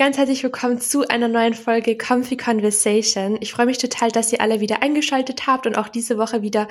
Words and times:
ganz 0.00 0.16
herzlich 0.16 0.42
willkommen 0.42 0.80
zu 0.80 1.06
einer 1.08 1.28
neuen 1.28 1.52
Folge 1.52 1.94
Comfy 1.94 2.38
Conversation. 2.38 3.36
Ich 3.42 3.52
freue 3.52 3.66
mich 3.66 3.76
total, 3.76 4.10
dass 4.10 4.32
ihr 4.32 4.40
alle 4.40 4.60
wieder 4.60 4.82
eingeschaltet 4.82 5.46
habt 5.46 5.66
und 5.66 5.76
auch 5.76 5.88
diese 5.88 6.16
Woche 6.16 6.40
wieder 6.40 6.68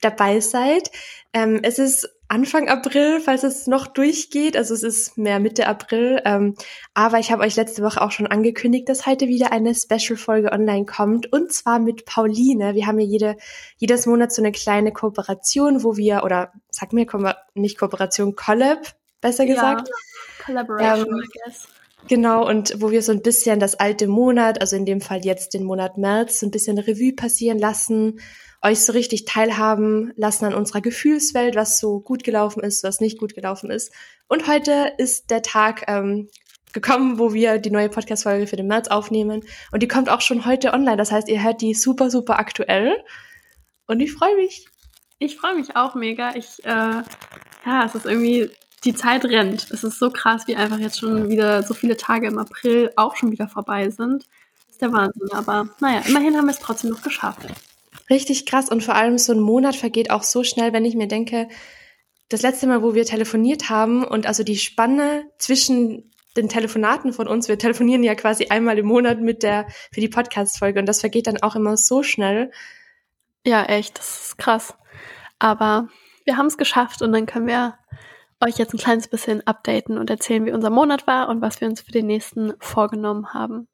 dabei 0.00 0.40
seid. 0.40 0.90
Ähm, 1.34 1.60
es 1.62 1.78
ist 1.78 2.08
Anfang 2.28 2.70
April, 2.70 3.20
falls 3.20 3.42
es 3.42 3.66
noch 3.66 3.86
durchgeht. 3.86 4.56
Also 4.56 4.72
es 4.72 4.82
ist 4.82 5.18
mehr 5.18 5.40
Mitte 5.40 5.66
April. 5.66 6.22
Ähm, 6.24 6.54
aber 6.94 7.18
ich 7.18 7.30
habe 7.30 7.42
euch 7.42 7.54
letzte 7.54 7.82
Woche 7.82 8.00
auch 8.00 8.12
schon 8.12 8.26
angekündigt, 8.26 8.88
dass 8.88 9.04
heute 9.04 9.28
wieder 9.28 9.52
eine 9.52 9.74
Special-Folge 9.74 10.50
online 10.50 10.86
kommt. 10.86 11.30
Und 11.30 11.52
zwar 11.52 11.80
mit 11.80 12.06
Pauline. 12.06 12.74
Wir 12.74 12.86
haben 12.86 12.98
ja 12.98 13.06
jede, 13.06 13.36
jedes 13.76 14.06
Monat 14.06 14.32
so 14.32 14.40
eine 14.40 14.52
kleine 14.52 14.90
Kooperation, 14.90 15.84
wo 15.84 15.98
wir, 15.98 16.24
oder 16.24 16.50
sag 16.70 16.94
mir, 16.94 17.06
nicht 17.52 17.76
Kooperation, 17.76 18.36
Collab, 18.36 18.94
besser 19.20 19.44
gesagt. 19.44 19.86
Ja, 19.86 20.46
Collaboration, 20.46 21.08
ähm, 21.08 21.22
I 21.22 21.28
guess. 21.44 21.68
Genau, 22.08 22.48
und 22.48 22.80
wo 22.80 22.90
wir 22.90 23.02
so 23.02 23.12
ein 23.12 23.22
bisschen 23.22 23.60
das 23.60 23.74
alte 23.76 24.08
Monat, 24.08 24.60
also 24.60 24.76
in 24.76 24.84
dem 24.84 25.00
Fall 25.00 25.24
jetzt 25.24 25.54
den 25.54 25.64
Monat 25.64 25.96
März, 25.96 26.40
so 26.40 26.46
ein 26.46 26.50
bisschen 26.50 26.78
Revue 26.78 27.12
passieren 27.12 27.58
lassen 27.58 28.18
euch 28.62 28.80
so 28.80 28.92
richtig 28.92 29.24
teilhaben 29.24 30.12
lassen 30.16 30.44
an 30.44 30.54
unserer 30.54 30.80
Gefühlswelt, 30.80 31.54
was 31.54 31.80
so 31.80 32.00
gut 32.00 32.24
gelaufen 32.24 32.62
ist, 32.62 32.84
was 32.84 33.00
nicht 33.00 33.18
gut 33.18 33.34
gelaufen 33.34 33.70
ist. 33.70 33.92
Und 34.28 34.46
heute 34.46 34.92
ist 34.98 35.30
der 35.30 35.42
Tag 35.42 35.84
ähm, 35.88 36.28
gekommen, 36.72 37.18
wo 37.18 37.32
wir 37.32 37.58
die 37.58 37.70
neue 37.70 37.88
Podcast-Folge 37.88 38.46
für 38.46 38.56
den 38.56 38.66
März 38.66 38.88
aufnehmen. 38.88 39.42
Und 39.72 39.82
die 39.82 39.88
kommt 39.88 40.10
auch 40.10 40.20
schon 40.20 40.44
heute 40.44 40.72
online. 40.72 40.98
Das 40.98 41.10
heißt, 41.10 41.28
ihr 41.28 41.42
hört 41.42 41.62
die 41.62 41.74
super, 41.74 42.10
super 42.10 42.38
aktuell. 42.38 43.02
Und 43.86 44.00
ich 44.00 44.12
freue 44.12 44.36
mich. 44.36 44.66
Ich 45.18 45.36
freue 45.36 45.54
mich 45.54 45.76
auch 45.76 45.94
mega. 45.94 46.34
Ich, 46.34 46.62
äh, 46.64 47.02
ja, 47.66 47.84
es 47.86 47.94
ist 47.94 48.06
irgendwie, 48.06 48.50
die 48.84 48.94
Zeit 48.94 49.24
rennt. 49.24 49.70
Es 49.70 49.84
ist 49.84 49.98
so 49.98 50.10
krass, 50.10 50.46
wie 50.46 50.56
einfach 50.56 50.78
jetzt 50.78 50.98
schon 50.98 51.28
wieder 51.28 51.62
so 51.62 51.74
viele 51.74 51.96
Tage 51.96 52.26
im 52.26 52.38
April 52.38 52.90
auch 52.96 53.16
schon 53.16 53.30
wieder 53.30 53.48
vorbei 53.48 53.90
sind. 53.90 54.24
Das 54.66 54.72
ist 54.72 54.82
der 54.82 54.92
Wahnsinn. 54.92 55.28
Aber 55.32 55.68
naja, 55.80 56.02
immerhin 56.06 56.36
haben 56.36 56.46
wir 56.46 56.52
es 56.52 56.60
trotzdem 56.60 56.90
noch 56.90 57.02
geschafft. 57.02 57.46
Richtig 58.08 58.46
krass 58.46 58.68
und 58.68 58.82
vor 58.82 58.94
allem 58.94 59.18
so 59.18 59.32
ein 59.32 59.40
Monat 59.40 59.76
vergeht 59.76 60.10
auch 60.10 60.22
so 60.22 60.42
schnell, 60.42 60.72
wenn 60.72 60.84
ich 60.84 60.94
mir 60.94 61.08
denke, 61.08 61.48
das 62.28 62.42
letzte 62.42 62.66
Mal, 62.66 62.82
wo 62.82 62.94
wir 62.94 63.04
telefoniert 63.04 63.70
haben 63.70 64.04
und 64.04 64.26
also 64.26 64.44
die 64.44 64.56
Spanne 64.56 65.24
zwischen 65.38 66.10
den 66.36 66.48
Telefonaten 66.48 67.12
von 67.12 67.26
uns, 67.26 67.48
wir 67.48 67.58
telefonieren 67.58 68.04
ja 68.04 68.14
quasi 68.14 68.46
einmal 68.46 68.78
im 68.78 68.86
Monat 68.86 69.20
mit 69.20 69.42
der 69.42 69.66
für 69.92 70.00
die 70.00 70.08
Podcast 70.08 70.58
Folge 70.58 70.78
und 70.78 70.86
das 70.86 71.00
vergeht 71.00 71.26
dann 71.26 71.42
auch 71.42 71.56
immer 71.56 71.76
so 71.76 72.02
schnell. 72.02 72.52
Ja, 73.44 73.64
echt, 73.64 73.98
das 73.98 74.26
ist 74.26 74.38
krass. 74.38 74.74
Aber 75.38 75.88
wir 76.24 76.36
haben 76.36 76.46
es 76.46 76.56
geschafft 76.56 77.02
und 77.02 77.12
dann 77.12 77.26
können 77.26 77.48
wir 77.48 77.74
euch 78.40 78.58
jetzt 78.58 78.74
ein 78.74 78.78
kleines 78.78 79.08
bisschen 79.08 79.46
updaten 79.46 79.98
und 79.98 80.10
erzählen, 80.10 80.46
wie 80.46 80.52
unser 80.52 80.70
Monat 80.70 81.06
war 81.06 81.28
und 81.28 81.40
was 81.40 81.60
wir 81.60 81.68
uns 81.68 81.80
für 81.80 81.92
den 81.92 82.06
nächsten 82.06 82.54
vorgenommen 82.58 83.34
haben. 83.34 83.68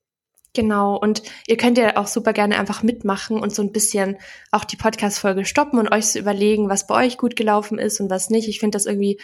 Genau, 0.55 0.97
und 0.97 1.23
ihr 1.47 1.59
könnt 1.59 1.77
ja 1.77 1.99
auch 1.99 2.07
super 2.07 2.33
gerne 2.33 2.59
einfach 2.59 2.83
mitmachen 2.83 3.39
und 3.39 3.55
so 3.55 3.61
ein 3.61 3.73
bisschen 3.73 4.17
auch 4.51 4.65
die 4.65 4.77
Podcast-Folge 4.77 5.45
stoppen 5.45 5.79
und 5.79 5.93
euch 5.93 6.07
so 6.07 6.19
überlegen, 6.19 6.71
was 6.71 6.87
bei 6.87 7.07
euch 7.07 7.19
gut 7.19 7.37
gelaufen 7.37 7.79
ist 7.79 8.01
und 8.01 8.09
was 8.09 8.31
nicht. 8.31 8.49
Ich 8.49 8.59
finde 8.59 8.77
das 8.77 8.87
irgendwie 8.87 9.21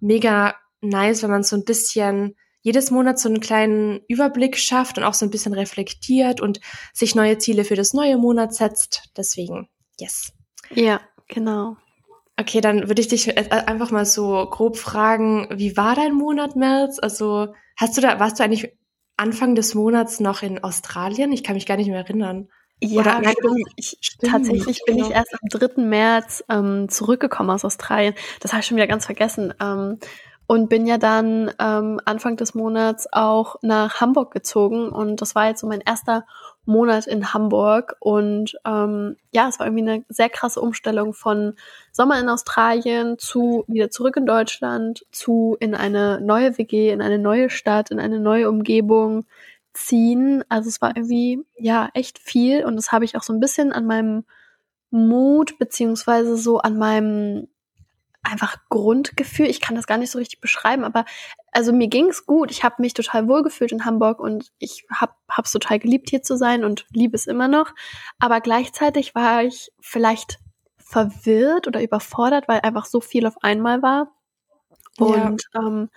mega 0.00 0.54
nice, 0.80 1.22
wenn 1.22 1.30
man 1.30 1.42
so 1.42 1.54
ein 1.54 1.66
bisschen 1.66 2.34
jedes 2.62 2.90
Monat 2.90 3.18
so 3.18 3.28
einen 3.28 3.40
kleinen 3.40 4.00
Überblick 4.08 4.56
schafft 4.56 4.96
und 4.96 5.04
auch 5.04 5.14
so 5.14 5.26
ein 5.26 5.30
bisschen 5.30 5.52
reflektiert 5.52 6.40
und 6.40 6.60
sich 6.94 7.14
neue 7.14 7.36
Ziele 7.36 7.64
für 7.64 7.76
das 7.76 7.92
neue 7.92 8.16
Monat 8.16 8.54
setzt. 8.54 9.10
Deswegen, 9.16 9.68
yes. 9.98 10.32
Ja, 10.70 11.02
genau. 11.28 11.76
Okay, 12.40 12.62
dann 12.62 12.88
würde 12.88 13.02
ich 13.02 13.08
dich 13.08 13.36
einfach 13.36 13.90
mal 13.90 14.06
so 14.06 14.46
grob 14.48 14.78
fragen, 14.78 15.46
wie 15.50 15.76
war 15.76 15.94
dein 15.94 16.14
Monat 16.14 16.56
März? 16.56 16.98
Also, 16.98 17.48
hast 17.76 17.98
du 17.98 18.00
da, 18.00 18.18
warst 18.18 18.38
du 18.38 18.44
eigentlich 18.44 18.72
Anfang 19.18 19.54
des 19.54 19.74
Monats 19.74 20.20
noch 20.20 20.42
in 20.42 20.64
Australien? 20.64 21.32
Ich 21.32 21.44
kann 21.44 21.54
mich 21.54 21.66
gar 21.66 21.76
nicht 21.76 21.88
mehr 21.88 21.98
erinnern. 21.98 22.48
Ja, 22.82 23.00
Oder, 23.00 23.20
nein, 23.20 23.34
ich, 23.76 23.98
stimmt, 24.00 24.32
tatsächlich 24.32 24.80
bin 24.86 24.96
ich 24.96 25.10
erst 25.10 25.34
am 25.34 25.50
3. 25.50 25.82
März 25.82 26.42
ähm, 26.48 26.88
zurückgekommen 26.88 27.50
aus 27.50 27.66
Australien. 27.66 28.14
Das 28.40 28.52
habe 28.52 28.60
ich 28.60 28.66
schon 28.66 28.78
wieder 28.78 28.86
ganz 28.86 29.04
vergessen. 29.04 29.52
Ähm, 29.60 29.98
und 30.46 30.70
bin 30.70 30.86
ja 30.86 30.96
dann 30.96 31.52
ähm, 31.60 32.00
Anfang 32.06 32.36
des 32.38 32.54
Monats 32.54 33.06
auch 33.12 33.56
nach 33.60 34.00
Hamburg 34.00 34.32
gezogen. 34.32 34.88
Und 34.88 35.20
das 35.20 35.34
war 35.34 35.48
jetzt 35.48 35.60
so 35.60 35.66
mein 35.66 35.82
erster 35.82 36.24
Monat 36.70 37.06
in 37.06 37.34
Hamburg 37.34 37.96
und 38.00 38.56
ähm, 38.64 39.16
ja, 39.32 39.48
es 39.48 39.58
war 39.58 39.66
irgendwie 39.66 39.90
eine 39.90 40.04
sehr 40.08 40.28
krasse 40.28 40.60
Umstellung 40.60 41.12
von 41.12 41.54
Sommer 41.92 42.18
in 42.20 42.28
Australien 42.28 43.18
zu 43.18 43.64
wieder 43.66 43.90
zurück 43.90 44.16
in 44.16 44.26
Deutschland, 44.26 45.04
zu 45.10 45.56
in 45.60 45.74
eine 45.74 46.20
neue 46.20 46.56
WG, 46.58 46.90
in 46.90 47.02
eine 47.02 47.18
neue 47.18 47.50
Stadt, 47.50 47.90
in 47.90 48.00
eine 48.00 48.20
neue 48.20 48.48
Umgebung 48.48 49.26
ziehen. 49.72 50.44
Also 50.48 50.68
es 50.68 50.80
war 50.80 50.96
irgendwie 50.96 51.44
ja 51.56 51.90
echt 51.94 52.18
viel 52.18 52.64
und 52.64 52.76
das 52.76 52.92
habe 52.92 53.04
ich 53.04 53.16
auch 53.16 53.22
so 53.22 53.32
ein 53.32 53.40
bisschen 53.40 53.72
an 53.72 53.86
meinem 53.86 54.24
Mut 54.90 55.58
beziehungsweise 55.58 56.36
so 56.36 56.58
an 56.58 56.78
meinem 56.78 57.48
einfach 58.22 58.56
Grundgefühl. 58.68 59.46
Ich 59.46 59.60
kann 59.60 59.76
das 59.76 59.86
gar 59.86 59.98
nicht 59.98 60.10
so 60.10 60.18
richtig 60.18 60.40
beschreiben, 60.40 60.84
aber 60.84 61.04
also 61.52 61.72
mir 61.72 61.88
ging's 61.88 62.26
gut. 62.26 62.50
Ich 62.50 62.62
habe 62.62 62.76
mich 62.78 62.94
total 62.94 63.28
wohlgefühlt 63.28 63.72
in 63.72 63.84
Hamburg 63.84 64.20
und 64.20 64.52
ich 64.58 64.86
habe 64.92 65.12
hab's 65.30 65.52
total 65.52 65.78
geliebt 65.78 66.10
hier 66.10 66.22
zu 66.22 66.36
sein 66.36 66.64
und 66.64 66.86
liebe 66.92 67.16
es 67.16 67.26
immer 67.26 67.48
noch. 67.48 67.72
Aber 68.18 68.40
gleichzeitig 68.40 69.14
war 69.14 69.42
ich 69.42 69.72
vielleicht 69.80 70.38
verwirrt 70.78 71.66
oder 71.66 71.82
überfordert, 71.82 72.48
weil 72.48 72.60
einfach 72.60 72.84
so 72.84 73.00
viel 73.00 73.26
auf 73.26 73.42
einmal 73.42 73.82
war 73.82 74.12
und 74.98 75.42
ja. 75.54 75.60
ähm, 75.60 75.90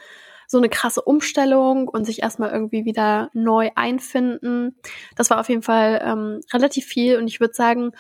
so 0.48 0.58
eine 0.58 0.70
krasse 0.70 1.02
Umstellung 1.02 1.88
und 1.88 2.06
sich 2.06 2.22
erstmal 2.22 2.52
irgendwie 2.52 2.86
wieder 2.86 3.30
neu 3.34 3.72
einfinden. 3.76 4.78
Das 5.16 5.30
war 5.30 5.40
auf 5.40 5.50
jeden 5.50 5.64
Fall 5.64 6.02
ähm, 6.04 6.42
relativ 6.54 6.86
viel 6.86 7.18
und 7.18 7.28
ich 7.28 7.40
würde 7.40 7.56
sagen, 7.56 7.92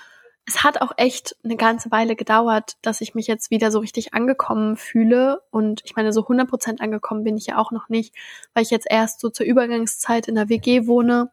es 0.45 0.63
hat 0.63 0.81
auch 0.81 0.91
echt 0.97 1.35
eine 1.43 1.55
ganze 1.55 1.89
Weile 1.91 2.15
gedauert, 2.15 2.73
dass 2.81 3.01
ich 3.01 3.15
mich 3.15 3.27
jetzt 3.27 3.49
wieder 3.49 3.71
so 3.71 3.79
richtig 3.79 4.13
angekommen 4.13 4.75
fühle. 4.75 5.41
Und 5.51 5.81
ich 5.85 5.95
meine, 5.95 6.11
so 6.11 6.21
100 6.23 6.49
Prozent 6.49 6.81
angekommen 6.81 7.23
bin 7.23 7.37
ich 7.37 7.47
ja 7.47 7.57
auch 7.57 7.71
noch 7.71 7.87
nicht, 7.87 8.13
weil 8.53 8.63
ich 8.63 8.69
jetzt 8.69 8.87
erst 8.89 9.21
so 9.21 9.29
zur 9.29 9.45
Übergangszeit 9.45 10.27
in 10.27 10.35
der 10.35 10.49
WG 10.49 10.85
wohne 10.85 11.31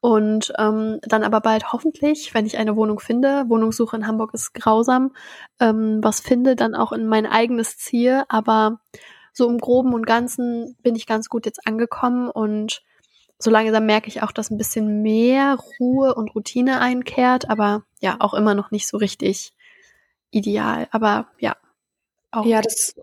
und 0.00 0.52
ähm, 0.58 0.98
dann 1.02 1.24
aber 1.24 1.40
bald 1.40 1.72
hoffentlich, 1.72 2.32
wenn 2.32 2.46
ich 2.46 2.56
eine 2.56 2.74
Wohnung 2.74 3.00
finde, 3.00 3.44
Wohnungssuche 3.48 3.96
in 3.96 4.06
Hamburg 4.06 4.32
ist 4.32 4.54
grausam, 4.54 5.14
ähm, 5.60 5.98
was 6.02 6.20
finde, 6.20 6.56
dann 6.56 6.74
auch 6.74 6.92
in 6.92 7.06
mein 7.06 7.26
eigenes 7.26 7.76
Ziel. 7.76 8.24
Aber 8.28 8.80
so 9.32 9.48
im 9.48 9.58
Groben 9.58 9.92
und 9.92 10.06
Ganzen 10.06 10.76
bin 10.82 10.96
ich 10.96 11.06
ganz 11.06 11.28
gut 11.28 11.44
jetzt 11.44 11.66
angekommen 11.66 12.30
und 12.30 12.82
so 13.42 13.50
langsam 13.50 13.86
merke 13.86 14.08
ich 14.08 14.22
auch, 14.22 14.32
dass 14.32 14.50
ein 14.50 14.58
bisschen 14.58 15.02
mehr 15.02 15.56
Ruhe 15.80 16.14
und 16.14 16.34
Routine 16.34 16.80
einkehrt, 16.80 17.48
aber 17.48 17.84
ja, 18.00 18.16
auch 18.20 18.34
immer 18.34 18.54
noch 18.54 18.70
nicht 18.70 18.86
so 18.86 18.98
richtig 18.98 19.52
ideal. 20.30 20.88
Aber 20.92 21.26
ja. 21.38 21.56
Auch 22.30 22.44
ja, 22.44 22.60
das 22.60 22.94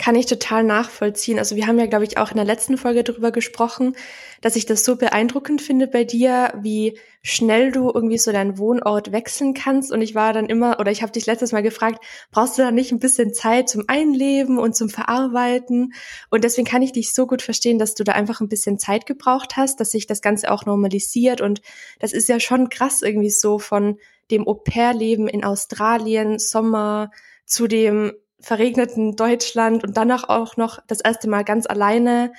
kann 0.00 0.14
ich 0.14 0.24
total 0.24 0.64
nachvollziehen. 0.64 1.38
Also 1.38 1.56
wir 1.56 1.66
haben 1.66 1.78
ja, 1.78 1.84
glaube 1.84 2.04
ich, 2.04 2.16
auch 2.16 2.30
in 2.30 2.36
der 2.36 2.46
letzten 2.46 2.78
Folge 2.78 3.04
darüber 3.04 3.32
gesprochen, 3.32 3.94
dass 4.40 4.56
ich 4.56 4.64
das 4.64 4.82
so 4.82 4.96
beeindruckend 4.96 5.60
finde 5.60 5.86
bei 5.86 6.04
dir, 6.04 6.54
wie 6.62 6.98
schnell 7.20 7.70
du 7.70 7.90
irgendwie 7.92 8.16
so 8.16 8.32
deinen 8.32 8.56
Wohnort 8.56 9.12
wechseln 9.12 9.52
kannst. 9.52 9.92
Und 9.92 10.00
ich 10.00 10.14
war 10.14 10.32
dann 10.32 10.46
immer, 10.46 10.80
oder 10.80 10.90
ich 10.90 11.02
habe 11.02 11.12
dich 11.12 11.26
letztes 11.26 11.52
Mal 11.52 11.62
gefragt, 11.62 12.02
brauchst 12.30 12.56
du 12.56 12.62
da 12.62 12.70
nicht 12.70 12.92
ein 12.92 12.98
bisschen 12.98 13.34
Zeit 13.34 13.68
zum 13.68 13.84
Einleben 13.88 14.58
und 14.58 14.74
zum 14.74 14.88
Verarbeiten? 14.88 15.92
Und 16.30 16.44
deswegen 16.44 16.66
kann 16.66 16.80
ich 16.80 16.92
dich 16.92 17.12
so 17.12 17.26
gut 17.26 17.42
verstehen, 17.42 17.78
dass 17.78 17.94
du 17.94 18.02
da 18.02 18.12
einfach 18.12 18.40
ein 18.40 18.48
bisschen 18.48 18.78
Zeit 18.78 19.04
gebraucht 19.04 19.58
hast, 19.58 19.80
dass 19.80 19.90
sich 19.90 20.06
das 20.06 20.22
Ganze 20.22 20.50
auch 20.50 20.64
normalisiert. 20.64 21.42
Und 21.42 21.60
das 21.98 22.14
ist 22.14 22.26
ja 22.26 22.40
schon 22.40 22.70
krass 22.70 23.02
irgendwie 23.02 23.28
so 23.28 23.58
von 23.58 23.98
dem 24.30 24.48
Au-pair-Leben 24.48 25.28
in 25.28 25.44
Australien, 25.44 26.38
Sommer, 26.38 27.10
zu 27.44 27.66
dem 27.66 28.14
verregneten 28.40 29.16
Deutschland 29.16 29.84
und 29.84 29.96
danach 29.96 30.28
auch 30.28 30.56
noch 30.56 30.80
das 30.86 31.00
erste 31.00 31.28
Mal 31.28 31.44
ganz 31.44 31.66
alleine 31.66 32.32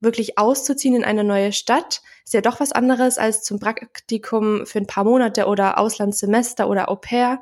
wirklich 0.00 0.38
auszuziehen 0.38 0.94
in 0.94 1.04
eine 1.04 1.24
neue 1.24 1.52
Stadt, 1.52 2.02
ist 2.24 2.34
ja 2.34 2.40
doch 2.40 2.60
was 2.60 2.72
anderes 2.72 3.18
als 3.18 3.42
zum 3.42 3.58
Praktikum 3.58 4.66
für 4.66 4.78
ein 4.78 4.86
paar 4.86 5.04
Monate 5.04 5.46
oder 5.46 5.78
Auslandssemester 5.78 6.68
oder 6.68 6.90
Au 6.90 6.96
pair. 6.96 7.40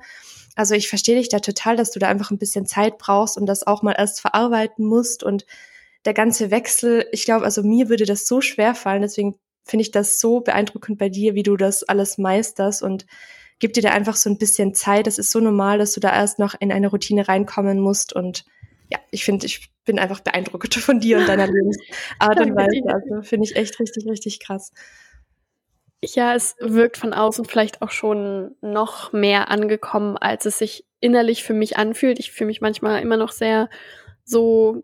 Also 0.55 0.75
ich 0.75 0.89
verstehe 0.89 1.17
dich 1.17 1.29
da 1.29 1.41
total, 1.41 1.77
dass 1.77 1.91
du 1.91 1.99
da 1.99 2.09
einfach 2.09 2.31
ein 2.31 2.39
bisschen 2.39 2.67
Zeit 2.67 2.99
brauchst 2.99 3.37
und 3.37 3.47
das 3.47 3.67
auch 3.67 3.83
mal 3.83 3.95
erst 3.99 4.21
verarbeiten 4.21 4.85
musst 4.85 5.25
und 5.25 5.47
der 6.05 6.15
ganze 6.15 6.51
Wechsel, 6.51 7.07
ich 7.13 7.25
glaube, 7.25 7.45
also 7.45 7.63
mir 7.63 7.89
würde 7.89 8.05
das 8.05 8.27
so 8.27 8.41
schwer 8.41 8.75
fallen, 8.75 9.03
deswegen 9.03 9.37
finde 9.65 9.83
ich 9.83 9.91
das 9.91 10.21
so 10.21 10.41
beeindruckend 10.41 10.99
bei 10.99 11.09
dir, 11.09 11.35
wie 11.35 11.43
du 11.43 11.57
das 11.57 11.83
alles 11.83 12.19
meisterst 12.19 12.83
und 12.83 13.07
gib 13.59 13.73
dir 13.73 13.83
da 13.83 13.91
einfach 13.91 14.17
so 14.17 14.31
ein 14.31 14.39
bisschen 14.39 14.75
Zeit. 14.75 15.07
Das 15.07 15.19
ist 15.19 15.31
so 15.31 15.41
normal, 15.41 15.79
dass 15.79 15.93
du 15.93 16.01
da 16.01 16.13
erst 16.13 16.39
noch 16.39 16.55
in 16.59 16.73
eine 16.73 16.89
Routine 16.89 17.29
reinkommen 17.29 17.81
musst. 17.81 18.13
Und 18.13 18.45
ja, 18.91 18.99
ich 19.11 19.25
finde, 19.25 19.47
ich 19.47 19.71
bin 19.85 19.99
einfach 19.99 20.21
beeindruckt 20.21 20.75
von 20.75 21.01
dir 21.01 21.19
und 21.19 21.29
deiner 21.29 21.47
Lebensart 21.51 22.41
und 22.41 22.57
Weise. 22.57 22.83
Also 22.93 23.23
finde 23.23 23.47
ich 23.47 23.57
echt 23.57 23.79
richtig, 23.81 24.07
richtig 24.07 24.41
krass. 24.41 24.73
Ja, 26.03 26.35
es 26.35 26.57
wirkt 26.61 26.99
von 26.99 27.15
außen 27.15 27.47
vielleicht 27.47 27.81
auch 27.81 27.91
schon 27.91 28.55
noch 28.61 29.13
mehr 29.13 29.51
angekommen, 29.51 30.19
als 30.19 30.45
es 30.45 30.59
sich 30.59 30.85
innerlich 31.01 31.45
für 31.45 31.55
mich 31.55 31.77
anfühlt. 31.77 32.19
Ich 32.19 32.33
fühle 32.33 32.49
mich 32.49 32.61
manchmal 32.61 33.01
immer 33.01 33.17
noch 33.17 33.33
sehr 33.33 33.71
so 34.25 34.83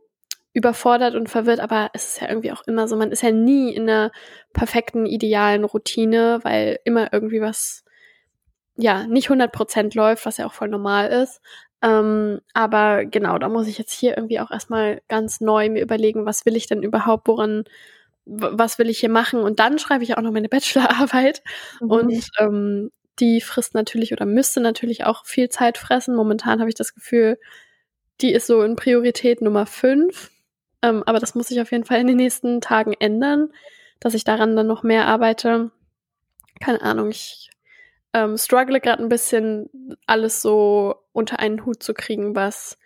überfordert 0.52 1.14
und 1.14 1.28
verwirrt, 1.28 1.60
aber 1.60 1.90
es 1.92 2.08
ist 2.08 2.20
ja 2.20 2.28
irgendwie 2.28 2.52
auch 2.52 2.62
immer 2.66 2.88
so, 2.88 2.96
man 2.96 3.12
ist 3.12 3.22
ja 3.22 3.30
nie 3.30 3.72
in 3.72 3.88
einer 3.88 4.10
perfekten, 4.52 5.06
idealen 5.06 5.64
Routine, 5.64 6.40
weil 6.42 6.80
immer 6.84 7.12
irgendwie 7.12 7.40
was, 7.40 7.84
ja, 8.80 9.06
nicht 9.06 9.28
100 9.28 9.52
Prozent 9.52 9.94
läuft, 9.94 10.26
was 10.26 10.38
ja 10.38 10.46
auch 10.46 10.52
voll 10.52 10.68
normal 10.68 11.08
ist. 11.08 11.40
Ähm, 11.82 12.40
aber 12.52 13.04
genau, 13.06 13.38
da 13.38 13.48
muss 13.48 13.66
ich 13.66 13.78
jetzt 13.78 13.92
hier 13.92 14.16
irgendwie 14.16 14.40
auch 14.40 14.50
erstmal 14.50 15.00
ganz 15.08 15.40
neu 15.40 15.70
mir 15.70 15.82
überlegen, 15.82 16.26
was 16.26 16.44
will 16.44 16.56
ich 16.56 16.66
denn 16.66 16.82
überhaupt, 16.82 17.26
woran, 17.26 17.64
was 18.26 18.78
will 18.78 18.90
ich 18.90 19.00
hier 19.00 19.08
machen? 19.08 19.40
Und 19.40 19.60
dann 19.60 19.78
schreibe 19.78 20.04
ich 20.04 20.16
auch 20.16 20.22
noch 20.22 20.32
meine 20.32 20.48
Bachelorarbeit. 20.48 21.42
Mhm. 21.80 21.90
Und 21.90 22.28
ähm, 22.38 22.90
die 23.18 23.40
frisst 23.40 23.74
natürlich 23.74 24.12
oder 24.12 24.26
müsste 24.26 24.60
natürlich 24.60 25.04
auch 25.04 25.26
viel 25.26 25.48
Zeit 25.48 25.78
fressen. 25.78 26.14
Momentan 26.14 26.60
habe 26.60 26.68
ich 26.68 26.74
das 26.76 26.94
Gefühl, 26.94 27.38
die 28.20 28.32
ist 28.32 28.46
so 28.46 28.62
in 28.62 28.76
Priorität 28.76 29.42
Nummer 29.42 29.66
fünf. 29.66 30.30
Ähm, 30.82 31.02
aber 31.06 31.18
das 31.18 31.34
muss 31.34 31.48
sich 31.48 31.60
auf 31.60 31.72
jeden 31.72 31.84
Fall 31.84 32.00
in 32.00 32.06
den 32.06 32.16
nächsten 32.16 32.60
Tagen 32.60 32.94
ändern, 32.98 33.52
dass 34.00 34.14
ich 34.14 34.24
daran 34.24 34.56
dann 34.56 34.66
noch 34.66 34.82
mehr 34.82 35.06
arbeite. 35.06 35.70
Keine 36.60 36.82
Ahnung, 36.82 37.10
ich 37.10 37.50
ähm, 38.12 38.36
struggle 38.36 38.80
gerade 38.80 39.02
ein 39.02 39.08
bisschen, 39.08 39.68
alles 40.06 40.42
so 40.42 40.96
unter 41.12 41.38
einen 41.38 41.64
Hut 41.64 41.82
zu 41.82 41.94
kriegen, 41.94 42.34
was 42.34 42.78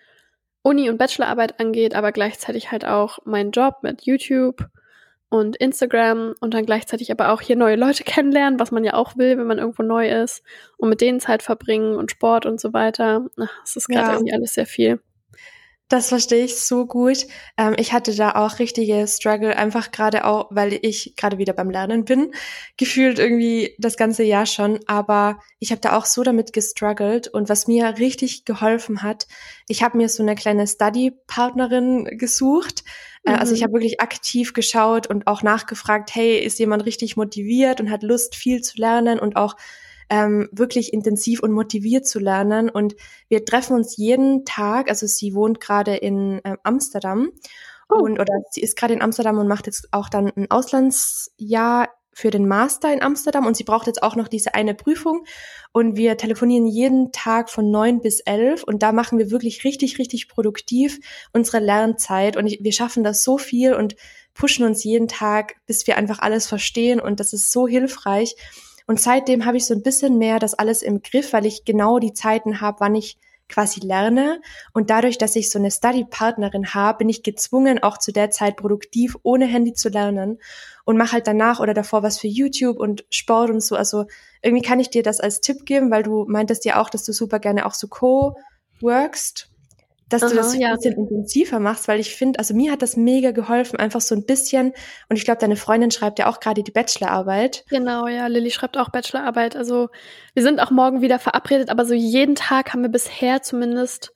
Uni 0.63 0.89
und 0.89 0.99
Bachelorarbeit 0.99 1.61
angeht, 1.61 1.95
aber 1.95 2.13
gleichzeitig 2.13 2.71
halt 2.71 2.87
auch 2.87 3.19
meinen 3.25 3.51
Job 3.51 3.79
mit 3.83 4.03
YouTube 4.03 4.67
und 5.29 5.57
Instagram 5.57 6.35
und 6.41 6.55
dann 6.55 6.65
gleichzeitig 6.65 7.11
aber 7.11 7.31
auch 7.31 7.41
hier 7.41 7.57
neue 7.57 7.77
Leute 7.77 8.05
kennenlernen, 8.05 8.61
was 8.61 8.71
man 8.71 8.85
ja 8.85 8.95
auch 8.95 9.17
will, 9.17 9.37
wenn 9.39 9.47
man 9.47 9.59
irgendwo 9.59 9.83
neu 9.83 10.09
ist 10.09 10.43
und 10.77 10.89
mit 10.89 11.01
denen 11.01 11.21
Zeit 11.21 11.43
verbringen 11.43 11.97
und 11.97 12.11
Sport 12.11 12.47
und 12.47 12.61
so 12.61 12.73
weiter. 12.73 13.27
Es 13.65 13.77
ist 13.77 13.89
gerade 13.89 14.09
ja. 14.09 14.13
irgendwie 14.15 14.33
alles 14.33 14.55
sehr 14.55 14.67
viel. 14.67 15.01
Das 15.89 16.09
verstehe 16.09 16.47
ich 16.47 16.57
so 16.57 16.87
gut. 16.87 17.27
Ähm, 17.59 17.75
ich 17.77 17.93
hatte 17.93 18.15
da 18.15 18.33
auch 18.33 18.59
richtige 18.59 19.07
Struggle, 19.07 19.55
einfach 19.55 19.91
gerade 19.91 20.25
auch, 20.25 20.49
weil 20.51 20.79
ich 20.81 21.15
gerade 21.17 21.37
wieder 21.37 21.53
beim 21.53 21.69
Lernen 21.69 22.07
bin, 22.07 22.33
gefühlt 22.79 23.19
irgendwie 23.19 23.75
das 23.79 23.99
ganze 23.99 24.23
Jahr 24.23 24.47
schon. 24.47 24.81
Aber 24.87 25.39
ich 25.59 25.73
habe 25.73 25.83
da 25.83 25.97
auch 25.97 26.07
so 26.07 26.23
damit 26.23 26.55
gestruggelt 26.55 27.29
und 27.29 27.51
was 27.51 27.67
mir 27.67 27.99
richtig 27.99 28.47
geholfen 28.47 29.03
hat, 29.03 29.27
ich 29.69 29.83
habe 29.83 29.99
mir 29.99 30.09
so 30.09 30.23
eine 30.23 30.37
kleine 30.37 30.67
Study-Partnerin 30.67 32.17
gesucht. 32.17 32.83
Mhm. 33.25 33.35
Also 33.35 33.53
ich 33.53 33.61
mhm. 33.61 33.65
habe 33.65 33.75
wirklich 33.75 34.01
aktiv 34.01 34.55
geschaut 34.55 35.07
und 35.07 35.27
auch 35.27 35.43
nachgefragt, 35.43 36.15
hey, 36.15 36.39
ist 36.39 36.59
jemand 36.59 36.87
richtig 36.87 37.17
motiviert 37.17 37.81
und 37.83 37.91
hat 37.91 38.03
Lust, 38.03 38.37
viel 38.37 38.63
zu 38.63 38.79
lernen 38.79 39.19
und 39.19 39.37
auch 39.37 39.55
ähm, 40.11 40.49
wirklich 40.53 40.93
intensiv 40.93 41.43
und 41.43 41.53
motiviert 41.53 42.07
zu 42.07 42.19
lernen. 42.19 42.69
Und 42.69 42.95
wir 43.29 43.45
treffen 43.45 43.77
uns 43.77 43.97
jeden 43.97 44.45
Tag. 44.45 44.89
Also 44.89 45.07
sie 45.07 45.35
wohnt 45.35 45.61
gerade 45.61 45.97
in 45.97 46.41
äh, 46.45 46.57
Amsterdam. 46.63 47.31
Oh. 47.91 47.97
und 47.97 48.19
oder 48.19 48.33
sie 48.51 48.63
ist 48.63 48.77
gerade 48.77 48.95
in 48.95 49.03
Amsterdam 49.03 49.39
und 49.39 49.47
macht 49.47 49.67
jetzt 49.67 49.89
auch 49.93 50.09
dann 50.09 50.33
ein 50.37 50.51
Auslandsjahr 50.51 51.91
für 52.15 52.31
den 52.31 52.47
Master 52.47 52.93
in 52.93 53.03
Amsterdam. 53.03 53.47
Und 53.47 53.57
sie 53.57 53.65
braucht 53.65 53.87
jetzt 53.87 54.03
auch 54.03 54.17
noch 54.17 54.29
diese 54.29 54.55
eine 54.55 54.75
Prüfung. 54.75 55.25
Und 55.73 55.97
wir 55.97 56.17
telefonieren 56.17 56.67
jeden 56.67 57.13
Tag 57.13 57.51
von 57.51 57.71
neun 57.71 58.01
bis 58.01 58.21
elf. 58.21 58.63
Und 58.63 58.83
da 58.83 58.93
machen 58.93 59.19
wir 59.19 59.31
wirklich 59.31 59.65
richtig, 59.65 59.99
richtig 59.99 60.29
produktiv 60.29 61.01
unsere 61.33 61.59
Lernzeit. 61.59 62.37
Und 62.37 62.47
ich, 62.47 62.61
wir 62.63 62.73
schaffen 62.73 63.05
das 63.05 63.25
so 63.25 63.37
viel 63.37 63.75
und 63.75 63.97
pushen 64.33 64.65
uns 64.65 64.85
jeden 64.85 65.09
Tag, 65.09 65.57
bis 65.67 65.87
wir 65.87 65.97
einfach 65.97 66.21
alles 66.21 66.47
verstehen. 66.47 67.01
Und 67.01 67.21
das 67.21 67.33
ist 67.33 67.53
so 67.53 67.67
hilfreich 67.67 68.37
und 68.87 69.01
seitdem 69.01 69.47
habe 69.47 69.57
ich 69.57 69.67
so 69.67 69.75
ein 69.75 69.83
bisschen 69.83 70.19
mehr 70.19 70.39
das 70.39 70.55
alles 70.55 70.83
im 70.83 71.03
Griff, 71.03 71.33
weil 71.33 71.47
ich 71.47 71.65
genau 71.65 71.99
die 71.99 72.13
Zeiten 72.13 72.61
habe, 72.61 72.81
wann 72.81 72.95
ich 72.95 73.19
quasi 73.49 73.81
lerne. 73.81 74.41
Und 74.73 74.91
dadurch, 74.91 75.19
dass 75.19 75.37
ich 75.37 75.51
so 75.51 75.59
eine 75.59 75.71
Study-Partnerin 75.71 76.75
habe, 76.75 76.99
bin 76.99 77.09
ich 77.09 77.23
gezwungen, 77.23 77.83
auch 77.83 77.99
zu 77.99 78.13
der 78.13 78.31
Zeit 78.31 78.57
produktiv 78.57 79.17
ohne 79.23 79.47
Handy 79.47 79.75
zu 79.75 79.89
lernen 79.89 80.39
und 80.85 80.97
mache 80.97 81.13
halt 81.13 81.27
danach 81.27 81.61
oder 81.61 81.75
davor 81.75 82.03
was 82.03 82.19
für 82.19 82.27
YouTube 82.27 82.79
und 82.79 83.05
Sport 83.11 83.51
und 83.51 83.63
so. 83.63 83.77
Also 83.77 84.07
irgendwie 84.43 84.65
kann 84.65 84.81
ich 84.81 84.91
dir 84.91 85.03
das 85.03 85.21
als 85.21 85.41
Tipp 85.41 85.67
geben, 85.67 85.91
weil 85.91 86.03
du 86.03 86.25
meintest 86.27 86.65
ja 86.65 86.81
auch, 86.81 86.91
dass 86.91 87.05
du 87.05 87.13
super 87.13 87.39
gerne 87.39 87.67
auch 87.67 87.75
so 87.75 87.89
co-workst 87.89 89.51
dass 90.09 90.23
Aha, 90.23 90.31
du 90.31 90.37
das 90.37 90.57
ja. 90.57 90.69
ein 90.69 90.77
bisschen 90.77 90.95
intensiver 90.95 91.61
machst, 91.61 91.89
weil 91.89 92.01
ich 92.01 92.15
finde, 92.15 92.39
also 92.39 92.55
mir 92.55 92.73
hat 92.73 92.83
das 92.83 92.97
mega 92.97 93.31
geholfen, 93.31 93.79
einfach 93.79 94.01
so 94.01 94.15
ein 94.15 94.27
bisschen. 94.27 94.73
Und 95.09 95.17
ich 95.17 95.25
glaube, 95.25 95.41
deine 95.41 95.57
Freundin 95.57 95.91
schreibt 95.91 96.19
ja 96.19 96.27
auch 96.29 96.41
gerade 96.41 96.63
die 96.63 96.71
Bachelorarbeit. 96.71 97.65
Genau, 97.71 98.07
ja, 98.07 98.27
Lilly 98.27 98.51
schreibt 98.51 98.77
auch 98.77 98.91
Bachelorarbeit. 98.91 99.57
Also 99.57 99.89
wir 100.35 100.43
sind 100.43 100.61
auch 100.61 100.71
morgen 100.71 101.01
wieder 101.01 101.19
verabredet, 101.19 101.71
aber 101.71 101.85
so 101.85 101.95
jeden 101.95 102.35
Tag 102.35 102.73
haben 102.73 102.83
wir 102.83 102.91
bisher 102.91 103.43
zumindest 103.43 104.13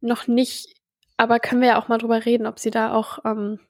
noch 0.00 0.26
nicht. 0.26 0.74
Aber 1.16 1.38
können 1.38 1.60
wir 1.60 1.68
ja 1.68 1.82
auch 1.82 1.88
mal 1.88 1.98
drüber 1.98 2.24
reden, 2.24 2.46
ob 2.46 2.58
sie 2.58 2.70
da 2.70 2.92
auch 2.92 3.18
ähm, 3.24 3.60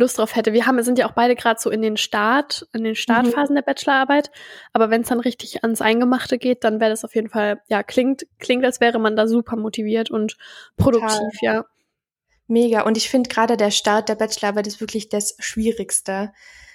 Lust 0.00 0.18
drauf 0.18 0.34
hätte. 0.34 0.52
Wir 0.52 0.66
haben, 0.66 0.82
sind 0.82 0.98
ja 0.98 1.08
auch 1.08 1.12
beide 1.12 1.36
gerade 1.36 1.60
so 1.60 1.70
in 1.70 1.82
den 1.82 1.96
Start, 1.96 2.66
in 2.72 2.82
den 2.82 2.96
Startphasen 2.96 3.54
mhm. 3.54 3.56
der 3.56 3.62
Bachelorarbeit. 3.62 4.30
Aber 4.72 4.90
wenn 4.90 5.02
es 5.02 5.08
dann 5.08 5.20
richtig 5.20 5.62
ans 5.62 5.80
Eingemachte 5.80 6.38
geht, 6.38 6.64
dann 6.64 6.80
wäre 6.80 6.90
das 6.90 7.04
auf 7.04 7.14
jeden 7.14 7.28
Fall, 7.28 7.60
ja, 7.68 7.82
klingt, 7.82 8.26
klingt, 8.38 8.64
als 8.64 8.80
wäre 8.80 8.98
man 8.98 9.14
da 9.14 9.28
super 9.28 9.56
motiviert 9.56 10.10
und 10.10 10.36
produktiv, 10.76 11.10
Total. 11.10 11.54
ja. 11.54 11.64
Mega. 12.48 12.82
Und 12.82 12.96
ich 12.96 13.08
finde 13.08 13.28
gerade 13.28 13.56
der 13.56 13.70
Start 13.70 14.08
der 14.08 14.16
Bachelorarbeit 14.16 14.66
ist 14.66 14.80
wirklich 14.80 15.08
das 15.08 15.36
Schwierigste. 15.38 16.32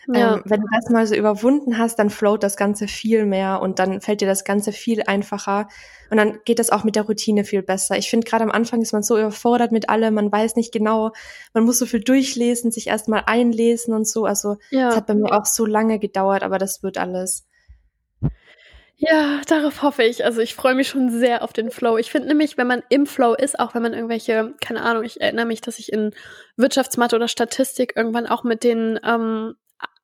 Ja. 0.07 0.35
Ähm, 0.35 0.41
wenn 0.45 0.61
du 0.61 0.67
das 0.71 0.89
mal 0.89 1.07
so 1.07 1.15
überwunden 1.15 1.77
hast, 1.77 1.97
dann 1.97 2.09
float 2.09 2.43
das 2.43 2.57
Ganze 2.57 2.87
viel 2.87 3.25
mehr 3.25 3.61
und 3.61 3.79
dann 3.79 4.01
fällt 4.01 4.21
dir 4.21 4.27
das 4.27 4.43
Ganze 4.43 4.71
viel 4.71 5.03
einfacher 5.03 5.67
und 6.09 6.17
dann 6.17 6.39
geht 6.45 6.59
das 6.59 6.69
auch 6.69 6.83
mit 6.83 6.95
der 6.95 7.03
Routine 7.03 7.43
viel 7.43 7.63
besser. 7.63 7.97
Ich 7.97 8.09
finde, 8.09 8.27
gerade 8.27 8.43
am 8.43 8.51
Anfang 8.51 8.81
ist 8.81 8.93
man 8.93 9.03
so 9.03 9.17
überfordert 9.17 9.71
mit 9.71 9.89
allem, 9.89 10.13
man 10.13 10.31
weiß 10.31 10.55
nicht 10.55 10.71
genau, 10.71 11.11
man 11.53 11.63
muss 11.63 11.79
so 11.79 11.85
viel 11.85 12.01
durchlesen, 12.01 12.71
sich 12.71 12.87
erstmal 12.87 13.23
einlesen 13.25 13.93
und 13.93 14.07
so. 14.07 14.25
Also 14.25 14.57
ja. 14.69 14.87
das 14.87 14.97
hat 14.97 15.07
bei 15.07 15.15
mir 15.15 15.33
auch 15.33 15.45
so 15.45 15.65
lange 15.65 15.99
gedauert, 15.99 16.43
aber 16.43 16.57
das 16.57 16.83
wird 16.83 16.97
alles. 16.97 17.45
Ja, 18.97 19.41
darauf 19.47 19.81
hoffe 19.81 20.03
ich. 20.03 20.23
Also 20.23 20.39
ich 20.39 20.55
freue 20.55 20.73
mich 20.73 20.87
schon 20.87 21.09
sehr 21.09 21.43
auf 21.43 21.51
den 21.51 21.69
Flow. 21.69 21.97
Ich 21.97 22.11
finde 22.11 22.29
nämlich, 22.29 22.57
wenn 22.57 22.67
man 22.67 22.81
im 22.89 23.05
Flow 23.05 23.33
ist, 23.33 23.59
auch 23.59 23.75
wenn 23.75 23.81
man 23.81 23.93
irgendwelche, 23.93 24.53
keine 24.61 24.83
Ahnung, 24.83 25.03
ich 25.03 25.19
erinnere 25.19 25.45
mich, 25.45 25.59
dass 25.59 25.79
ich 25.79 25.91
in 25.91 26.11
Wirtschaftsmathe 26.55 27.15
oder 27.17 27.27
Statistik 27.27 27.93
irgendwann 27.97 28.25
auch 28.25 28.43
mit 28.43 28.63
den 28.63 28.97
ähm, 29.03 29.55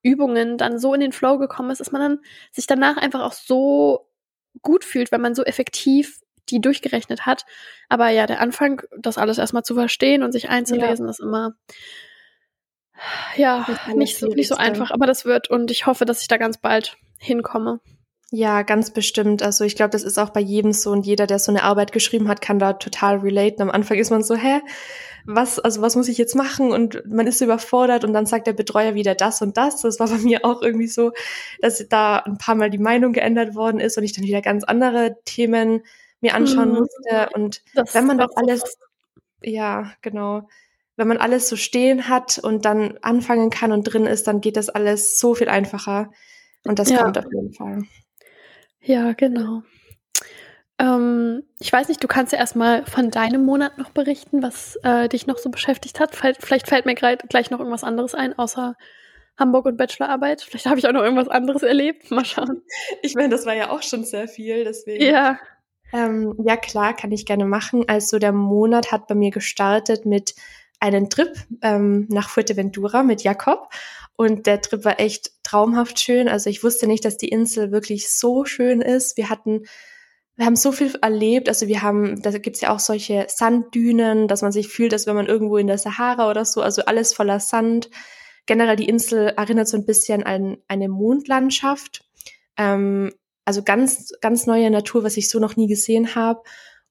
Übungen 0.03 0.57
dann 0.57 0.79
so 0.79 0.93
in 0.93 1.01
den 1.01 1.11
Flow 1.11 1.37
gekommen 1.37 1.71
ist, 1.71 1.79
dass 1.79 1.91
man 1.91 2.01
dann 2.01 2.19
sich 2.51 2.67
danach 2.67 2.97
einfach 2.97 3.21
auch 3.21 3.33
so 3.33 4.07
gut 4.61 4.83
fühlt, 4.83 5.11
wenn 5.11 5.21
man 5.21 5.35
so 5.35 5.43
effektiv 5.43 6.19
die 6.49 6.59
durchgerechnet 6.59 7.25
hat. 7.25 7.45
Aber 7.87 8.09
ja, 8.09 8.27
der 8.27 8.41
Anfang, 8.41 8.81
das 8.97 9.17
alles 9.17 9.37
erstmal 9.37 9.63
zu 9.63 9.73
verstehen 9.75 10.23
und 10.23 10.31
sich 10.31 10.49
einzulesen, 10.49 11.05
ja. 11.05 11.11
ist 11.11 11.19
immer 11.19 11.53
ja 13.35 13.65
nicht 13.95 14.17
so, 14.17 14.27
nicht 14.27 14.47
so 14.47 14.55
einfach. 14.55 14.91
Aber 14.91 15.05
das 15.05 15.25
wird 15.25 15.49
und 15.49 15.71
ich 15.71 15.85
hoffe, 15.85 16.05
dass 16.05 16.21
ich 16.21 16.27
da 16.27 16.37
ganz 16.37 16.57
bald 16.57 16.97
hinkomme. 17.17 17.79
Ja, 18.33 18.61
ganz 18.61 18.91
bestimmt. 18.91 19.43
Also 19.43 19.65
ich 19.65 19.75
glaube, 19.75 19.89
das 19.89 20.03
ist 20.03 20.17
auch 20.17 20.29
bei 20.29 20.39
jedem 20.39 20.71
so 20.71 20.91
und 20.91 21.05
jeder, 21.05 21.27
der 21.27 21.37
so 21.37 21.51
eine 21.51 21.63
Arbeit 21.63 21.91
geschrieben 21.91 22.29
hat, 22.29 22.39
kann 22.39 22.59
da 22.59 22.73
total 22.73 23.17
relaten. 23.17 23.61
Am 23.61 23.69
Anfang 23.69 23.97
ist 23.97 24.09
man 24.09 24.23
so, 24.23 24.35
hä, 24.35 24.61
was, 25.25 25.59
also 25.59 25.81
was 25.81 25.97
muss 25.97 26.07
ich 26.07 26.17
jetzt 26.17 26.33
machen? 26.33 26.71
Und 26.71 27.03
man 27.05 27.27
ist 27.27 27.41
überfordert 27.41 28.05
und 28.05 28.13
dann 28.13 28.25
sagt 28.25 28.47
der 28.47 28.53
Betreuer 28.53 28.95
wieder 28.95 29.15
das 29.15 29.41
und 29.41 29.57
das. 29.57 29.81
Das 29.81 29.99
war 29.99 30.07
bei 30.07 30.17
mir 30.17 30.45
auch 30.45 30.61
irgendwie 30.61 30.87
so, 30.87 31.11
dass 31.59 31.85
da 31.89 32.19
ein 32.19 32.37
paar 32.37 32.55
Mal 32.55 32.69
die 32.69 32.77
Meinung 32.77 33.11
geändert 33.11 33.53
worden 33.53 33.81
ist 33.81 33.97
und 33.97 34.05
ich 34.05 34.13
dann 34.13 34.23
wieder 34.23 34.41
ganz 34.41 34.63
andere 34.63 35.17
Themen 35.25 35.83
mir 36.21 36.33
anschauen 36.33 36.69
mhm. 36.69 36.79
musste. 36.79 37.29
Und 37.33 37.61
das 37.75 37.93
wenn 37.93 38.07
man 38.07 38.17
das 38.17 38.31
alles, 38.37 38.77
ja, 39.41 39.91
genau. 40.01 40.47
Wenn 40.95 41.09
man 41.09 41.17
alles 41.17 41.49
so 41.49 41.57
stehen 41.57 42.07
hat 42.07 42.39
und 42.39 42.63
dann 42.63 42.97
anfangen 43.01 43.49
kann 43.49 43.73
und 43.73 43.83
drin 43.83 44.05
ist, 44.05 44.27
dann 44.27 44.39
geht 44.39 44.55
das 44.55 44.69
alles 44.69 45.19
so 45.19 45.35
viel 45.35 45.49
einfacher. 45.49 46.11
Und 46.63 46.79
das 46.79 46.91
ja. 46.91 47.03
kommt 47.03 47.17
auf 47.17 47.25
jeden 47.25 47.53
Fall. 47.53 47.83
Ja, 48.81 49.13
genau. 49.13 49.63
Ähm, 50.79 51.43
ich 51.59 51.71
weiß 51.71 51.87
nicht, 51.89 52.03
du 52.03 52.07
kannst 52.07 52.33
ja 52.33 52.39
erstmal 52.39 52.85
von 52.85 53.11
deinem 53.11 53.45
Monat 53.45 53.77
noch 53.77 53.91
berichten, 53.91 54.41
was 54.41 54.77
äh, 54.83 55.07
dich 55.07 55.27
noch 55.27 55.37
so 55.37 55.49
beschäftigt 55.49 55.99
hat. 55.99 56.15
Vielleicht 56.15 56.67
fällt 56.67 56.85
mir 56.85 56.95
gleich 56.95 57.51
noch 57.51 57.59
irgendwas 57.59 57.83
anderes 57.83 58.15
ein, 58.15 58.37
außer 58.37 58.75
Hamburg 59.37 59.65
und 59.65 59.77
Bachelorarbeit. 59.77 60.41
Vielleicht 60.41 60.65
habe 60.65 60.79
ich 60.79 60.87
auch 60.87 60.91
noch 60.91 61.03
irgendwas 61.03 61.27
anderes 61.27 61.61
erlebt. 61.63 62.09
Mal 62.11 62.25
schauen. 62.25 62.63
Ich 63.03 63.15
meine, 63.15 63.29
das 63.29 63.45
war 63.45 63.55
ja 63.55 63.69
auch 63.69 63.83
schon 63.83 64.03
sehr 64.03 64.27
viel, 64.27 64.63
deswegen. 64.63 65.03
Ja. 65.03 65.39
Ähm, 65.93 66.35
ja, 66.45 66.57
klar, 66.57 66.95
kann 66.95 67.11
ich 67.11 67.25
gerne 67.25 67.45
machen. 67.45 67.83
Also 67.87 68.17
der 68.17 68.31
Monat 68.31 68.91
hat 68.91 69.07
bei 69.07 69.15
mir 69.15 69.31
gestartet 69.31 70.05
mit 70.05 70.35
einem 70.79 71.09
Trip 71.09 71.33
ähm, 71.61 72.07
nach 72.09 72.29
Fuerteventura 72.29 73.03
mit 73.03 73.23
Jakob. 73.23 73.69
Und 74.21 74.45
der 74.45 74.61
Trip 74.61 74.85
war 74.85 74.99
echt 74.99 75.31
traumhaft 75.41 75.99
schön. 75.99 76.29
Also 76.29 76.51
ich 76.51 76.63
wusste 76.63 76.85
nicht, 76.85 77.03
dass 77.05 77.17
die 77.17 77.29
Insel 77.29 77.71
wirklich 77.71 78.13
so 78.13 78.45
schön 78.45 78.79
ist. 78.79 79.17
Wir 79.17 79.31
hatten, 79.31 79.63
wir 80.35 80.45
haben 80.45 80.55
so 80.55 80.71
viel 80.71 80.93
erlebt. 81.01 81.49
Also 81.49 81.65
wir 81.65 81.81
haben, 81.81 82.21
da 82.21 82.29
gibt's 82.37 82.61
ja 82.61 82.71
auch 82.71 82.77
solche 82.77 83.25
Sanddünen, 83.29 84.27
dass 84.27 84.43
man 84.43 84.51
sich 84.51 84.67
fühlt, 84.67 84.93
als 84.93 85.07
wenn 85.07 85.15
man 85.15 85.25
irgendwo 85.25 85.57
in 85.57 85.65
der 85.65 85.79
Sahara 85.79 86.29
oder 86.29 86.45
so. 86.45 86.61
Also 86.61 86.83
alles 86.83 87.15
voller 87.15 87.39
Sand. 87.39 87.89
Generell 88.45 88.75
die 88.75 88.87
Insel 88.87 89.29
erinnert 89.29 89.67
so 89.67 89.75
ein 89.75 89.87
bisschen 89.87 90.21
an 90.21 90.57
eine 90.67 90.87
Mondlandschaft. 90.87 92.05
Ähm, 92.57 93.11
also 93.43 93.63
ganz, 93.63 94.13
ganz 94.21 94.45
neue 94.45 94.69
Natur, 94.69 95.03
was 95.03 95.17
ich 95.17 95.29
so 95.29 95.39
noch 95.39 95.55
nie 95.55 95.65
gesehen 95.65 96.13
habe. 96.13 96.43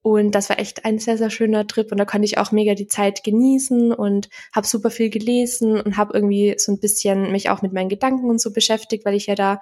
Und 0.03 0.35
das 0.35 0.49
war 0.49 0.59
echt 0.59 0.87
ein 0.87 0.99
sehr, 0.99 1.19
sehr 1.19 1.29
schöner 1.29 1.67
Trip 1.67 1.93
und 1.93 1.99
da 1.99 2.07
konnte 2.07 2.25
ich 2.25 2.39
auch 2.39 2.53
mega 2.53 2.75
die 2.75 2.87
Zeit 2.87 3.23
genießen 3.23 3.93
und 3.93 4.31
habe 4.55 4.67
super 4.67 4.91
viel 4.91 5.11
gelesen 5.11 5.79
und 5.79 5.99
habe 5.99 6.15
irgendwie 6.15 6.55
so 6.57 6.73
ein 6.73 6.81
bisschen 6.81 7.33
mich 7.33 7.51
auch 7.51 7.61
mit 7.61 7.75
meinen 7.75 7.91
Gedanken 7.91 8.31
und 8.31 8.41
so 8.41 8.51
beschäftigt, 8.51 9.05
weil 9.05 9.15
ich 9.15 9.27
ja 9.27 9.35
da 9.35 9.61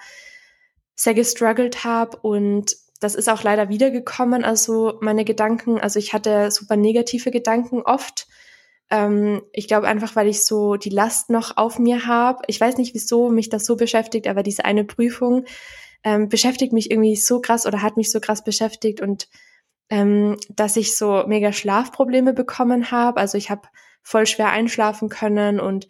sehr 0.95 1.15
gestruggelt 1.15 1.83
habe 1.85 2.19
und 2.19 2.77
das 3.01 3.15
ist 3.15 3.29
auch 3.29 3.43
leider 3.43 3.69
wiedergekommen, 3.69 4.45
also 4.45 4.99
meine 5.01 5.25
Gedanken, 5.25 5.79
also 5.79 5.99
ich 5.99 6.13
hatte 6.13 6.51
super 6.51 6.77
negative 6.77 7.31
Gedanken 7.31 7.83
oft. 7.83 8.27
Ähm, 8.91 9.43
ich 9.53 9.69
glaube 9.69 9.87
einfach, 9.87 10.17
weil 10.17 10.29
ich 10.29 10.45
so 10.45 10.77
die 10.77 10.91
Last 10.91 11.31
noch 11.31 11.57
auf 11.57 11.79
mir 11.79 12.07
habe. 12.07 12.43
Ich 12.49 12.61
weiß 12.61 12.77
nicht, 12.77 12.95
wieso 12.95 13.29
mich 13.29 13.49
das 13.49 13.65
so 13.65 13.77
beschäftigt, 13.77 14.27
aber 14.27 14.43
diese 14.43 14.65
eine 14.65 14.85
Prüfung 14.85 15.45
ähm, 16.05 16.29
beschäftigt 16.29 16.73
mich 16.73 16.91
irgendwie 16.91 17.17
so 17.17 17.41
krass 17.41 17.67
oder 17.67 17.83
hat 17.83 17.97
mich 17.97 18.11
so 18.11 18.21
krass 18.21 18.43
beschäftigt 18.43 19.01
und 19.01 19.29
ähm, 19.91 20.37
dass 20.49 20.77
ich 20.77 20.97
so 20.97 21.25
mega 21.27 21.53
Schlafprobleme 21.53 22.33
bekommen 22.33 22.91
habe. 22.91 23.21
Also 23.21 23.39
ich 23.39 23.51
habe 23.51 23.69
voll 24.03 24.27
schwer 24.27 24.51
einschlafen 24.51 25.09
können 25.09 25.61
und 25.61 25.89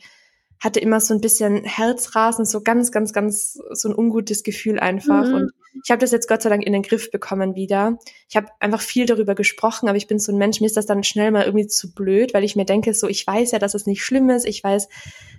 hatte 0.61 0.81
immer 0.81 1.01
so 1.01 1.15
ein 1.15 1.21
bisschen 1.21 1.63
Herzrasen, 1.65 2.45
so 2.45 2.63
ganz, 2.63 2.91
ganz, 2.91 3.13
ganz 3.13 3.61
so 3.71 3.89
ein 3.89 3.95
ungutes 3.97 4.43
Gefühl 4.43 4.81
einfach. 4.81 5.25
Mhm. 5.25 5.35
Und 5.35 5.53
ich 5.85 5.91
habe 5.91 6.01
das 6.01 6.11
jetzt 6.11 6.29
Gott 6.29 6.43
sei 6.43 6.51
Dank 6.51 6.65
in 6.65 6.73
den 6.73 6.83
Griff 6.83 7.11
bekommen 7.11 7.55
wieder. 7.55 7.99
Ich 8.29 8.37
habe 8.37 8.49
einfach 8.59 8.81
viel 8.81 9.07
darüber 9.07 9.35
gesprochen, 9.35 9.89
aber 9.89 9.97
ich 9.97 10.09
bin 10.09 10.19
so 10.19 10.33
ein 10.33 10.39
Mensch, 10.39 10.61
mir 10.61 10.67
ist 10.67 10.77
das 10.77 10.87
dann 10.87 11.05
schnell 11.05 11.31
mal 11.31 11.45
irgendwie 11.45 11.69
zu 11.69 11.95
blöd, 11.95 12.35
weil 12.35 12.43
ich 12.43 12.57
mir 12.57 12.65
denke, 12.65 12.93
so 12.95 13.07
ich 13.09 13.25
weiß 13.25 13.53
ja, 13.53 13.61
dass 13.61 13.75
es 13.75 13.87
nicht 13.87 14.03
schlimm 14.03 14.31
ist. 14.31 14.47
Ich 14.47 14.65
weiß, 14.65 14.89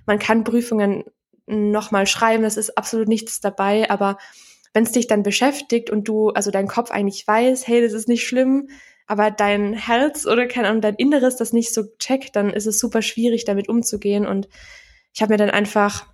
man 0.06 0.20
kann 0.20 0.46
Prüfungen 0.46 1.04
nochmal 1.48 2.08
schreiben, 2.08 2.44
es 2.44 2.58
ist 2.58 2.78
absolut 2.78 3.08
nichts 3.08 3.42
dabei, 3.42 3.90
aber 3.90 4.18
wenn 4.74 4.84
es 4.84 4.92
dich 4.92 5.08
dann 5.08 5.24
beschäftigt 5.24 5.90
und 5.90 6.08
du, 6.08 6.30
also 6.30 6.52
dein 6.52 6.68
Kopf 6.68 6.92
eigentlich 6.92 7.28
weiß, 7.28 7.68
hey, 7.68 7.82
das 7.82 7.94
ist 7.94 8.08
nicht 8.08 8.28
schlimm, 8.28 8.70
aber 9.08 9.32
dein 9.32 9.74
Herz 9.74 10.28
oder 10.28 10.46
keine 10.48 10.68
Ahnung, 10.68 10.82
dein 10.82 10.96
Inneres 10.96 11.36
das 11.36 11.54
nicht 11.54 11.74
so 11.74 11.84
checkt, 11.98 12.36
dann 12.36 12.52
ist 12.52 12.68
es 12.68 12.80
super 12.80 13.02
schwierig, 13.02 13.46
damit 13.46 13.68
umzugehen. 13.68 14.28
Und 14.28 14.48
ich 15.14 15.22
habe 15.22 15.34
mir 15.34 15.38
dann 15.38 15.50
einfach 15.50 16.06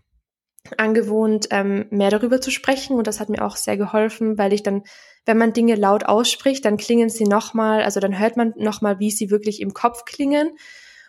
angewohnt, 0.77 1.47
ähm, 1.51 1.85
mehr 1.89 2.09
darüber 2.09 2.41
zu 2.41 2.51
sprechen 2.51 2.97
und 2.97 3.05
das 3.07 3.19
hat 3.19 3.29
mir 3.29 3.43
auch 3.45 3.55
sehr 3.55 3.77
geholfen, 3.77 4.37
weil 4.37 4.53
ich 4.53 4.63
dann, 4.63 4.83
wenn 5.25 5.37
man 5.37 5.53
Dinge 5.53 5.75
laut 5.75 6.05
ausspricht, 6.05 6.65
dann 6.65 6.77
klingen 6.77 7.09
sie 7.09 7.25
nochmal, 7.25 7.83
also 7.83 7.99
dann 7.99 8.17
hört 8.17 8.37
man 8.37 8.53
nochmal, 8.57 8.99
wie 8.99 9.11
sie 9.11 9.29
wirklich 9.29 9.61
im 9.61 9.73
Kopf 9.73 10.05
klingen. 10.05 10.57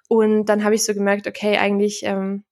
Und 0.09 0.47
dann 0.47 0.63
habe 0.65 0.75
ich 0.75 0.85
so 0.85 0.95
gemerkt, 0.95 1.27
okay, 1.27 1.57
eigentlich 1.57 2.03
ähm, 2.05 2.45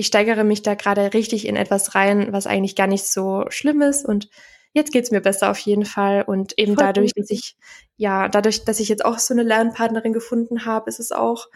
ich 0.00 0.06
steigere 0.06 0.44
mich 0.44 0.62
da 0.62 0.74
gerade 0.74 1.12
richtig 1.12 1.46
in 1.46 1.56
etwas 1.56 1.94
rein, 1.94 2.32
was 2.32 2.46
eigentlich 2.46 2.74
gar 2.74 2.86
nicht 2.86 3.04
so 3.04 3.44
schlimm 3.50 3.82
ist 3.82 4.06
und 4.06 4.28
jetzt 4.72 4.92
geht's 4.92 5.10
mir 5.10 5.20
besser 5.20 5.50
auf 5.50 5.58
jeden 5.58 5.84
Fall 5.84 6.22
und 6.26 6.58
eben 6.58 6.74
Voll 6.74 6.84
dadurch, 6.84 7.14
gut. 7.14 7.24
dass 7.24 7.30
ich 7.30 7.56
ja, 7.96 8.28
dadurch, 8.28 8.64
dass 8.64 8.80
ich 8.80 8.88
jetzt 8.88 9.04
auch 9.04 9.18
so 9.18 9.34
eine 9.34 9.42
Lernpartnerin 9.42 10.14
gefunden 10.14 10.64
habe, 10.64 10.88
ist 10.88 11.00
es 11.00 11.12
auch 11.12 11.48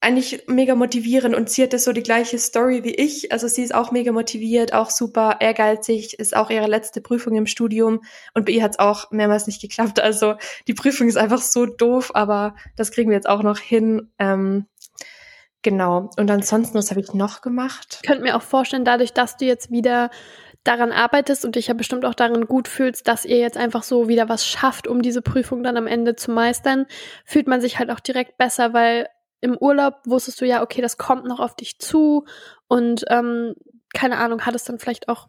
eigentlich 0.00 0.42
mega 0.48 0.74
motivierend 0.74 1.34
und 1.34 1.48
sie 1.48 1.62
hat 1.62 1.72
das 1.72 1.84
so 1.84 1.92
die 1.92 2.02
gleiche 2.02 2.38
Story 2.38 2.84
wie 2.84 2.94
ich. 2.94 3.32
Also 3.32 3.48
sie 3.48 3.62
ist 3.62 3.74
auch 3.74 3.90
mega 3.90 4.12
motiviert, 4.12 4.74
auch 4.74 4.90
super 4.90 5.36
ehrgeizig, 5.40 6.18
ist 6.18 6.36
auch 6.36 6.50
ihre 6.50 6.66
letzte 6.66 7.00
Prüfung 7.00 7.36
im 7.36 7.46
Studium 7.46 8.02
und 8.34 8.44
bei 8.44 8.52
ihr 8.52 8.62
hat's 8.62 8.78
auch 8.78 9.10
mehrmals 9.12 9.46
nicht 9.46 9.62
geklappt. 9.62 10.00
Also 10.00 10.34
die 10.66 10.74
Prüfung 10.74 11.08
ist 11.08 11.16
einfach 11.16 11.40
so 11.40 11.64
doof, 11.64 12.10
aber 12.14 12.54
das 12.76 12.90
kriegen 12.90 13.10
wir 13.10 13.16
jetzt 13.16 13.28
auch 13.28 13.42
noch 13.42 13.58
hin. 13.58 14.10
Ähm, 14.18 14.66
Genau. 15.64 16.10
Und 16.18 16.30
ansonsten, 16.30 16.76
was 16.76 16.90
habe 16.90 17.00
ich 17.00 17.14
noch 17.14 17.40
gemacht? 17.40 17.98
Ich 18.02 18.06
könnte 18.06 18.22
mir 18.22 18.36
auch 18.36 18.42
vorstellen, 18.42 18.84
dadurch, 18.84 19.14
dass 19.14 19.38
du 19.38 19.46
jetzt 19.46 19.70
wieder 19.70 20.10
daran 20.62 20.92
arbeitest 20.92 21.44
und 21.44 21.56
dich 21.56 21.68
ja 21.68 21.74
bestimmt 21.74 22.04
auch 22.04 22.14
darin 22.14 22.46
gut 22.46 22.68
fühlst, 22.68 23.08
dass 23.08 23.24
ihr 23.24 23.38
jetzt 23.38 23.56
einfach 23.56 23.82
so 23.82 24.06
wieder 24.06 24.28
was 24.28 24.46
schafft, 24.46 24.86
um 24.86 25.00
diese 25.00 25.22
Prüfung 25.22 25.62
dann 25.62 25.78
am 25.78 25.86
Ende 25.86 26.16
zu 26.16 26.30
meistern, 26.30 26.84
fühlt 27.24 27.48
man 27.48 27.62
sich 27.62 27.78
halt 27.78 27.90
auch 27.90 28.00
direkt 28.00 28.36
besser, 28.36 28.74
weil 28.74 29.08
im 29.40 29.56
Urlaub 29.56 29.96
wusstest 30.04 30.40
du 30.42 30.46
ja, 30.46 30.62
okay, 30.62 30.82
das 30.82 30.98
kommt 30.98 31.24
noch 31.24 31.40
auf 31.40 31.56
dich 31.56 31.78
zu 31.78 32.26
und 32.68 33.04
ähm, 33.08 33.54
keine 33.94 34.18
Ahnung, 34.18 34.44
hattest 34.44 34.68
dann 34.68 34.78
vielleicht 34.78 35.08
auch 35.08 35.28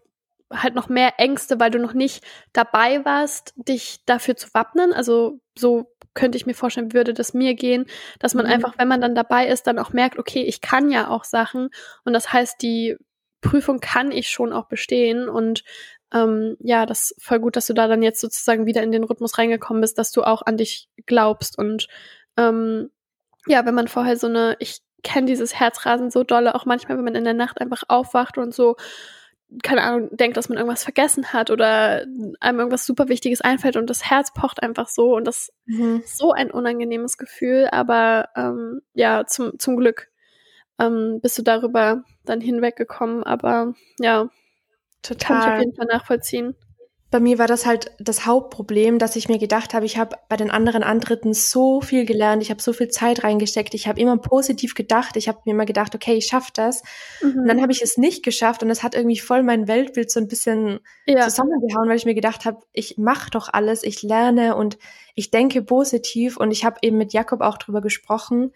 halt 0.51 0.75
noch 0.75 0.89
mehr 0.89 1.13
Ängste, 1.18 1.60
weil 1.62 1.72
du 1.72 1.80
noch 1.80 1.94
nicht 1.94 2.24
dabei 2.51 3.04
warst, 3.06 3.54
dich 3.56 4.04
dafür 4.06 4.36
zu 4.36 4.50
wappnen. 4.54 4.94
Also 4.94 5.39
so 5.58 5.94
könnte 6.15 6.38
ich 6.38 6.45
mir 6.45 6.55
vorstellen, 6.55 6.93
würde 6.93 7.13
das 7.13 7.34
mir 7.34 7.53
gehen, 7.53 7.86
dass 8.19 8.34
man 8.34 8.45
mhm. 8.45 8.53
einfach, 8.53 8.74
wenn 8.77 8.88
man 8.88 9.01
dann 9.01 9.13
dabei 9.13 9.48
ist, 9.48 9.67
dann 9.67 9.77
auch 9.77 9.93
merkt, 9.93 10.17
okay, 10.17 10.41
ich 10.41 10.62
kann 10.62 10.89
ja 10.89 11.10
auch 11.10 11.24
Sachen. 11.24 11.69
Und 12.03 12.13
das 12.13 12.34
heißt, 12.34 12.62
die 12.62 12.98
Prüfung 13.41 13.79
kann 13.79 14.12
ich 14.12 14.29
schon 14.29 14.51
auch 14.51 14.67
bestehen. 14.67 15.29
Und 15.29 15.63
ähm, 16.13 16.57
ja, 16.60 16.86
das 16.86 17.12
ist 17.12 17.24
voll 17.24 17.39
gut, 17.39 17.55
dass 17.55 17.67
du 17.67 17.74
da 17.74 17.88
dann 17.88 18.01
jetzt 18.01 18.22
sozusagen 18.22 18.65
wieder 18.65 18.81
in 18.81 18.91
den 18.91 19.03
Rhythmus 19.03 19.38
reingekommen 19.38 19.81
bist, 19.81 19.98
dass 19.98 20.12
du 20.12 20.24
auch 20.24 20.41
an 20.41 20.57
dich 20.57 20.89
glaubst. 21.05 21.57
Und 21.57 21.88
ähm, 22.38 22.89
ja, 23.48 23.65
wenn 23.65 23.75
man 23.75 23.88
vorher 23.88 24.17
so 24.17 24.27
eine, 24.27 24.55
ich 24.60 24.79
kenne 25.03 25.27
dieses 25.27 25.53
Herzrasen 25.53 26.10
so 26.10 26.24
dolle, 26.24 26.55
auch 26.55 26.65
manchmal, 26.65 26.98
wenn 26.98 27.05
man 27.05 27.15
in 27.15 27.25
der 27.25 27.34
Nacht 27.34 27.62
einfach 27.62 27.84
aufwacht 27.88 28.38
und 28.38 28.53
so 28.53 28.75
keine 29.63 29.83
Ahnung, 29.83 30.09
denkt, 30.15 30.38
dass 30.38 30.50
man 30.50 30.57
irgendwas 30.57 30.83
vergessen 30.83 31.33
hat 31.33 31.50
oder 31.50 32.05
einem 32.39 32.59
irgendwas 32.59 32.85
super 32.85 33.07
Wichtiges 33.07 33.41
einfällt 33.41 33.77
und 33.77 33.89
das 33.89 34.09
Herz 34.09 34.33
pocht 34.33 34.63
einfach 34.63 34.88
so 34.88 35.15
und 35.15 35.25
das 35.25 35.51
mhm. 35.65 36.01
ist 36.03 36.17
so 36.17 36.31
ein 36.31 36.51
unangenehmes 36.51 37.17
Gefühl, 37.17 37.67
aber 37.71 38.29
ähm, 38.35 38.81
ja, 38.93 39.25
zum, 39.25 39.57
zum 39.59 39.77
Glück 39.77 40.09
ähm, 40.79 41.19
bist 41.21 41.38
du 41.38 41.41
darüber 41.41 42.03
dann 42.24 42.41
hinweggekommen, 42.41 43.24
aber 43.24 43.74
ja, 44.00 44.29
total. 45.01 45.27
Kann 45.27 45.47
ich 45.47 45.53
auf 45.53 45.59
jeden 45.59 45.75
Fall 45.75 45.88
nachvollziehen 45.88 46.55
bei 47.15 47.22
mir 47.22 47.39
war 47.39 47.48
das 47.48 47.65
halt 47.65 47.93
das 47.98 48.25
Hauptproblem, 48.25 49.00
dass 49.00 49.15
ich 49.15 49.29
mir 49.29 49.38
gedacht 49.38 49.74
habe, 49.74 49.86
ich 49.86 49.98
habe 49.98 50.17
bei 50.27 50.36
den 50.36 50.51
anderen 50.51 50.84
Antritten 50.84 51.34
so 51.34 51.79
viel 51.79 52.03
gelernt, 52.03 52.43
ich 52.43 52.50
habe 52.50 52.62
so 52.62 52.74
viel 52.74 52.89
Zeit 52.89 53.24
reingesteckt, 53.24 53.74
ich 53.74 53.88
habe 53.88 54.01
immer 54.01 54.17
positiv 54.17 54.75
gedacht, 54.75 55.15
ich 55.15 55.29
habe 55.29 55.39
mir 55.45 55.53
immer 55.53 55.65
gedacht, 55.65 55.95
okay, 55.95 56.15
ich 56.15 56.25
schaffe 56.25 56.51
das. 56.53 56.84
Mhm. 57.22 57.39
Und 57.39 57.48
dann 57.48 57.62
habe 57.62 57.72
ich 57.72 57.81
es 57.81 57.95
nicht 57.98 58.22
geschafft 58.22 58.63
und 58.63 58.69
es 58.69 58.84
hat 58.84 58.95
irgendwie 58.95 59.17
voll 59.17 59.43
mein 59.43 59.69
Weltbild 59.69 60.12
so 60.12 60.19
ein 60.19 60.27
bisschen 60.27 60.81
ja. 61.05 61.22
zusammengehauen, 61.22 61.88
weil 61.88 61.95
ich 61.95 62.03
mir 62.03 62.15
gedacht 62.15 62.43
habe, 62.43 62.60
ich 62.74 62.98
mache 62.98 63.31
doch 63.31 63.48
alles, 63.50 63.84
ich 63.84 64.03
lerne 64.03 64.57
und 64.57 64.77
ich 65.15 65.31
denke 65.31 65.62
positiv 65.62 66.36
und 66.36 66.51
ich 66.51 66.65
habe 66.65 66.79
eben 66.81 66.98
mit 66.98 67.13
Jakob 67.13 67.39
auch 67.39 67.57
drüber 67.57 67.79
gesprochen 67.79 68.51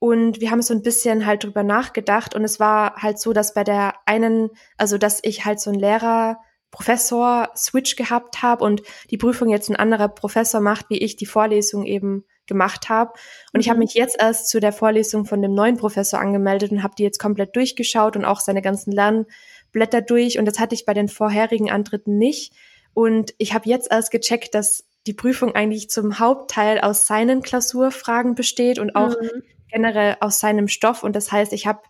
und 0.00 0.40
wir 0.40 0.50
haben 0.50 0.62
so 0.62 0.74
ein 0.74 0.82
bisschen 0.82 1.26
halt 1.26 1.44
drüber 1.44 1.62
nachgedacht 1.62 2.34
und 2.34 2.42
es 2.42 2.58
war 2.58 2.96
halt 2.96 3.20
so, 3.20 3.32
dass 3.32 3.54
bei 3.54 3.62
der 3.62 3.94
einen, 4.04 4.50
also 4.78 4.98
dass 4.98 5.20
ich 5.22 5.44
halt 5.44 5.60
so 5.60 5.70
ein 5.70 5.78
Lehrer 5.78 6.40
Professor-Switch 6.70 7.96
gehabt 7.96 8.42
habe 8.42 8.64
und 8.64 8.82
die 9.10 9.16
Prüfung 9.16 9.48
jetzt 9.48 9.68
ein 9.68 9.76
anderer 9.76 10.08
Professor 10.08 10.60
macht, 10.60 10.86
wie 10.88 10.98
ich 10.98 11.16
die 11.16 11.26
Vorlesung 11.26 11.84
eben 11.84 12.24
gemacht 12.46 12.88
habe. 12.88 13.12
Und 13.52 13.58
mhm. 13.58 13.60
ich 13.60 13.70
habe 13.70 13.78
mich 13.78 13.94
jetzt 13.94 14.16
erst 14.20 14.48
zu 14.48 14.60
der 14.60 14.72
Vorlesung 14.72 15.24
von 15.24 15.42
dem 15.42 15.54
neuen 15.54 15.76
Professor 15.76 16.20
angemeldet 16.20 16.70
und 16.72 16.82
habe 16.82 16.94
die 16.96 17.02
jetzt 17.02 17.18
komplett 17.18 17.56
durchgeschaut 17.56 18.16
und 18.16 18.24
auch 18.24 18.40
seine 18.40 18.62
ganzen 18.62 18.92
Lernblätter 18.92 20.02
durch. 20.02 20.38
Und 20.38 20.44
das 20.44 20.58
hatte 20.58 20.74
ich 20.74 20.84
bei 20.84 20.94
den 20.94 21.08
vorherigen 21.08 21.70
Antritten 21.70 22.18
nicht. 22.18 22.52
Und 22.92 23.34
ich 23.38 23.54
habe 23.54 23.68
jetzt 23.68 23.90
erst 23.90 24.10
gecheckt, 24.10 24.54
dass 24.54 24.84
die 25.06 25.14
Prüfung 25.14 25.54
eigentlich 25.54 25.88
zum 25.88 26.18
Hauptteil 26.18 26.80
aus 26.80 27.06
seinen 27.06 27.42
Klausurfragen 27.42 28.34
besteht 28.34 28.78
und 28.78 28.94
auch 28.94 29.16
mhm. 29.18 29.42
generell 29.72 30.16
aus 30.20 30.40
seinem 30.40 30.68
Stoff. 30.68 31.02
Und 31.02 31.16
das 31.16 31.32
heißt, 31.32 31.52
ich 31.52 31.66
habe 31.66 31.80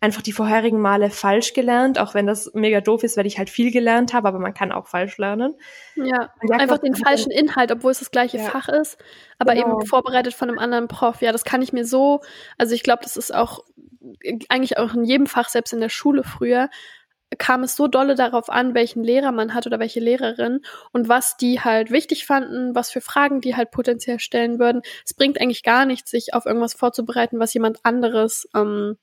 einfach 0.00 0.22
die 0.22 0.32
vorherigen 0.32 0.80
Male 0.80 1.10
falsch 1.10 1.52
gelernt, 1.52 1.98
auch 1.98 2.14
wenn 2.14 2.26
das 2.26 2.52
mega 2.54 2.80
doof 2.80 3.02
ist, 3.02 3.16
weil 3.16 3.26
ich 3.26 3.38
halt 3.38 3.50
viel 3.50 3.70
gelernt 3.70 4.14
habe, 4.14 4.28
aber 4.28 4.38
man 4.38 4.54
kann 4.54 4.72
auch 4.72 4.86
falsch 4.86 5.18
lernen. 5.18 5.54
Ja, 5.94 6.32
einfach 6.50 6.78
den 6.78 6.94
falschen 6.94 7.30
Inhalt, 7.30 7.70
obwohl 7.70 7.90
es 7.90 7.98
das 7.98 8.10
gleiche 8.10 8.38
ja. 8.38 8.44
Fach 8.44 8.68
ist, 8.68 8.98
aber 9.38 9.54
genau. 9.54 9.78
eben 9.78 9.86
vorbereitet 9.86 10.32
von 10.32 10.48
einem 10.48 10.58
anderen 10.58 10.88
Prof. 10.88 11.20
Ja, 11.20 11.32
das 11.32 11.44
kann 11.44 11.60
ich 11.60 11.72
mir 11.72 11.84
so, 11.84 12.20
also 12.56 12.74
ich 12.74 12.82
glaube, 12.82 13.02
das 13.02 13.16
ist 13.16 13.34
auch 13.34 13.60
eigentlich 14.48 14.78
auch 14.78 14.94
in 14.94 15.04
jedem 15.04 15.26
Fach, 15.26 15.48
selbst 15.48 15.72
in 15.72 15.80
der 15.80 15.90
Schule 15.90 16.24
früher, 16.24 16.70
kam 17.38 17.62
es 17.62 17.76
so 17.76 17.86
dolle 17.86 18.16
darauf 18.16 18.50
an, 18.50 18.74
welchen 18.74 19.04
Lehrer 19.04 19.30
man 19.30 19.54
hat 19.54 19.66
oder 19.66 19.78
welche 19.78 20.00
Lehrerin 20.00 20.60
und 20.92 21.08
was 21.08 21.36
die 21.36 21.60
halt 21.60 21.90
wichtig 21.90 22.26
fanden, 22.26 22.74
was 22.74 22.90
für 22.90 23.00
Fragen 23.00 23.40
die 23.40 23.54
halt 23.54 23.70
potenziell 23.70 24.18
stellen 24.18 24.58
würden. 24.58 24.82
Es 25.04 25.14
bringt 25.14 25.40
eigentlich 25.40 25.62
gar 25.62 25.86
nichts, 25.86 26.10
sich 26.10 26.34
auf 26.34 26.46
irgendwas 26.46 26.74
vorzubereiten, 26.74 27.38
was 27.38 27.54
jemand 27.54 27.84
anderes 27.84 28.48
ähm, 28.54 28.96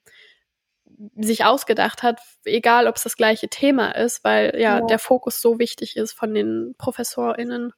sich 1.16 1.46
ausgedacht 1.46 2.04
hat, 2.04 2.22
egal 2.44 2.88
ob 2.88 2.96
es 2.96 3.04
das 3.04 3.18
gleiche 3.18 3.50
Thema 3.50 3.92
ist, 3.92 4.24
weil 4.24 4.54
ja, 4.56 4.80
ja, 4.80 4.82
der 4.82 5.00
Fokus 5.00 5.42
so 5.42 5.60
wichtig 5.60 5.96
ist 5.96 6.14
von 6.14 6.34
den 6.34 6.76
ProfessorInnen. 6.78 7.74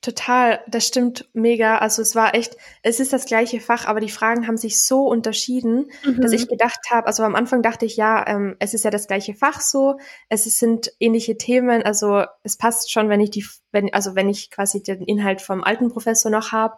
Total, 0.00 0.60
das 0.68 0.86
stimmt 0.86 1.28
mega. 1.32 1.78
Also 1.78 2.02
es 2.02 2.14
war 2.14 2.32
echt, 2.36 2.56
es 2.84 3.00
ist 3.00 3.12
das 3.12 3.24
gleiche 3.24 3.58
Fach, 3.58 3.86
aber 3.86 3.98
die 3.98 4.10
Fragen 4.10 4.46
haben 4.46 4.56
sich 4.56 4.84
so 4.84 5.08
unterschieden, 5.08 5.90
mhm. 6.04 6.20
dass 6.20 6.30
ich 6.30 6.46
gedacht 6.46 6.78
habe, 6.92 7.08
also 7.08 7.24
am 7.24 7.34
Anfang 7.34 7.62
dachte 7.62 7.84
ich, 7.84 7.96
ja, 7.96 8.24
ähm, 8.28 8.54
es 8.60 8.74
ist 8.74 8.84
ja 8.84 8.92
das 8.92 9.08
gleiche 9.08 9.34
Fach 9.34 9.60
so, 9.60 9.98
es 10.28 10.44
sind 10.44 10.92
ähnliche 11.00 11.36
Themen, 11.36 11.82
also 11.82 12.24
es 12.44 12.56
passt 12.56 12.92
schon, 12.92 13.08
wenn 13.08 13.20
ich 13.20 13.30
die, 13.30 13.44
wenn, 13.72 13.92
also 13.92 14.14
wenn 14.14 14.28
ich 14.28 14.52
quasi 14.52 14.80
den 14.80 15.02
Inhalt 15.02 15.40
vom 15.40 15.64
alten 15.64 15.88
Professor 15.88 16.30
noch 16.30 16.52
habe. 16.52 16.76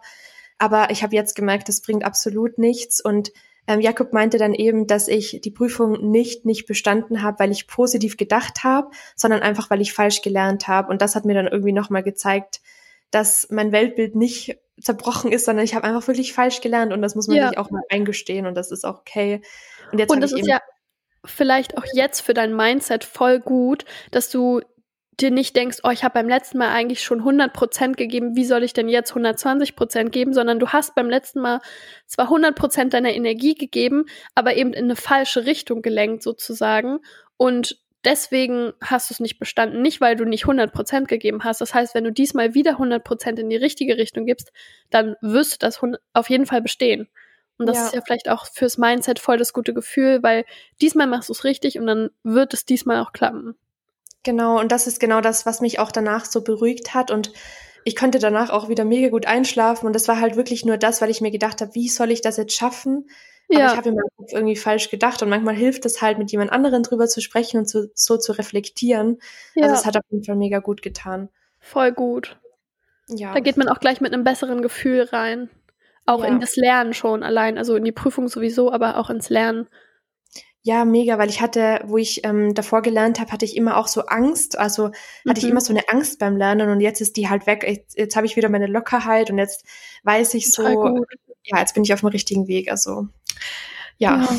Aber 0.57 0.89
ich 0.89 1.03
habe 1.03 1.15
jetzt 1.15 1.35
gemerkt, 1.35 1.69
das 1.69 1.81
bringt 1.81 2.03
absolut 2.03 2.57
nichts 2.57 3.01
und 3.05 3.31
ähm, 3.67 3.79
Jakob 3.79 4.13
meinte 4.13 4.37
dann 4.37 4.53
eben, 4.53 4.87
dass 4.87 5.07
ich 5.07 5.39
die 5.43 5.51
Prüfung 5.51 6.09
nicht 6.11 6.45
nicht 6.45 6.65
bestanden 6.65 7.21
habe, 7.21 7.39
weil 7.39 7.51
ich 7.51 7.67
positiv 7.67 8.17
gedacht 8.17 8.63
habe, 8.63 8.89
sondern 9.15 9.41
einfach, 9.41 9.69
weil 9.69 9.81
ich 9.81 9.93
falsch 9.93 10.21
gelernt 10.21 10.67
habe. 10.67 10.89
Und 10.89 11.01
das 11.01 11.15
hat 11.15 11.25
mir 11.25 11.35
dann 11.35 11.47
irgendwie 11.47 11.71
nochmal 11.71 12.03
gezeigt, 12.03 12.61
dass 13.11 13.47
mein 13.51 13.71
Weltbild 13.71 14.15
nicht 14.15 14.57
zerbrochen 14.79 15.31
ist, 15.31 15.45
sondern 15.45 15.63
ich 15.63 15.75
habe 15.75 15.85
einfach 15.85 16.07
wirklich 16.07 16.33
falsch 16.33 16.61
gelernt 16.61 16.91
und 16.91 17.01
das 17.01 17.15
muss 17.15 17.27
man 17.27 17.37
ja. 17.37 17.49
sich 17.49 17.57
auch 17.57 17.69
mal 17.69 17.83
eingestehen 17.89 18.47
und 18.47 18.55
das 18.55 18.71
ist 18.71 18.85
auch 18.85 18.99
okay. 18.99 19.41
Und 19.91 19.99
jetzt 19.99 20.09
und 20.09 20.21
das 20.21 20.31
ist 20.31 20.47
ja 20.47 20.59
vielleicht 21.23 21.77
auch 21.77 21.85
jetzt 21.93 22.21
für 22.21 22.33
dein 22.33 22.55
Mindset 22.55 23.03
voll 23.03 23.39
gut, 23.39 23.85
dass 24.09 24.29
du 24.29 24.61
dir 25.19 25.31
nicht 25.31 25.55
denkst, 25.55 25.79
oh, 25.83 25.89
ich 25.89 26.03
habe 26.03 26.13
beim 26.13 26.29
letzten 26.29 26.57
Mal 26.57 26.69
eigentlich 26.69 27.03
schon 27.03 27.21
100% 27.21 27.95
gegeben, 27.95 28.35
wie 28.35 28.45
soll 28.45 28.63
ich 28.63 28.73
denn 28.73 28.89
jetzt 28.89 29.13
120% 29.13 30.09
geben, 30.09 30.33
sondern 30.33 30.59
du 30.59 30.69
hast 30.69 30.95
beim 30.95 31.09
letzten 31.09 31.41
Mal 31.41 31.59
zwar 32.07 32.29
100% 32.31 32.89
deiner 32.89 33.13
Energie 33.13 33.55
gegeben, 33.55 34.05
aber 34.35 34.55
eben 34.55 34.73
in 34.73 34.85
eine 34.85 34.95
falsche 34.95 35.45
Richtung 35.45 35.81
gelenkt 35.81 36.23
sozusagen 36.23 36.99
und 37.37 37.77
deswegen 38.03 38.73
hast 38.81 39.09
du 39.09 39.13
es 39.13 39.19
nicht 39.19 39.39
bestanden, 39.39 39.81
nicht 39.81 40.01
weil 40.01 40.15
du 40.15 40.25
nicht 40.25 40.45
100% 40.45 41.05
gegeben 41.05 41.43
hast. 41.43 41.61
Das 41.61 41.73
heißt, 41.73 41.93
wenn 41.93 42.03
du 42.03 42.11
diesmal 42.11 42.53
wieder 42.53 42.79
100% 42.79 43.39
in 43.39 43.49
die 43.49 43.57
richtige 43.57 43.97
Richtung 43.97 44.25
gibst, 44.25 44.51
dann 44.89 45.15
wirst 45.21 45.53
du 45.53 45.57
das 45.59 45.79
auf 46.13 46.29
jeden 46.29 46.45
Fall 46.45 46.61
bestehen. 46.61 47.09
Und 47.57 47.67
das 47.67 47.77
ja. 47.77 47.85
ist 47.85 47.93
ja 47.93 48.01
vielleicht 48.03 48.29
auch 48.29 48.47
fürs 48.47 48.79
Mindset 48.79 49.19
voll 49.19 49.37
das 49.37 49.53
gute 49.53 49.73
Gefühl, 49.73 50.23
weil 50.23 50.45
diesmal 50.81 51.05
machst 51.05 51.29
du 51.29 51.33
es 51.33 51.43
richtig 51.43 51.77
und 51.77 51.85
dann 51.85 52.09
wird 52.23 52.55
es 52.55 52.65
diesmal 52.65 52.99
auch 53.01 53.13
klappen. 53.13 53.55
Genau, 54.23 54.59
und 54.59 54.71
das 54.71 54.87
ist 54.87 54.99
genau 54.99 55.21
das, 55.21 55.45
was 55.45 55.61
mich 55.61 55.79
auch 55.79 55.91
danach 55.91 56.25
so 56.25 56.43
beruhigt 56.43 56.93
hat 56.93 57.11
und 57.11 57.31
ich 57.83 57.95
konnte 57.95 58.19
danach 58.19 58.51
auch 58.51 58.69
wieder 58.69 58.85
mega 58.85 59.09
gut 59.09 59.25
einschlafen 59.25 59.87
und 59.87 59.93
das 59.93 60.07
war 60.07 60.19
halt 60.19 60.35
wirklich 60.35 60.65
nur 60.65 60.77
das, 60.77 61.01
weil 61.01 61.09
ich 61.09 61.21
mir 61.21 61.31
gedacht 61.31 61.61
habe, 61.61 61.73
wie 61.73 61.89
soll 61.89 62.11
ich 62.11 62.21
das 62.21 62.37
jetzt 62.37 62.55
schaffen? 62.55 63.07
Aber 63.49 63.59
ja. 63.59 63.71
ich 63.71 63.77
habe 63.77 63.89
immer 63.89 64.03
irgendwie 64.29 64.55
falsch 64.55 64.89
gedacht 64.89 65.21
und 65.21 65.29
manchmal 65.29 65.55
hilft 65.55 65.85
es 65.85 66.01
halt, 66.01 66.17
mit 66.17 66.31
jemand 66.31 66.51
anderen 66.51 66.83
drüber 66.83 67.07
zu 67.07 67.21
sprechen 67.21 67.57
und 67.57 67.65
zu, 67.65 67.91
so 67.95 68.17
zu 68.17 68.31
reflektieren. 68.33 69.17
Also 69.17 69.21
ja. 69.55 69.63
Also 69.63 69.75
es 69.75 69.85
hat 69.85 69.97
auf 69.97 70.03
jeden 70.09 70.23
Fall 70.23 70.35
mega 70.35 70.59
gut 70.59 70.81
getan. 70.81 71.29
Voll 71.59 71.91
gut. 71.91 72.37
Ja. 73.09 73.33
Da 73.33 73.39
geht 73.39 73.57
man 73.57 73.67
auch 73.67 73.79
gleich 73.79 73.99
mit 73.99 74.13
einem 74.13 74.23
besseren 74.23 74.61
Gefühl 74.61 75.03
rein. 75.11 75.49
Auch 76.05 76.23
ja. 76.23 76.29
in 76.29 76.39
das 76.39 76.55
Lernen 76.55 76.93
schon 76.93 77.23
allein, 77.23 77.57
also 77.57 77.75
in 77.75 77.83
die 77.83 77.91
Prüfung 77.91 78.27
sowieso, 78.27 78.71
aber 78.71 78.97
auch 78.97 79.09
ins 79.09 79.29
Lernen. 79.29 79.67
Ja, 80.63 80.85
mega, 80.85 81.17
weil 81.17 81.29
ich 81.29 81.41
hatte, 81.41 81.81
wo 81.85 81.97
ich 81.97 82.23
ähm, 82.23 82.53
davor 82.53 82.83
gelernt 82.83 83.19
habe, 83.19 83.31
hatte 83.31 83.45
ich 83.45 83.57
immer 83.57 83.77
auch 83.77 83.87
so 83.87 84.01
Angst. 84.01 84.59
Also 84.59 84.85
hatte 84.85 84.95
mhm. 85.25 85.37
ich 85.37 85.49
immer 85.49 85.61
so 85.61 85.73
eine 85.73 85.89
Angst 85.89 86.19
beim 86.19 86.37
Lernen 86.37 86.69
und 86.69 86.81
jetzt 86.81 87.01
ist 87.01 87.17
die 87.17 87.29
halt 87.29 87.47
weg. 87.47 87.65
Jetzt, 87.67 87.97
jetzt 87.97 88.15
habe 88.15 88.27
ich 88.27 88.35
wieder 88.35 88.49
meine 88.49 88.67
Lockerheit 88.67 89.31
und 89.31 89.39
jetzt 89.39 89.65
weiß 90.03 90.35
ich 90.35 90.51
so, 90.51 90.63
ja, 91.43 91.59
jetzt 91.59 91.73
bin 91.73 91.83
ich 91.83 91.93
auf 91.93 92.01
dem 92.01 92.09
richtigen 92.09 92.47
Weg. 92.47 92.69
Also 92.69 93.07
ja. 93.97 94.21
ja. 94.21 94.29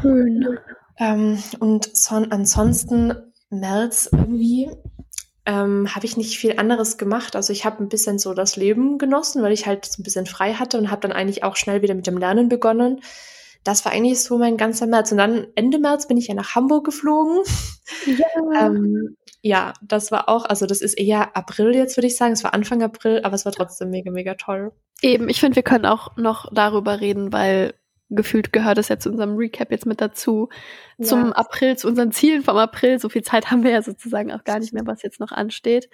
Schön. 0.00 0.58
Ähm, 0.98 1.42
und 1.58 1.96
son 1.96 2.30
ansonsten 2.30 3.32
März 3.50 4.08
irgendwie 4.12 4.70
ähm, 5.46 5.92
habe 5.94 6.06
ich 6.06 6.16
nicht 6.16 6.38
viel 6.38 6.60
anderes 6.60 6.96
gemacht. 6.96 7.34
Also 7.34 7.52
ich 7.52 7.64
habe 7.64 7.82
ein 7.82 7.88
bisschen 7.88 8.20
so 8.20 8.34
das 8.34 8.54
Leben 8.54 8.98
genossen, 8.98 9.42
weil 9.42 9.52
ich 9.52 9.66
halt 9.66 9.84
so 9.86 10.00
ein 10.00 10.04
bisschen 10.04 10.26
frei 10.26 10.54
hatte 10.54 10.78
und 10.78 10.92
habe 10.92 11.00
dann 11.00 11.12
eigentlich 11.12 11.42
auch 11.42 11.56
schnell 11.56 11.82
wieder 11.82 11.94
mit 11.94 12.06
dem 12.06 12.18
Lernen 12.18 12.48
begonnen 12.48 13.00
das 13.68 13.84
war 13.84 13.92
eigentlich 13.92 14.22
so 14.22 14.38
mein 14.38 14.56
ganzer 14.56 14.86
März. 14.86 15.12
Und 15.12 15.18
dann 15.18 15.46
Ende 15.54 15.78
März 15.78 16.08
bin 16.08 16.16
ich 16.16 16.28
ja 16.28 16.34
nach 16.34 16.54
Hamburg 16.54 16.86
geflogen. 16.86 17.42
Ja. 18.06 18.66
ähm, 18.66 19.16
ja, 19.42 19.74
das 19.82 20.10
war 20.10 20.28
auch, 20.28 20.44
also 20.46 20.66
das 20.66 20.80
ist 20.80 20.94
eher 20.94 21.36
April 21.36 21.74
jetzt, 21.74 21.96
würde 21.96 22.06
ich 22.06 22.16
sagen. 22.16 22.32
Es 22.32 22.44
war 22.44 22.54
Anfang 22.54 22.82
April, 22.82 23.20
aber 23.24 23.34
es 23.34 23.44
war 23.44 23.52
trotzdem 23.52 23.90
mega, 23.90 24.10
mega 24.10 24.34
toll. 24.34 24.72
Eben, 25.02 25.28
ich 25.28 25.40
finde, 25.40 25.56
wir 25.56 25.62
können 25.62 25.84
auch 25.84 26.16
noch 26.16 26.50
darüber 26.52 27.00
reden, 27.00 27.32
weil 27.32 27.74
gefühlt 28.10 28.52
gehört 28.52 28.78
es 28.78 28.88
ja 28.88 28.98
zu 28.98 29.10
unserem 29.10 29.36
Recap 29.36 29.70
jetzt 29.70 29.86
mit 29.86 30.00
dazu. 30.00 30.48
Ja. 30.98 31.06
Zum 31.06 31.32
April, 31.32 31.76
zu 31.76 31.88
unseren 31.88 32.12
Zielen 32.12 32.42
vom 32.42 32.56
April. 32.56 32.98
So 32.98 33.08
viel 33.08 33.22
Zeit 33.22 33.50
haben 33.50 33.62
wir 33.62 33.70
ja 33.70 33.82
sozusagen 33.82 34.32
auch 34.32 34.44
gar 34.44 34.58
nicht 34.58 34.72
mehr, 34.72 34.86
was 34.86 35.02
jetzt 35.02 35.20
noch 35.20 35.32
ansteht. 35.32 35.88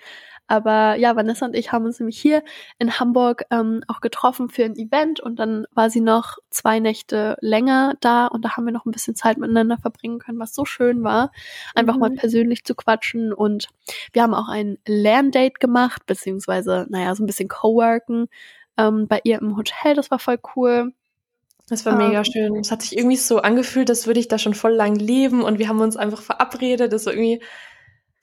Aber 0.47 0.97
ja, 0.97 1.17
Vanessa 1.17 1.47
und 1.47 1.57
ich 1.57 1.73
haben 1.73 1.87
uns 1.87 1.99
nämlich 1.99 2.21
hier 2.21 2.43
in 2.79 3.01
Hamburg 3.01 3.45
ähm, 3.51 3.83
auch 3.89 4.01
getroffen 4.01 4.51
für 4.51 4.65
ein 4.65 4.77
Event 4.77 5.19
und 5.21 5.37
dann 5.37 5.67
war 5.73 5.89
sie 5.89 6.03
noch 6.03 6.37
zwei 6.51 6.81
Nächte 6.81 7.37
länger 7.41 7.95
da 8.01 8.27
und 8.27 8.45
da 8.45 8.57
haben 8.57 8.67
wir 8.67 8.73
noch 8.73 8.85
ein 8.85 8.91
bisschen 8.91 9.15
Zeit 9.15 9.39
miteinander 9.39 9.79
verbringen 9.79 10.19
können, 10.19 10.39
was 10.39 10.55
so 10.55 10.67
schön 10.67 11.03
war, 11.03 11.33
einfach 11.75 11.95
mhm. 11.95 12.01
mal 12.01 12.11
persönlich 12.11 12.65
zu 12.65 12.75
quatschen 12.75 13.33
und 13.33 13.69
wir 14.13 14.23
haben 14.23 14.35
auch 14.35 14.49
ein 14.49 14.77
Lerndate 14.87 15.59
gemacht, 15.59 16.05
beziehungsweise, 16.05 16.87
naja, 16.91 17.15
so 17.15 17.23
ein 17.23 17.27
bisschen 17.27 17.49
Coworken 17.49 18.27
ähm, 18.77 19.09
bei 19.09 19.21
ihr 19.25 19.41
im 19.41 19.57
Hotel, 19.57 19.95
das 19.95 20.11
war 20.11 20.19
voll 20.19 20.39
cool. 20.57 20.93
Das 21.69 21.87
war 21.87 21.97
mega 21.97 22.11
um, 22.11 22.17
ähm. 22.17 22.25
schön. 22.25 22.57
Es 22.57 22.71
hat 22.71 22.83
sich 22.83 22.97
irgendwie 22.97 23.17
so 23.17 23.39
angefühlt, 23.39 23.89
als 23.89 24.07
würde 24.07 24.21
ich 24.21 24.29
da 24.29 24.39
schon 24.39 24.55
voll 24.55 24.73
lang 24.73 24.97
leben 24.97 25.43
und 25.43 25.59
wir 25.59 25.69
haben 25.69 25.81
uns 25.81 25.97
einfach 25.97 26.23
verabredet. 26.23 26.93
Das 26.93 27.07
war 27.07 27.15
irgendwie 27.15 27.41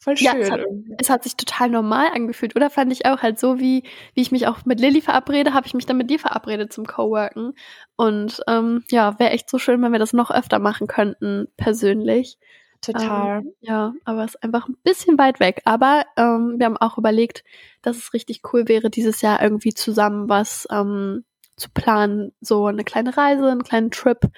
Voll 0.04 0.18
schön. 0.18 0.26
Ja, 0.26 0.36
es 0.36 0.50
hat, 0.50 0.62
es 0.98 1.10
hat, 1.12 1.24
sich 1.24 1.38
total 1.38 1.70
normal 1.70 2.08
angefühlt, 2.16 2.56
oder 2.56 2.72
fand 2.72 2.92
ich 2.92 3.06
auch 3.06 3.22
halt 3.22 3.40
so, 3.40 3.60
wie, 3.60 3.84
wie 4.16 4.22
ich 4.22 4.32
mich 4.32 4.48
auch 4.48 4.66
mit 4.66 4.80
Lilly 4.80 5.00
verabrede, 5.00 5.54
habe 5.54 5.68
ich 5.68 5.76
mich 5.76 5.86
dann 5.86 5.98
mit 5.98 6.10
dir 6.10 6.18
verabredet 6.18 6.74
zum 6.74 6.88
Coworken. 6.88 7.54
Und 7.98 8.42
ähm, 8.48 8.84
ja, 8.90 9.20
wäre 9.20 9.30
echt 9.30 9.48
so 9.48 9.60
schön, 9.60 9.80
wenn 9.84 9.92
wir 9.92 10.00
das 10.00 10.14
noch 10.14 10.32
öfter 10.32 10.58
machen 10.58 10.88
könnten, 10.88 11.50
persönlich. 11.56 12.40
Total. 12.82 13.42
Ähm, 13.42 13.54
ja, 13.60 13.94
aber 14.04 14.24
es 14.24 14.34
ist 14.34 14.44
einfach 14.44 14.68
ein 14.68 14.78
bisschen 14.84 15.20
weit 15.20 15.40
weg. 15.40 15.62
Aber 15.66 16.04
ähm, 16.18 16.56
wir 16.58 16.66
haben 16.66 16.78
auch 16.78 16.98
überlegt, 16.98 17.44
dass 17.84 17.98
es 17.98 18.14
richtig 18.16 18.42
cool 18.52 18.68
wäre, 18.68 18.90
dieses 18.90 19.22
Jahr 19.22 19.40
irgendwie 19.44 19.76
zusammen 19.76 20.28
was 20.28 20.68
ähm, 20.72 21.26
zu 21.58 21.70
planen, 21.74 22.32
so 22.42 22.66
eine 22.66 22.84
kleine 22.84 23.16
Reise, 23.16 23.50
einen 23.50 23.64
kleinen 23.64 23.92
Trip 23.92 24.32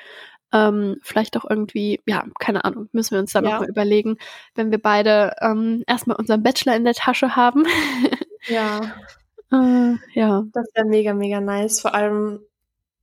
ähm, 0.54 0.98
vielleicht 1.02 1.36
auch 1.36 1.50
irgendwie, 1.50 2.00
ja, 2.06 2.24
keine 2.40 2.64
Ahnung, 2.64 2.88
müssen 2.92 3.12
wir 3.12 3.20
uns 3.20 3.34
dann 3.34 3.44
ja. 3.44 3.52
nochmal 3.52 3.70
überlegen, 3.70 4.18
wenn 4.54 4.70
wir 4.70 4.80
beide 4.80 5.36
ähm, 5.42 5.84
erstmal 5.88 6.18
unseren 6.18 6.44
Bachelor 6.44 6.76
in 6.76 6.86
der 6.86 6.94
Tasche 6.94 7.36
haben. 7.36 7.66
ja. 8.48 8.82
Äh, 9.52 9.96
ja. 10.14 10.44
Das 10.54 10.68
wäre 10.76 10.86
mega, 10.86 11.14
mega 11.16 11.42
nice. 11.42 11.82
Vor 11.82 11.96
allem, 11.96 12.40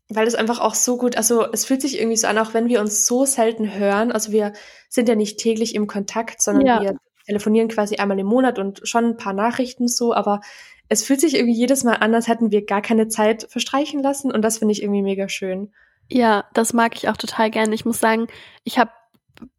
weil 0.09 0.29
es 0.29 0.37
einfach 0.37 0.61
auch 0.61 0.75
so 0.75 0.97
gut, 0.97 1.17
also 1.17 1.45
es 1.53 1.65
fühlt 1.65 1.83
sich 1.83 1.99
irgendwie 1.99 2.17
so 2.17 2.29
an, 2.29 2.39
auch 2.39 2.55
wenn 2.55 2.69
wir 2.69 2.81
uns 2.81 3.05
so 3.05 3.25
selten 3.25 3.75
hören. 3.75 4.13
Also 4.13 4.31
wir 4.31 4.53
sind 4.89 5.09
ja 5.09 5.17
nicht 5.17 5.39
täglich 5.39 5.75
im 5.75 5.89
Kontakt, 5.89 6.41
sondern 6.41 6.67
ja. 6.67 6.81
wir 6.81 6.97
telefonieren 7.31 7.69
quasi 7.69 7.97
einmal 7.97 8.19
im 8.19 8.27
Monat 8.27 8.59
und 8.59 8.81
schon 8.85 9.05
ein 9.05 9.17
paar 9.17 9.33
Nachrichten 9.33 9.89
so, 9.89 10.13
aber 10.13 10.41
es 10.89 11.05
fühlt 11.05 11.21
sich 11.21 11.35
irgendwie 11.37 11.57
jedes 11.57 11.85
Mal 11.85 11.95
an, 11.95 12.15
als 12.15 12.27
hätten 12.27 12.51
wir 12.51 12.67
gar 12.67 12.83
keine 12.83 13.07
Zeit 13.07 13.47
verstreichen 13.49 14.03
lassen 14.03 14.33
und 14.33 14.43
das 14.43 14.59
finde 14.59 14.73
ich 14.73 14.83
irgendwie 14.83 15.03
mega 15.03 15.29
schön. 15.29 15.73
Ja, 16.09 16.45
das 16.55 16.73
mag 16.73 16.97
ich 16.97 17.09
auch 17.09 17.17
total 17.17 17.51
gerne. 17.51 17.73
Ich 17.75 17.85
muss 17.85 18.01
sagen, 18.01 18.27
ich 18.65 18.79
habe 18.81 18.91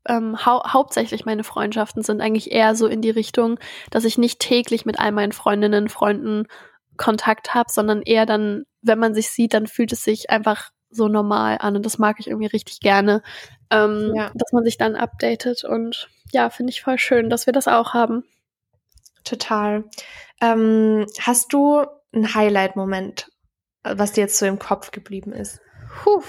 ähm, 0.08 0.46
hau 0.46 0.62
hauptsächlich 0.68 1.26
meine 1.26 1.46
Freundschaften 1.46 2.04
sind 2.04 2.20
eigentlich 2.22 2.52
eher 2.52 2.76
so 2.76 2.88
in 2.88 3.02
die 3.02 3.10
Richtung, 3.10 3.58
dass 3.90 4.04
ich 4.04 4.18
nicht 4.18 4.40
täglich 4.40 4.86
mit 4.86 5.00
all 5.00 5.14
meinen 5.14 5.32
Freundinnen, 5.32 5.88
Freunden 5.88 6.48
Kontakt 6.98 7.56
habe, 7.56 7.72
sondern 7.72 8.02
eher 8.02 8.26
dann, 8.26 8.64
wenn 8.82 9.00
man 9.00 9.14
sich 9.14 9.30
sieht, 9.30 9.54
dann 9.54 9.68
fühlt 9.68 9.94
es 9.94 10.04
sich 10.04 10.30
einfach 10.30 10.70
so 10.90 11.08
normal 11.08 11.58
an 11.62 11.78
und 11.78 11.86
das 11.86 11.98
mag 11.98 12.18
ich 12.20 12.28
irgendwie 12.28 12.48
richtig 12.48 12.82
gerne, 12.82 13.24
ähm, 13.72 14.14
ja. 14.16 14.32
dass 14.36 14.52
man 14.52 14.64
sich 14.64 14.78
dann 14.78 14.96
updatet 14.96 15.64
und 15.64 16.10
ja, 16.32 16.50
finde 16.50 16.72
ich 16.72 16.82
voll 16.82 16.98
schön, 16.98 17.30
dass 17.30 17.46
wir 17.46 17.54
das 17.54 17.68
auch 17.68 17.94
haben. 17.94 18.24
Total. 19.24 19.84
Ähm, 20.42 21.06
hast 21.20 21.54
du 21.54 21.86
einen 22.14 22.34
Highlight-Moment, 22.34 23.32
was 23.84 24.14
dir 24.14 24.22
jetzt 24.22 24.38
so 24.38 24.46
im 24.46 24.60
Kopf 24.60 24.92
geblieben 24.92 25.34
ist? 25.34 25.62
Puh, 26.04 26.24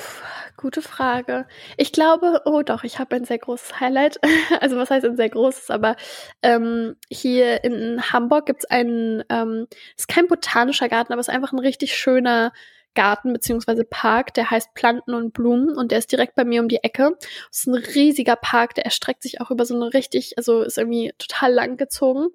gute 0.56 0.82
Frage. 0.82 1.46
Ich 1.76 1.92
glaube, 1.92 2.42
oh 2.44 2.62
doch, 2.62 2.84
ich 2.84 2.98
habe 2.98 3.16
ein 3.16 3.24
sehr 3.24 3.38
großes 3.38 3.80
Highlight. 3.80 4.18
Also 4.60 4.76
was 4.76 4.90
heißt 4.90 5.04
ein 5.04 5.16
sehr 5.16 5.30
großes, 5.30 5.70
aber 5.70 5.96
ähm, 6.42 6.96
hier 7.08 7.64
in 7.64 8.12
Hamburg 8.12 8.46
gibt 8.46 8.64
es 8.64 8.70
einen, 8.70 9.24
ähm, 9.28 9.66
ist 9.96 10.08
kein 10.08 10.28
botanischer 10.28 10.88
Garten, 10.88 11.12
aber 11.12 11.20
es 11.20 11.28
ist 11.28 11.34
einfach 11.34 11.52
ein 11.52 11.58
richtig 11.58 11.96
schöner 11.96 12.52
Garten 12.94 13.32
beziehungsweise 13.32 13.84
Park, 13.84 14.34
der 14.34 14.50
heißt 14.50 14.74
Planten 14.74 15.14
und 15.14 15.32
Blumen 15.32 15.76
und 15.76 15.90
der 15.90 15.98
ist 15.98 16.12
direkt 16.12 16.34
bei 16.34 16.44
mir 16.44 16.60
um 16.60 16.68
die 16.68 16.82
Ecke. 16.82 17.16
Es 17.50 17.60
ist 17.60 17.66
ein 17.66 17.74
riesiger 17.74 18.36
Park, 18.36 18.74
der 18.74 18.84
erstreckt 18.84 19.22
sich 19.22 19.40
auch 19.40 19.50
über 19.50 19.64
so 19.64 19.74
eine 19.74 19.92
richtig, 19.94 20.34
also 20.36 20.62
ist 20.62 20.78
irgendwie 20.78 21.12
total 21.18 21.52
lang 21.52 21.76
gezogen. 21.76 22.28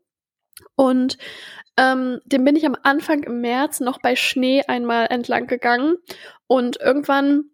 Und 0.75 1.17
ähm, 1.77 2.19
den 2.25 2.43
bin 2.43 2.55
ich 2.55 2.65
am 2.65 2.75
Anfang 2.81 3.23
im 3.23 3.41
März 3.41 3.79
noch 3.79 3.99
bei 4.01 4.15
Schnee 4.15 4.63
einmal 4.67 5.07
entlang 5.09 5.47
gegangen. 5.47 5.97
Und 6.47 6.79
irgendwann 6.79 7.51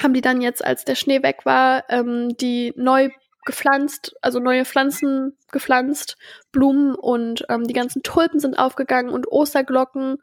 haben 0.00 0.14
die 0.14 0.20
dann 0.20 0.40
jetzt, 0.40 0.64
als 0.64 0.84
der 0.84 0.94
Schnee 0.94 1.22
weg 1.22 1.44
war, 1.44 1.84
ähm, 1.88 2.36
die 2.36 2.72
neu 2.76 3.10
gepflanzt, 3.44 4.14
also 4.20 4.40
neue 4.40 4.64
Pflanzen 4.64 5.36
gepflanzt, 5.50 6.18
Blumen 6.52 6.94
und 6.94 7.46
ähm, 7.48 7.64
die 7.64 7.72
ganzen 7.72 8.02
Tulpen 8.02 8.40
sind 8.40 8.58
aufgegangen 8.58 9.10
und 9.10 9.26
Osterglocken 9.26 10.18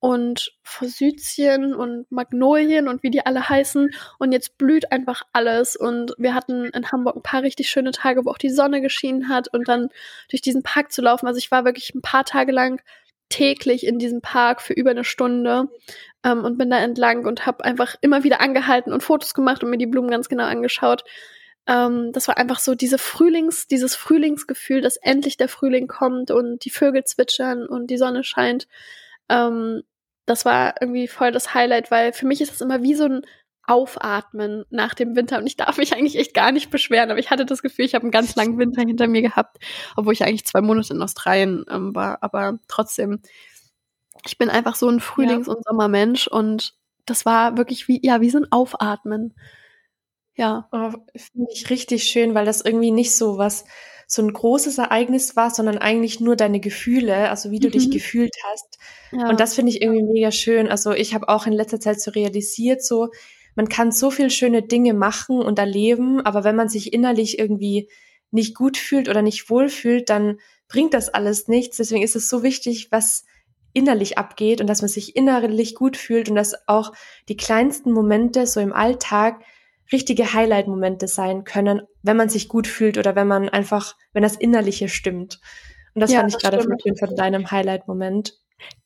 und 0.00 0.56
Forsythien 0.62 1.74
und 1.74 2.10
Magnolien 2.10 2.88
und 2.88 3.02
wie 3.02 3.10
die 3.10 3.24
alle 3.24 3.48
heißen. 3.48 3.90
Und 4.18 4.32
jetzt 4.32 4.56
blüht 4.56 4.90
einfach 4.90 5.22
alles. 5.32 5.76
Und 5.76 6.14
wir 6.16 6.34
hatten 6.34 6.64
in 6.64 6.90
Hamburg 6.90 7.16
ein 7.16 7.22
paar 7.22 7.42
richtig 7.42 7.70
schöne 7.70 7.92
Tage, 7.92 8.24
wo 8.24 8.30
auch 8.30 8.38
die 8.38 8.50
Sonne 8.50 8.80
geschienen 8.80 9.28
hat 9.28 9.48
und 9.52 9.68
dann 9.68 9.90
durch 10.30 10.40
diesen 10.40 10.62
Park 10.62 10.90
zu 10.90 11.02
laufen. 11.02 11.26
Also 11.26 11.38
ich 11.38 11.50
war 11.50 11.66
wirklich 11.66 11.94
ein 11.94 12.00
paar 12.00 12.24
Tage 12.24 12.50
lang 12.50 12.80
täglich 13.28 13.86
in 13.86 13.98
diesem 13.98 14.22
Park 14.22 14.62
für 14.62 14.72
über 14.72 14.90
eine 14.90 15.04
Stunde 15.04 15.68
ähm, 16.24 16.44
und 16.44 16.58
bin 16.58 16.70
da 16.70 16.78
entlang 16.78 17.26
und 17.26 17.46
habe 17.46 17.64
einfach 17.64 17.94
immer 18.00 18.24
wieder 18.24 18.40
angehalten 18.40 18.92
und 18.92 19.02
Fotos 19.02 19.34
gemacht 19.34 19.62
und 19.62 19.70
mir 19.70 19.78
die 19.78 19.86
Blumen 19.86 20.10
ganz 20.10 20.28
genau 20.28 20.44
angeschaut. 20.44 21.04
Ähm, 21.66 22.10
das 22.12 22.26
war 22.26 22.38
einfach 22.38 22.58
so 22.58 22.74
diese 22.74 22.98
Frühlings, 22.98 23.66
dieses 23.66 23.94
Frühlingsgefühl, 23.94 24.80
dass 24.80 24.96
endlich 24.96 25.36
der 25.36 25.48
Frühling 25.48 25.86
kommt 25.88 26.30
und 26.30 26.64
die 26.64 26.70
Vögel 26.70 27.04
zwitschern 27.04 27.66
und 27.66 27.88
die 27.88 27.98
Sonne 27.98 28.24
scheint. 28.24 28.66
Ähm, 29.28 29.82
das 30.30 30.44
war 30.44 30.74
irgendwie 30.80 31.08
voll 31.08 31.32
das 31.32 31.54
Highlight, 31.54 31.90
weil 31.90 32.12
für 32.12 32.24
mich 32.24 32.40
ist 32.40 32.52
das 32.52 32.60
immer 32.60 32.84
wie 32.84 32.94
so 32.94 33.04
ein 33.04 33.22
Aufatmen 33.66 34.64
nach 34.70 34.94
dem 34.94 35.16
Winter. 35.16 35.38
Und 35.38 35.46
ich 35.48 35.56
darf 35.56 35.76
mich 35.76 35.92
eigentlich 35.92 36.16
echt 36.16 36.34
gar 36.34 36.52
nicht 36.52 36.70
beschweren, 36.70 37.10
aber 37.10 37.18
ich 37.18 37.30
hatte 37.30 37.44
das 37.44 37.62
Gefühl, 37.62 37.84
ich 37.84 37.96
habe 37.96 38.04
einen 38.04 38.12
ganz 38.12 38.36
langen 38.36 38.56
Winter 38.56 38.82
hinter 38.82 39.08
mir 39.08 39.22
gehabt, 39.22 39.58
obwohl 39.96 40.12
ich 40.12 40.22
eigentlich 40.22 40.46
zwei 40.46 40.60
Monate 40.60 40.94
in 40.94 41.02
Australien 41.02 41.64
ähm, 41.68 41.96
war. 41.96 42.22
Aber 42.22 42.60
trotzdem, 42.68 43.22
ich 44.24 44.38
bin 44.38 44.50
einfach 44.50 44.76
so 44.76 44.88
ein 44.88 45.00
Frühlings- 45.00 45.48
und 45.48 45.64
Sommermensch 45.64 46.28
und 46.28 46.74
das 47.06 47.26
war 47.26 47.56
wirklich 47.56 47.88
wie, 47.88 48.00
ja, 48.04 48.20
wie 48.20 48.30
so 48.30 48.38
ein 48.38 48.52
Aufatmen. 48.52 49.34
Ja. 50.36 50.68
Oh, 50.70 50.92
Finde 51.16 51.50
ich 51.52 51.70
richtig 51.70 52.04
schön, 52.04 52.36
weil 52.36 52.46
das 52.46 52.60
irgendwie 52.60 52.92
nicht 52.92 53.16
so 53.16 53.36
was, 53.36 53.64
so 54.12 54.22
ein 54.22 54.32
großes 54.32 54.78
Ereignis 54.78 55.36
war, 55.36 55.50
sondern 55.50 55.78
eigentlich 55.78 56.18
nur 56.18 56.34
deine 56.34 56.58
Gefühle, 56.58 57.30
also 57.30 57.52
wie 57.52 57.60
du 57.60 57.68
mhm. 57.68 57.72
dich 57.72 57.90
gefühlt 57.92 58.34
hast. 58.50 58.76
Ja. 59.12 59.28
Und 59.28 59.38
das 59.38 59.54
finde 59.54 59.70
ich 59.70 59.80
irgendwie 59.80 60.02
mega 60.02 60.32
schön. 60.32 60.68
Also 60.68 60.90
ich 60.90 61.14
habe 61.14 61.28
auch 61.28 61.46
in 61.46 61.52
letzter 61.52 61.78
Zeit 61.78 62.00
so 62.00 62.10
realisiert, 62.10 62.82
so, 62.82 63.10
man 63.54 63.68
kann 63.68 63.92
so 63.92 64.10
viel 64.10 64.28
schöne 64.30 64.62
Dinge 64.62 64.94
machen 64.94 65.40
und 65.40 65.60
erleben, 65.60 66.20
aber 66.22 66.42
wenn 66.42 66.56
man 66.56 66.68
sich 66.68 66.92
innerlich 66.92 67.38
irgendwie 67.38 67.88
nicht 68.32 68.56
gut 68.56 68.76
fühlt 68.76 69.08
oder 69.08 69.22
nicht 69.22 69.48
wohl 69.48 69.68
fühlt, 69.68 70.10
dann 70.10 70.38
bringt 70.66 70.92
das 70.92 71.08
alles 71.08 71.46
nichts. 71.46 71.76
Deswegen 71.76 72.02
ist 72.02 72.16
es 72.16 72.28
so 72.28 72.42
wichtig, 72.42 72.90
was 72.90 73.24
innerlich 73.74 74.18
abgeht 74.18 74.60
und 74.60 74.66
dass 74.66 74.82
man 74.82 74.88
sich 74.88 75.14
innerlich 75.14 75.76
gut 75.76 75.96
fühlt 75.96 76.28
und 76.28 76.34
dass 76.34 76.66
auch 76.66 76.92
die 77.28 77.36
kleinsten 77.36 77.92
Momente 77.92 78.48
so 78.48 78.58
im 78.58 78.72
Alltag 78.72 79.44
richtige 79.92 80.32
Highlight-Momente 80.32 81.08
sein 81.08 81.44
können, 81.44 81.82
wenn 82.02 82.16
man 82.16 82.28
sich 82.28 82.48
gut 82.48 82.66
fühlt 82.66 82.98
oder 82.98 83.16
wenn 83.16 83.26
man 83.26 83.48
einfach, 83.48 83.96
wenn 84.12 84.22
das 84.22 84.36
Innerliche 84.36 84.88
stimmt. 84.88 85.40
Und 85.94 86.00
das 86.00 86.12
ja, 86.12 86.20
fand 86.20 86.34
ich 86.34 86.38
gerade 86.40 86.62
schön 86.62 86.96
von 86.96 87.16
deinem 87.16 87.50
Highlight-Moment. 87.50 88.34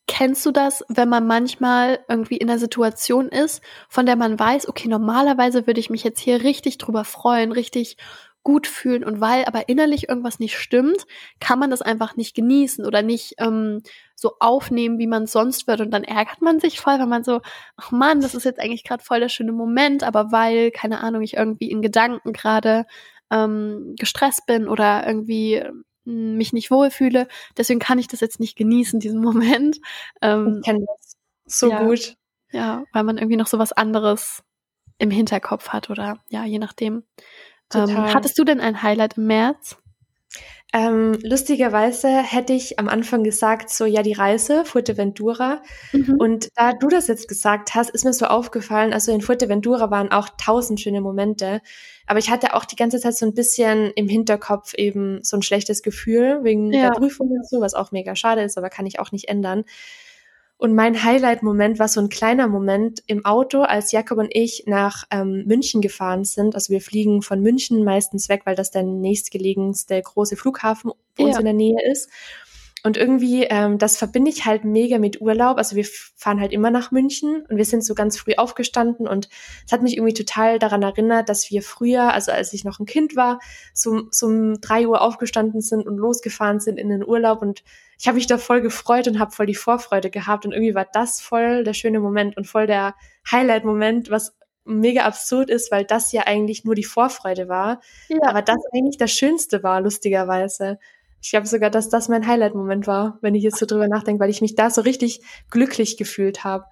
Kennst 0.07 0.45
du 0.45 0.51
das, 0.51 0.83
wenn 0.87 1.09
man 1.09 1.27
manchmal 1.27 1.99
irgendwie 2.07 2.37
in 2.37 2.49
einer 2.49 2.59
Situation 2.59 3.27
ist, 3.27 3.61
von 3.89 4.05
der 4.05 4.15
man 4.15 4.39
weiß, 4.39 4.69
okay, 4.69 4.87
normalerweise 4.87 5.67
würde 5.67 5.79
ich 5.79 5.89
mich 5.89 6.03
jetzt 6.03 6.19
hier 6.19 6.43
richtig 6.43 6.77
drüber 6.77 7.03
freuen, 7.03 7.51
richtig 7.51 7.97
gut 8.45 8.67
fühlen 8.67 9.03
und 9.03 9.19
weil 9.19 9.43
aber 9.45 9.67
innerlich 9.67 10.07
irgendwas 10.07 10.39
nicht 10.39 10.57
stimmt, 10.57 11.05
kann 11.41 11.59
man 11.59 11.71
das 11.71 11.81
einfach 11.81 12.15
nicht 12.15 12.35
genießen 12.35 12.85
oder 12.85 13.01
nicht 13.01 13.35
ähm, 13.39 13.81
so 14.15 14.35
aufnehmen, 14.39 14.99
wie 14.99 15.07
man 15.07 15.23
es 15.23 15.33
sonst 15.33 15.67
wird 15.67 15.81
und 15.81 15.91
dann 15.91 16.05
ärgert 16.05 16.41
man 16.41 16.59
sich 16.59 16.79
voll, 16.79 16.99
weil 16.99 17.07
man 17.07 17.23
so, 17.23 17.41
ach 17.75 17.91
man, 17.91 18.21
das 18.21 18.35
ist 18.35 18.45
jetzt 18.45 18.59
eigentlich 18.59 18.83
gerade 18.83 19.03
voll 19.03 19.19
der 19.19 19.29
schöne 19.29 19.51
Moment, 19.51 20.03
aber 20.03 20.31
weil, 20.31 20.71
keine 20.71 21.01
Ahnung, 21.01 21.23
ich 21.23 21.33
irgendwie 21.33 21.71
in 21.71 21.81
Gedanken 21.81 22.31
gerade 22.33 22.85
ähm, 23.31 23.95
gestresst 23.97 24.45
bin 24.45 24.67
oder 24.67 25.05
irgendwie 25.05 25.63
mich 26.05 26.53
nicht 26.53 26.69
wohlfühle. 26.69 27.27
Deswegen 27.57 27.79
kann 27.79 27.97
ich 27.97 28.07
das 28.07 28.19
jetzt 28.19 28.39
nicht 28.39 28.55
genießen, 28.55 28.99
diesen 28.99 29.21
Moment. 29.21 29.79
Ähm, 30.21 30.57
ich 30.59 30.65
kenne 30.65 30.85
das 30.85 31.15
so 31.45 31.71
ja, 31.71 31.83
gut. 31.83 32.15
Ja, 32.51 32.83
weil 32.93 33.03
man 33.03 33.17
irgendwie 33.17 33.37
noch 33.37 33.47
so 33.47 33.57
was 33.57 33.73
anderes 33.73 34.43
im 34.99 35.09
Hinterkopf 35.09 35.69
hat 35.69 35.89
oder 35.89 36.19
ja, 36.29 36.45
je 36.45 36.59
nachdem. 36.59 37.03
Ähm, 37.73 38.13
hattest 38.13 38.37
du 38.37 38.43
denn 38.43 38.59
ein 38.59 38.83
Highlight 38.83 39.17
im 39.17 39.27
März? 39.27 39.77
Ähm, 40.73 41.17
lustigerweise 41.23 42.09
hätte 42.09 42.51
ich 42.51 42.79
am 42.79 42.89
Anfang 42.89 43.23
gesagt, 43.23 43.69
so 43.69 43.85
ja, 43.85 44.03
die 44.03 44.11
Reise, 44.11 44.65
Fuerteventura. 44.65 45.61
Mhm. 45.93 46.17
Und 46.19 46.49
da 46.55 46.73
du 46.73 46.89
das 46.89 47.07
jetzt 47.07 47.29
gesagt 47.29 47.75
hast, 47.75 47.91
ist 47.91 48.03
mir 48.03 48.11
so 48.11 48.25
aufgefallen, 48.25 48.91
also 48.91 49.13
in 49.13 49.21
Fuerteventura 49.21 49.89
waren 49.89 50.11
auch 50.11 50.27
tausend 50.37 50.81
schöne 50.81 50.99
Momente. 50.99 51.61
Aber 52.07 52.19
ich 52.19 52.29
hatte 52.29 52.53
auch 52.53 52.65
die 52.65 52.75
ganze 52.75 52.99
Zeit 52.99 53.15
so 53.15 53.25
ein 53.25 53.33
bisschen 53.33 53.91
im 53.95 54.09
Hinterkopf 54.09 54.73
eben 54.73 55.19
so 55.23 55.37
ein 55.37 55.43
schlechtes 55.43 55.81
Gefühl 55.81 56.43
wegen 56.43 56.73
ja. 56.73 56.89
der 56.89 56.99
Prüfung 56.99 57.29
und 57.29 57.47
so, 57.47 57.61
was 57.61 57.73
auch 57.73 57.93
mega 57.93 58.15
schade 58.17 58.41
ist, 58.41 58.57
aber 58.57 58.69
kann 58.69 58.85
ich 58.85 58.99
auch 58.99 59.13
nicht 59.13 59.29
ändern. 59.29 59.63
Und 60.57 60.73
mein 60.73 61.03
Highlight-Moment 61.03 61.79
war 61.79 61.89
so 61.89 61.99
ein 61.99 62.07
kleiner 62.07 62.47
Moment 62.47 63.03
im 63.07 63.25
Auto, 63.25 63.61
als 63.61 63.91
Jakob 63.91 64.19
und 64.19 64.29
ich 64.33 64.63
nach 64.67 65.03
ähm, 65.11 65.43
München 65.45 65.81
gefahren 65.81 66.23
sind. 66.23 66.55
Also 66.55 66.71
wir 66.71 66.79
fliegen 66.79 67.21
von 67.21 67.41
München 67.41 67.83
meistens 67.83 68.29
weg, 68.29 68.43
weil 68.45 68.55
das 68.55 68.71
der 68.71 68.83
nächstgelegenste 68.83 70.01
große 70.01 70.37
Flughafen 70.37 70.91
ja. 71.17 71.25
uns 71.25 71.37
in 71.37 71.45
der 71.45 71.53
Nähe 71.53 71.77
ist. 71.91 72.09
Und 72.85 72.97
irgendwie, 72.97 73.45
ähm, 73.45 73.79
das 73.79 73.97
verbinde 73.97 74.29
ich 74.29 74.45
halt 74.45 74.63
mega 74.63 74.99
mit 74.99 75.19
Urlaub. 75.19 75.57
Also 75.57 75.75
wir 75.75 75.85
fahren 76.15 76.39
halt 76.39 76.51
immer 76.51 76.69
nach 76.69 76.91
München 76.91 77.43
und 77.49 77.57
wir 77.57 77.65
sind 77.65 77.83
so 77.83 77.95
ganz 77.95 78.15
früh 78.15 78.35
aufgestanden 78.37 79.07
und 79.07 79.27
es 79.65 79.71
hat 79.71 79.81
mich 79.81 79.97
irgendwie 79.97 80.13
total 80.13 80.59
daran 80.59 80.83
erinnert, 80.83 81.27
dass 81.27 81.49
wir 81.49 81.63
früher, 81.63 82.13
also 82.13 82.31
als 82.31 82.53
ich 82.53 82.63
noch 82.63 82.79
ein 82.79 82.85
Kind 82.85 83.15
war, 83.15 83.39
so, 83.73 84.03
so 84.11 84.27
um 84.27 84.61
drei 84.61 84.87
Uhr 84.87 85.01
aufgestanden 85.01 85.61
sind 85.61 85.87
und 85.87 85.97
losgefahren 85.97 86.59
sind 86.59 86.77
in 86.77 86.89
den 86.89 87.03
Urlaub 87.03 87.41
und 87.41 87.63
ich 87.97 88.05
habe 88.05 88.17
mich 88.17 88.27
da 88.27 88.37
voll 88.37 88.61
gefreut 88.61 89.07
und 89.07 89.17
habe 89.17 89.31
voll 89.31 89.47
die 89.47 89.55
Vorfreude 89.55 90.11
gehabt 90.11 90.45
und 90.45 90.51
irgendwie 90.51 90.75
war 90.75 90.85
das 90.93 91.21
voll 91.21 91.63
der 91.63 91.73
schöne 91.73 91.99
Moment 91.99 92.37
und 92.37 92.45
voll 92.45 92.67
der 92.67 92.93
Highlight-Moment, 93.31 94.11
was 94.11 94.37
mega 94.63 95.05
absurd 95.05 95.49
ist, 95.49 95.71
weil 95.71 95.85
das 95.85 96.11
ja 96.11 96.27
eigentlich 96.27 96.65
nur 96.65 96.75
die 96.75 96.83
Vorfreude 96.83 97.47
war, 97.47 97.81
ja. 98.09 98.19
aber 98.27 98.43
das 98.43 98.57
eigentlich 98.73 98.97
das 98.97 99.11
Schönste 99.11 99.63
war, 99.63 99.81
lustigerweise. 99.81 100.77
Ich 101.25 101.31
glaube 101.31 101.47
sogar, 101.47 101.71
dass 101.71 101.89
das 101.89 102.07
mein 102.07 102.27
Highlight-Moment 102.27 102.85
war, 102.85 103.17
wenn 103.21 103.33
ich 103.33 103.41
jetzt 103.41 103.57
so 103.57 103.65
drüber 103.65 103.87
nachdenke, 103.87 104.19
weil 104.19 104.29
ich 104.29 104.41
mich 104.41 104.53
da 104.53 104.69
so 104.69 104.81
richtig 104.81 105.21
glücklich 105.49 105.97
gefühlt 105.97 106.43
habe. 106.43 106.65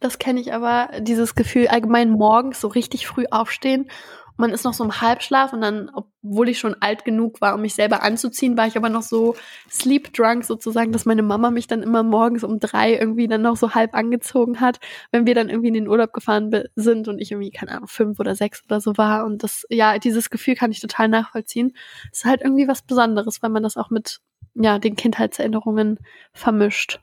Das 0.00 0.18
kenne 0.18 0.38
ich 0.38 0.52
aber, 0.52 0.90
dieses 1.00 1.34
Gefühl 1.34 1.68
allgemein 1.68 2.10
morgens 2.10 2.60
so 2.60 2.68
richtig 2.68 3.06
früh 3.06 3.24
aufstehen 3.30 3.90
man 4.36 4.50
ist 4.50 4.64
noch 4.64 4.74
so 4.74 4.84
im 4.84 5.00
Halbschlaf 5.00 5.52
und 5.52 5.60
dann, 5.60 5.90
obwohl 5.92 6.48
ich 6.48 6.58
schon 6.58 6.76
alt 6.80 7.04
genug 7.04 7.40
war, 7.40 7.54
um 7.54 7.62
mich 7.62 7.74
selber 7.74 8.02
anzuziehen, 8.02 8.56
war 8.56 8.66
ich 8.66 8.76
aber 8.76 8.88
noch 8.88 9.02
so 9.02 9.36
sleep 9.70 10.12
drunk 10.12 10.44
sozusagen, 10.44 10.92
dass 10.92 11.06
meine 11.06 11.22
Mama 11.22 11.50
mich 11.50 11.66
dann 11.66 11.82
immer 11.82 12.02
morgens 12.02 12.44
um 12.44 12.60
drei 12.60 12.94
irgendwie 12.94 13.28
dann 13.28 13.42
noch 13.42 13.56
so 13.56 13.74
halb 13.74 13.94
angezogen 13.94 14.60
hat, 14.60 14.78
wenn 15.10 15.26
wir 15.26 15.34
dann 15.34 15.48
irgendwie 15.48 15.68
in 15.68 15.74
den 15.74 15.88
Urlaub 15.88 16.12
gefahren 16.12 16.52
sind 16.74 17.08
und 17.08 17.18
ich 17.20 17.32
irgendwie, 17.32 17.50
keine 17.50 17.72
Ahnung, 17.72 17.88
fünf 17.88 18.20
oder 18.20 18.34
sechs 18.34 18.62
oder 18.64 18.80
so 18.80 18.96
war. 18.96 19.24
Und 19.24 19.42
das, 19.42 19.66
ja, 19.70 19.98
dieses 19.98 20.30
Gefühl 20.30 20.54
kann 20.54 20.70
ich 20.70 20.80
total 20.80 21.08
nachvollziehen. 21.08 21.76
Es 22.12 22.18
ist 22.18 22.24
halt 22.24 22.42
irgendwie 22.42 22.68
was 22.68 22.82
Besonderes, 22.82 23.42
weil 23.42 23.50
man 23.50 23.62
das 23.62 23.76
auch 23.76 23.90
mit, 23.90 24.20
ja, 24.54 24.78
den 24.78 24.96
Kindheitserinnerungen 24.96 25.98
vermischt. 26.32 27.00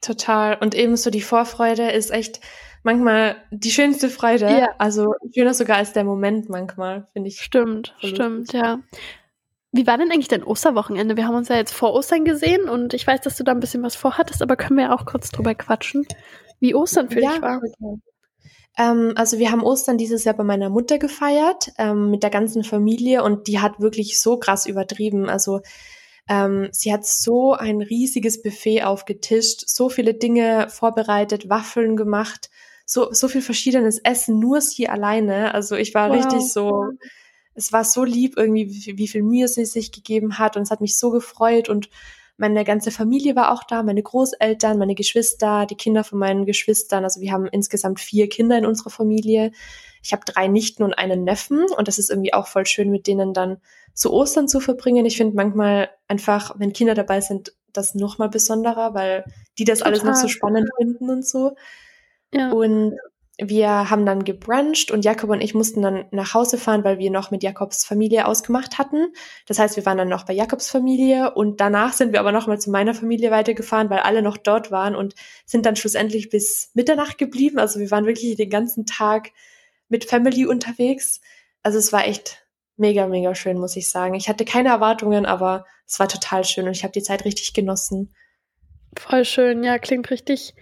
Total. 0.00 0.56
Und 0.60 0.74
ebenso 0.74 1.10
die 1.10 1.20
Vorfreude 1.20 1.90
ist 1.90 2.10
echt, 2.10 2.40
manchmal 2.82 3.36
die 3.50 3.70
schönste 3.70 4.08
Freude. 4.08 4.46
Ja. 4.46 4.68
Also 4.78 5.14
schöner 5.34 5.54
sogar 5.54 5.78
als 5.78 5.92
der 5.92 6.04
Moment 6.04 6.48
manchmal, 6.48 7.06
finde 7.12 7.28
ich. 7.28 7.40
Stimmt, 7.40 7.94
stimmt, 7.98 8.52
ja. 8.52 8.80
Wie 9.70 9.86
war 9.86 9.98
denn 9.98 10.10
eigentlich 10.10 10.28
dein 10.28 10.44
Osterwochenende? 10.44 11.16
Wir 11.16 11.26
haben 11.26 11.34
uns 11.34 11.48
ja 11.48 11.56
jetzt 11.56 11.74
vor 11.74 11.92
Ostern 11.92 12.24
gesehen 12.24 12.68
und 12.68 12.94
ich 12.94 13.06
weiß, 13.06 13.20
dass 13.20 13.36
du 13.36 13.44
da 13.44 13.52
ein 13.52 13.60
bisschen 13.60 13.82
was 13.82 13.96
vorhattest, 13.96 14.42
aber 14.42 14.56
können 14.56 14.78
wir 14.78 14.86
ja 14.86 14.94
auch 14.94 15.04
kurz 15.04 15.30
drüber 15.30 15.54
quatschen, 15.54 16.06
wie 16.58 16.74
Ostern 16.74 17.10
für 17.10 17.20
ja, 17.20 17.32
dich 17.32 17.42
war. 17.42 17.58
Okay. 17.58 18.00
Ähm, 18.78 19.12
also 19.16 19.38
wir 19.38 19.50
haben 19.50 19.62
Ostern 19.62 19.98
dieses 19.98 20.24
Jahr 20.24 20.36
bei 20.36 20.44
meiner 20.44 20.70
Mutter 20.70 20.98
gefeiert, 20.98 21.70
ähm, 21.76 22.10
mit 22.10 22.22
der 22.22 22.30
ganzen 22.30 22.64
Familie 22.64 23.22
und 23.22 23.46
die 23.46 23.58
hat 23.58 23.78
wirklich 23.78 24.20
so 24.20 24.38
krass 24.38 24.64
übertrieben. 24.64 25.28
Also 25.28 25.60
ähm, 26.30 26.68
sie 26.72 26.92
hat 26.92 27.04
so 27.04 27.52
ein 27.52 27.82
riesiges 27.82 28.40
Buffet 28.40 28.84
aufgetischt, 28.84 29.64
so 29.66 29.90
viele 29.90 30.14
Dinge 30.14 30.68
vorbereitet, 30.70 31.50
Waffeln 31.50 31.96
gemacht 31.96 32.48
so, 32.90 33.12
so 33.12 33.28
viel 33.28 33.42
verschiedenes 33.42 33.98
Essen, 33.98 34.38
nur 34.38 34.62
sie 34.62 34.88
alleine. 34.88 35.52
Also 35.52 35.76
ich 35.76 35.94
war 35.94 36.08
wow. 36.08 36.16
richtig 36.16 36.50
so, 36.50 36.86
es 37.54 37.70
war 37.70 37.84
so 37.84 38.02
lieb 38.02 38.34
irgendwie, 38.38 38.70
wie, 38.70 38.96
wie 38.96 39.08
viel 39.08 39.22
Mühe 39.22 39.46
sie 39.46 39.66
sich 39.66 39.92
gegeben 39.92 40.38
hat 40.38 40.56
und 40.56 40.62
es 40.62 40.70
hat 40.70 40.80
mich 40.80 40.98
so 40.98 41.10
gefreut 41.10 41.68
und 41.68 41.90
meine 42.38 42.64
ganze 42.64 42.90
Familie 42.90 43.36
war 43.36 43.52
auch 43.52 43.62
da, 43.64 43.82
meine 43.82 44.02
Großeltern, 44.02 44.78
meine 44.78 44.94
Geschwister, 44.94 45.66
die 45.66 45.74
Kinder 45.74 46.02
von 46.02 46.18
meinen 46.18 46.46
Geschwistern. 46.46 47.04
Also 47.04 47.20
wir 47.20 47.32
haben 47.32 47.46
insgesamt 47.46 48.00
vier 48.00 48.28
Kinder 48.28 48.56
in 48.56 48.64
unserer 48.64 48.90
Familie. 48.90 49.52
Ich 50.02 50.12
habe 50.12 50.22
drei 50.24 50.46
Nichten 50.46 50.82
und 50.82 50.94
einen 50.94 51.24
Neffen 51.24 51.66
und 51.76 51.88
das 51.88 51.98
ist 51.98 52.08
irgendwie 52.08 52.32
auch 52.32 52.46
voll 52.46 52.64
schön, 52.64 52.90
mit 52.90 53.06
denen 53.06 53.34
dann 53.34 53.58
zu 53.92 54.12
Ostern 54.12 54.48
zu 54.48 54.60
verbringen. 54.60 55.04
Ich 55.04 55.18
finde 55.18 55.36
manchmal 55.36 55.90
einfach, 56.06 56.54
wenn 56.58 56.72
Kinder 56.72 56.94
dabei 56.94 57.20
sind, 57.20 57.52
das 57.72 57.94
noch 57.94 58.16
mal 58.16 58.30
besonderer, 58.30 58.94
weil 58.94 59.24
die 59.58 59.64
das 59.64 59.80
Total. 59.80 59.92
alles 59.92 60.04
noch 60.04 60.14
so 60.14 60.28
spannend 60.28 60.70
finden 60.78 61.10
und 61.10 61.26
so. 61.26 61.54
Ja. 62.32 62.52
Und 62.52 62.96
wir 63.40 63.88
haben 63.88 64.04
dann 64.04 64.24
gebruncht 64.24 64.90
und 64.90 65.04
Jakob 65.04 65.30
und 65.30 65.40
ich 65.40 65.54
mussten 65.54 65.80
dann 65.80 66.06
nach 66.10 66.34
Hause 66.34 66.58
fahren, 66.58 66.82
weil 66.82 66.98
wir 66.98 67.10
noch 67.12 67.30
mit 67.30 67.44
Jakobs 67.44 67.84
Familie 67.84 68.26
ausgemacht 68.26 68.78
hatten. 68.78 69.12
Das 69.46 69.60
heißt, 69.60 69.76
wir 69.76 69.86
waren 69.86 69.96
dann 69.96 70.08
noch 70.08 70.26
bei 70.26 70.32
Jakobs 70.32 70.68
Familie 70.68 71.32
und 71.34 71.60
danach 71.60 71.92
sind 71.92 72.12
wir 72.12 72.18
aber 72.18 72.32
noch 72.32 72.48
mal 72.48 72.58
zu 72.58 72.70
meiner 72.70 72.94
Familie 72.94 73.30
weitergefahren, 73.30 73.90
weil 73.90 74.00
alle 74.00 74.22
noch 74.22 74.38
dort 74.38 74.72
waren 74.72 74.96
und 74.96 75.14
sind 75.46 75.66
dann 75.66 75.76
schlussendlich 75.76 76.30
bis 76.30 76.72
Mitternacht 76.74 77.16
geblieben. 77.16 77.60
Also 77.60 77.78
wir 77.78 77.92
waren 77.92 78.06
wirklich 78.06 78.34
den 78.34 78.50
ganzen 78.50 78.86
Tag 78.86 79.30
mit 79.88 80.04
Family 80.04 80.44
unterwegs. 80.44 81.20
Also 81.62 81.78
es 81.78 81.92
war 81.92 82.08
echt 82.08 82.44
mega, 82.76 83.06
mega 83.06 83.36
schön, 83.36 83.58
muss 83.58 83.76
ich 83.76 83.88
sagen. 83.88 84.14
Ich 84.14 84.28
hatte 84.28 84.44
keine 84.44 84.70
Erwartungen, 84.70 85.26
aber 85.26 85.64
es 85.86 86.00
war 86.00 86.08
total 86.08 86.42
schön 86.42 86.66
und 86.66 86.72
ich 86.72 86.82
habe 86.82 86.92
die 86.92 87.02
Zeit 87.02 87.24
richtig 87.24 87.54
genossen. 87.54 88.12
Voll 88.96 89.24
schön, 89.24 89.62
ja, 89.62 89.78
klingt 89.78 90.10
richtig 90.10 90.54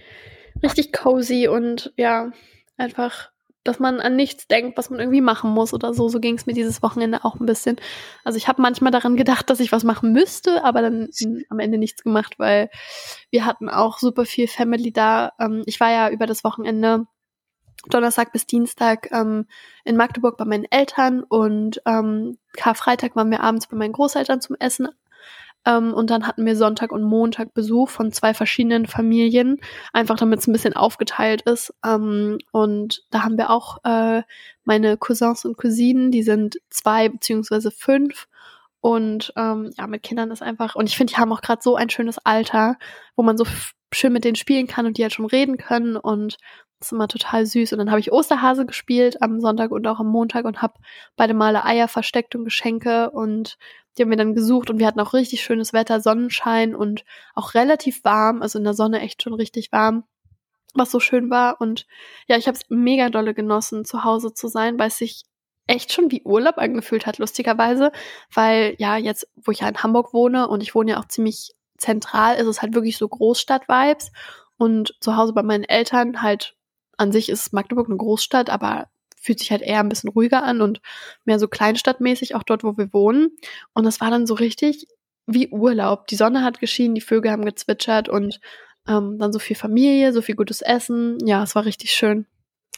richtig 0.67 0.93
cozy 0.93 1.49
und 1.49 1.93
ja, 1.97 2.33
einfach 2.77 3.31
dass 3.67 3.79
man 3.79 4.01
an 4.01 4.17
nichts 4.17 4.47
denkt, 4.47 4.79
was 4.79 4.91
man 4.91 5.01
irgendwie 5.01 5.21
machen 5.21 5.51
muss 5.51 5.75
oder 5.75 5.93
so. 5.95 6.09
So 6.09 6.21
ging 6.21 6.37
es 6.37 6.47
mir 6.47 6.53
dieses 6.53 6.83
Wochenende 6.83 7.25
auch 7.25 7.37
ein 7.41 7.47
bisschen. 7.47 7.77
Also 8.25 8.37
ich 8.37 8.49
habe 8.49 8.63
manchmal 8.63 8.93
daran 8.93 9.17
gedacht, 9.17 9.51
dass 9.51 9.61
ich 9.61 9.73
was 9.73 9.85
machen 9.85 10.13
müsste, 10.13 10.65
aber 10.65 10.83
dann 10.83 11.09
am 11.51 11.59
Ende 11.59 11.79
nichts 11.79 12.03
gemacht, 12.03 12.39
weil 12.39 12.71
wir 13.31 13.45
hatten 13.45 13.69
auch 13.69 13.99
super 13.99 14.25
viel 14.25 14.49
Family 14.49 14.93
da. 14.93 15.33
Ähm, 15.39 15.63
ich 15.67 15.81
war 15.81 15.91
ja 15.91 16.11
über 16.11 16.27
das 16.27 16.45
Wochenende 16.45 17.07
Donnerstag 17.89 18.33
bis 18.33 18.47
Dienstag 18.47 19.11
ähm, 19.13 19.47
in 19.85 19.97
Magdeburg 19.97 20.37
bei 20.37 20.45
meinen 20.45 20.67
Eltern 20.71 21.23
und 21.23 21.81
ähm, 21.87 22.39
Karfreitag 22.57 23.15
waren 23.15 23.31
wir 23.31 23.41
abends 23.41 23.69
bei 23.69 23.77
meinen 23.77 23.93
Großeltern 23.93 24.41
zum 24.41 24.57
Essen 24.59 24.89
ähm, 25.67 25.93
und 25.93 26.11
dann 26.11 26.27
hatten 26.27 26.47
wir 26.47 26.57
Sonntag 26.57 26.93
und 26.93 27.03
Montag 27.03 27.53
Besuch 27.53 27.91
von 27.91 28.13
zwei 28.13 28.33
verschiedenen 28.33 28.87
Familien, 28.87 29.61
einfach 29.93 30.17
damit 30.17 30.39
es 30.39 30.47
ein 30.47 30.53
bisschen 30.53 30.75
aufgeteilt 30.75 31.43
ist. 31.43 31.75
Ähm, 31.85 32.39
und 32.53 33.03
da 33.11 33.25
haben 33.25 33.37
wir 33.37 33.51
auch 33.51 33.79
äh, 33.85 34.23
meine 34.65 34.97
Cousins 34.97 35.45
und 35.45 35.57
Cousinen, 35.59 36.13
die 36.13 36.23
sind 36.23 36.57
zwei 36.71 37.09
beziehungsweise 37.09 37.71
fünf. 37.71 38.29
Und 38.81 39.33
ähm, 39.37 39.73
ja, 39.77 39.89
mit 39.89 40.05
Kindern 40.05 40.31
ist 40.31 40.43
einfach, 40.43 40.77
und 40.77 40.89
ich 40.89 40.97
finde, 40.97 41.13
die 41.13 41.19
haben 41.19 41.33
auch 41.33 41.43
gerade 41.43 41.61
so 41.63 41.75
ein 41.75 41.91
schönes 41.91 42.19
Alter, 42.25 42.77
wo 43.17 43.25
man 43.25 43.37
so 43.37 43.45
schön 43.93 44.13
mit 44.13 44.25
denen 44.25 44.37
spielen 44.37 44.69
kann 44.69 44.87
und 44.87 44.99
die 44.99 45.03
halt 45.03 45.15
schon 45.15 45.27
reden 45.27 45.57
können. 45.57 45.97
Und 45.97 46.37
das 46.79 46.89
ist 46.89 46.93
immer 46.93 47.09
total 47.09 47.47
süß. 47.47 47.73
Und 47.73 47.79
dann 47.79 47.91
habe 47.91 48.01
ich 48.01 48.13
Osterhase 48.13 48.67
gespielt 48.67 49.23
am 49.23 49.41
Sonntag 49.41 49.71
und 49.71 49.87
auch 49.87 50.01
am 50.01 50.09
Montag 50.09 50.45
und 50.45 50.63
habe 50.63 50.75
beide 51.17 51.35
Male 51.35 51.65
Eier 51.65 51.89
versteckt 51.89 52.35
und 52.35 52.45
Geschenke 52.45 53.11
und 53.11 53.57
die 53.97 54.03
haben 54.03 54.11
wir 54.11 54.17
dann 54.19 54.35
gesucht 54.35 54.69
und 54.69 54.79
wir 54.79 54.87
hatten 54.87 55.01
auch 55.01 55.15
richtig 55.15 55.43
schönes 55.43 55.73
Wetter, 55.73 56.01
Sonnenschein 56.01 56.75
und 56.75 57.05
auch 57.35 57.55
relativ 57.55 58.05
warm, 58.05 58.43
also 58.43 58.59
in 58.59 58.65
der 58.65 58.75
Sonne 58.75 59.01
echt 59.01 59.23
schon 59.23 59.33
richtig 59.33 59.73
warm, 59.73 60.05
was 60.75 60.91
so 60.91 61.01
schön 61.01 61.31
war. 61.31 61.61
Und 61.61 61.87
ja, 62.29 62.37
ich 62.37 62.47
habe 62.47 62.59
es 62.59 62.67
mega 62.69 63.09
dolle 63.09 63.33
genossen, 63.33 63.85
zu 63.87 64.05
Hause 64.05 64.35
zu 64.35 64.49
sein, 64.49 64.79
weil 64.79 64.89
es 64.89 64.99
sich 64.99 65.23
echt 65.67 65.93
schon 65.93 66.11
wie 66.11 66.23
Urlaub 66.23 66.59
angefühlt 66.59 67.07
hat, 67.07 67.19
lustigerweise, 67.19 67.91
weil 68.33 68.77
ja, 68.79 68.97
jetzt, 68.97 69.29
wo 69.35 69.51
ich 69.51 69.61
ja 69.61 69.69
in 69.69 69.83
Hamburg 69.83 70.13
wohne 70.13 70.49
und 70.49 70.63
ich 70.63 70.75
wohne 70.75 70.93
ja 70.93 71.01
auch 71.01 71.09
ziemlich 71.09 71.55
zentral, 71.79 72.37
ist 72.37 72.47
es 72.47 72.63
halt 72.63 72.75
wirklich 72.75 72.99
so 72.99 73.09
Großstadt-Vibes 73.09 74.13
und 74.59 74.95
zu 75.01 75.17
Hause 75.17 75.33
bei 75.33 75.43
meinen 75.43 75.65
Eltern 75.65 76.23
halt 76.23 76.55
an 76.97 77.13
sich 77.13 77.29
ist 77.29 77.53
Magdeburg 77.53 77.89
eine 77.89 77.97
Großstadt, 77.97 78.51
aber 78.51 78.89
fühlt 79.17 79.41
sich 79.41 79.51
halt 79.51 79.63
eher 79.63 79.81
ein 79.81 79.89
bisschen 79.89 80.11
ruhiger 80.11 80.45
an 80.45 80.63
und 80.63 80.81
mehr 81.25 81.39
so 81.39 81.49
kleinstadtmäßig, 81.49 82.35
auch 82.35 82.45
dort, 82.45 82.65
wo 82.65 82.77
wir 82.77 82.93
wohnen. 82.93 83.37
Und 83.75 83.85
das 83.85 84.01
war 84.01 84.11
dann 84.11 84.27
so 84.27 84.35
richtig 84.35 84.87
wie 85.27 85.49
Urlaub. 85.49 86.07
Die 86.07 86.17
Sonne 86.17 86.45
hat 86.45 86.61
geschienen, 86.61 86.95
die 86.95 87.01
Vögel 87.01 87.33
haben 87.33 87.45
gezwitschert 87.45 88.09
und 88.09 88.41
ähm, 88.89 89.19
dann 89.19 89.33
so 89.33 89.39
viel 89.39 89.57
Familie, 89.57 90.13
so 90.13 90.23
viel 90.23 90.37
gutes 90.37 90.63
Essen. 90.63 91.19
Ja, 91.27 91.43
es 91.43 91.55
war 91.55 91.65
richtig 91.65 91.91
schön. 91.91 92.27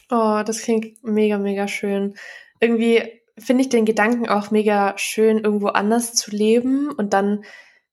Oh, 0.09 0.41
das 0.43 0.63
klingt 0.63 1.03
mega, 1.03 1.37
mega 1.37 1.67
schön. 1.67 2.15
Irgendwie 2.59 3.03
finde 3.37 3.61
ich 3.61 3.69
den 3.69 3.85
Gedanken 3.85 4.27
auch 4.27 4.49
mega 4.51 4.97
schön, 4.97 5.37
irgendwo 5.37 5.67
anders 5.67 6.13
zu 6.13 6.31
leben 6.31 6.91
und 6.91 7.13
dann 7.13 7.43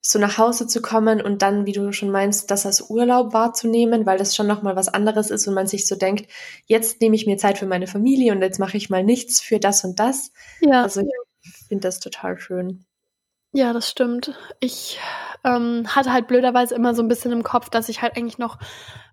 so 0.00 0.18
nach 0.18 0.38
Hause 0.38 0.66
zu 0.66 0.80
kommen 0.80 1.20
und 1.20 1.42
dann, 1.42 1.66
wie 1.66 1.72
du 1.72 1.92
schon 1.92 2.10
meinst, 2.10 2.50
das 2.50 2.64
als 2.64 2.90
Urlaub 2.90 3.32
wahrzunehmen, 3.32 4.06
weil 4.06 4.18
das 4.18 4.36
schon 4.36 4.46
nochmal 4.46 4.76
was 4.76 4.88
anderes 4.88 5.30
ist 5.30 5.48
und 5.48 5.54
man 5.54 5.66
sich 5.66 5.86
so 5.86 5.96
denkt, 5.96 6.30
jetzt 6.66 7.00
nehme 7.00 7.16
ich 7.16 7.26
mir 7.26 7.36
Zeit 7.38 7.58
für 7.58 7.66
meine 7.66 7.86
Familie 7.86 8.32
und 8.32 8.40
jetzt 8.40 8.60
mache 8.60 8.76
ich 8.76 8.88
mal 8.88 9.02
nichts 9.02 9.40
für 9.40 9.58
das 9.58 9.84
und 9.84 9.98
das. 9.98 10.30
Ja. 10.60 10.82
Also 10.82 11.00
ich 11.00 11.68
finde 11.68 11.82
das 11.82 11.98
total 12.00 12.38
schön. 12.38 12.84
Ja, 13.52 13.72
das 13.72 13.88
stimmt. 13.88 14.34
Ich 14.60 15.00
ähm, 15.42 15.84
hatte 15.88 16.12
halt 16.12 16.26
blöderweise 16.26 16.74
immer 16.74 16.94
so 16.94 17.02
ein 17.02 17.08
bisschen 17.08 17.32
im 17.32 17.42
Kopf, 17.42 17.70
dass 17.70 17.88
ich 17.88 18.02
halt 18.02 18.16
eigentlich 18.16 18.38
noch 18.38 18.58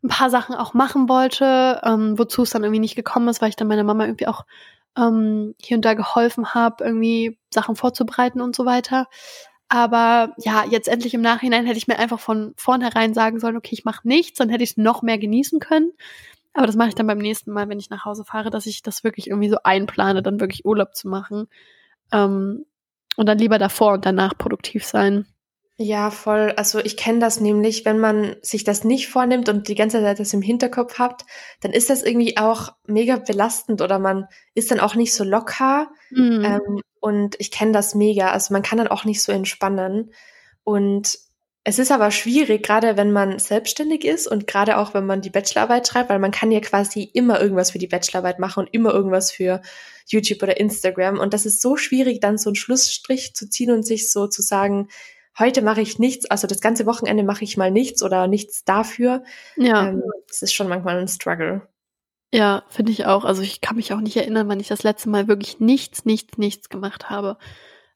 ein 0.04 0.10
paar 0.10 0.30
Sachen 0.30 0.56
auch 0.56 0.74
machen 0.74 1.08
wollte, 1.08 1.80
ähm, 1.84 2.20
wozu 2.20 2.44
es 2.44 2.50
dann 2.50 2.64
irgendwie 2.64 2.82
nicht 2.82 2.96
gekommen 2.96 3.30
ist, 3.30 3.42
weil 3.42 3.50
ich 3.50 3.56
dann 3.56 3.70
meiner 3.70 3.86
Mama 3.86 4.06
irgendwie 4.06 4.28
auch 4.28 4.44
ähm, 4.98 5.56
hier 5.62 5.78
und 5.78 5.86
da 5.86 5.94
geholfen 5.94 6.54
habe, 6.54 6.84
irgendwie 6.84 7.40
Sachen 7.54 7.76
vorzubereiten 7.76 8.42
und 8.42 8.56
so 8.56 8.66
weiter. 8.66 9.08
Aber 9.74 10.36
ja, 10.38 10.66
jetzt 10.70 10.88
endlich 10.88 11.16
im 11.16 11.22
Nachhinein 11.22 11.66
hätte 11.66 11.80
ich 11.80 11.88
mir 11.88 11.98
einfach 11.98 12.20
von 12.20 12.54
vornherein 12.58 13.16
sagen 13.16 13.40
sollen, 13.40 13.58
okay, 13.58 13.74
ich 13.74 13.86
mache 13.86 14.08
nichts, 14.08 14.38
dann 14.38 14.50
hätte 14.50 14.64
ich 14.64 14.70
es 14.70 14.78
noch 14.78 15.02
mehr 15.02 15.18
genießen 15.18 15.60
können. 15.60 15.94
Aber 16.54 16.68
das 16.68 16.76
mache 16.76 16.90
ich 16.90 16.94
dann 16.94 17.08
beim 17.08 17.18
nächsten 17.18 17.52
Mal, 17.52 17.68
wenn 17.70 17.80
ich 17.80 17.90
nach 17.90 18.06
Hause 18.06 18.24
fahre, 18.24 18.52
dass 18.52 18.68
ich 18.68 18.84
das 18.84 19.04
wirklich 19.04 19.32
irgendwie 19.32 19.50
so 19.50 19.58
einplane, 19.64 20.22
dann 20.22 20.40
wirklich 20.40 20.64
Urlaub 20.64 20.94
zu 20.94 21.08
machen. 21.08 21.48
Ähm, 22.12 22.68
und 23.16 23.26
dann 23.26 23.40
lieber 23.40 23.58
davor 23.58 23.94
und 23.94 24.06
danach 24.06 24.38
produktiv 24.38 24.86
sein. 24.86 25.26
Ja, 25.78 26.12
voll. 26.12 26.54
Also 26.56 26.80
ich 26.80 26.98
kenne 26.98 27.20
das 27.20 27.40
nämlich, 27.40 27.84
wenn 27.84 28.00
man 28.00 28.36
sich 28.44 28.64
das 28.64 28.84
nicht 28.84 29.08
vornimmt 29.08 29.50
und 29.50 29.68
die 29.68 29.76
ganze 29.76 30.02
Zeit 30.02 30.20
das 30.20 30.34
im 30.34 30.44
Hinterkopf 30.44 31.00
hat, 31.00 31.24
dann 31.62 31.72
ist 31.72 31.90
das 31.90 32.04
irgendwie 32.04 32.38
auch 32.38 32.74
mega 32.86 33.18
belastend 33.18 33.82
oder 33.82 33.98
man 33.98 34.28
ist 34.54 34.70
dann 34.70 34.80
auch 34.80 34.94
nicht 34.94 35.14
so 35.16 35.24
locker. 35.24 35.90
Mhm. 36.12 36.46
Ähm, 36.46 36.82
und 37.00 37.36
ich 37.40 37.50
kenne 37.50 37.72
das 37.72 37.96
mega. 37.96 38.32
Also 38.32 38.54
man 38.54 38.62
kann 38.62 38.78
dann 38.78 38.88
auch 38.88 39.04
nicht 39.04 39.24
so 39.24 39.32
entspannen. 39.32 40.14
Und 40.64 41.18
es 41.64 41.80
ist 41.80 41.92
aber 41.92 42.12
schwierig, 42.12 42.62
gerade 42.62 42.96
wenn 42.96 43.12
man 43.12 43.40
selbstständig 43.40 44.06
ist 44.06 44.28
und 44.28 44.46
gerade 44.46 44.78
auch 44.78 44.94
wenn 44.94 45.06
man 45.06 45.22
die 45.22 45.30
Bachelorarbeit 45.30 45.88
schreibt, 45.88 46.10
weil 46.10 46.20
man 46.20 46.32
kann 46.32 46.52
ja 46.52 46.60
quasi 46.60 47.04
immer 47.14 47.42
irgendwas 47.42 47.72
für 47.72 47.80
die 47.80 47.88
Bachelorarbeit 47.88 48.38
machen 48.38 48.66
und 48.66 48.74
immer 48.74 48.94
irgendwas 48.94 49.32
für 49.32 49.62
YouTube 50.08 50.44
oder 50.44 50.58
Instagram. 50.58 51.20
Und 51.20 51.34
das 51.34 51.48
ist 51.48 51.62
so 51.62 51.78
schwierig, 51.78 52.20
dann 52.20 52.38
so 52.38 52.50
einen 52.50 52.56
Schlussstrich 52.56 53.34
zu 53.34 53.50
ziehen 53.50 53.72
und 53.72 53.84
sich 53.84 54.12
so 54.12 54.28
zu 54.28 54.42
sagen, 54.44 54.90
heute 55.38 55.62
mache 55.62 55.82
ich 55.82 56.00
nichts, 56.00 56.26
also 56.30 56.48
das 56.48 56.62
ganze 56.62 56.86
Wochenende 56.86 57.24
mache 57.24 57.44
ich 57.44 57.58
mal 57.58 57.72
nichts 57.72 58.04
oder 58.04 58.28
nichts 58.28 58.64
dafür. 58.64 59.24
Ja. 59.56 59.88
Ähm, 59.88 60.04
das 60.28 60.42
ist 60.42 60.54
schon 60.54 60.68
manchmal 60.68 61.00
ein 61.00 61.08
Struggle. 61.08 61.68
Ja, 62.34 62.64
finde 62.68 62.92
ich 62.92 63.06
auch. 63.06 63.26
Also 63.26 63.44
ich 63.44 63.62
kann 63.62 63.76
mich 63.76 63.94
auch 63.94 64.00
nicht 64.00 64.18
erinnern, 64.18 64.48
wann 64.50 64.60
ich 64.60 64.68
das 64.68 64.84
letzte 64.84 65.10
Mal 65.10 65.28
wirklich 65.28 65.60
nichts, 65.60 66.04
nichts, 66.06 66.38
nichts 66.38 66.70
gemacht 66.70 67.10
habe. 67.10 67.38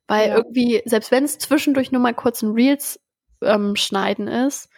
Weil 0.08 0.30
ja. 0.30 0.36
irgendwie, 0.36 0.82
selbst 0.86 1.12
wenn 1.12 1.24
es 1.24 1.38
zwischendurch 1.38 1.92
nur 1.92 2.02
mal 2.02 2.14
kurz 2.14 2.42
ein 2.42 2.52
Reels 2.52 3.00
ähm, 3.42 3.76
schneiden 3.76 4.28
ist, 4.28 4.70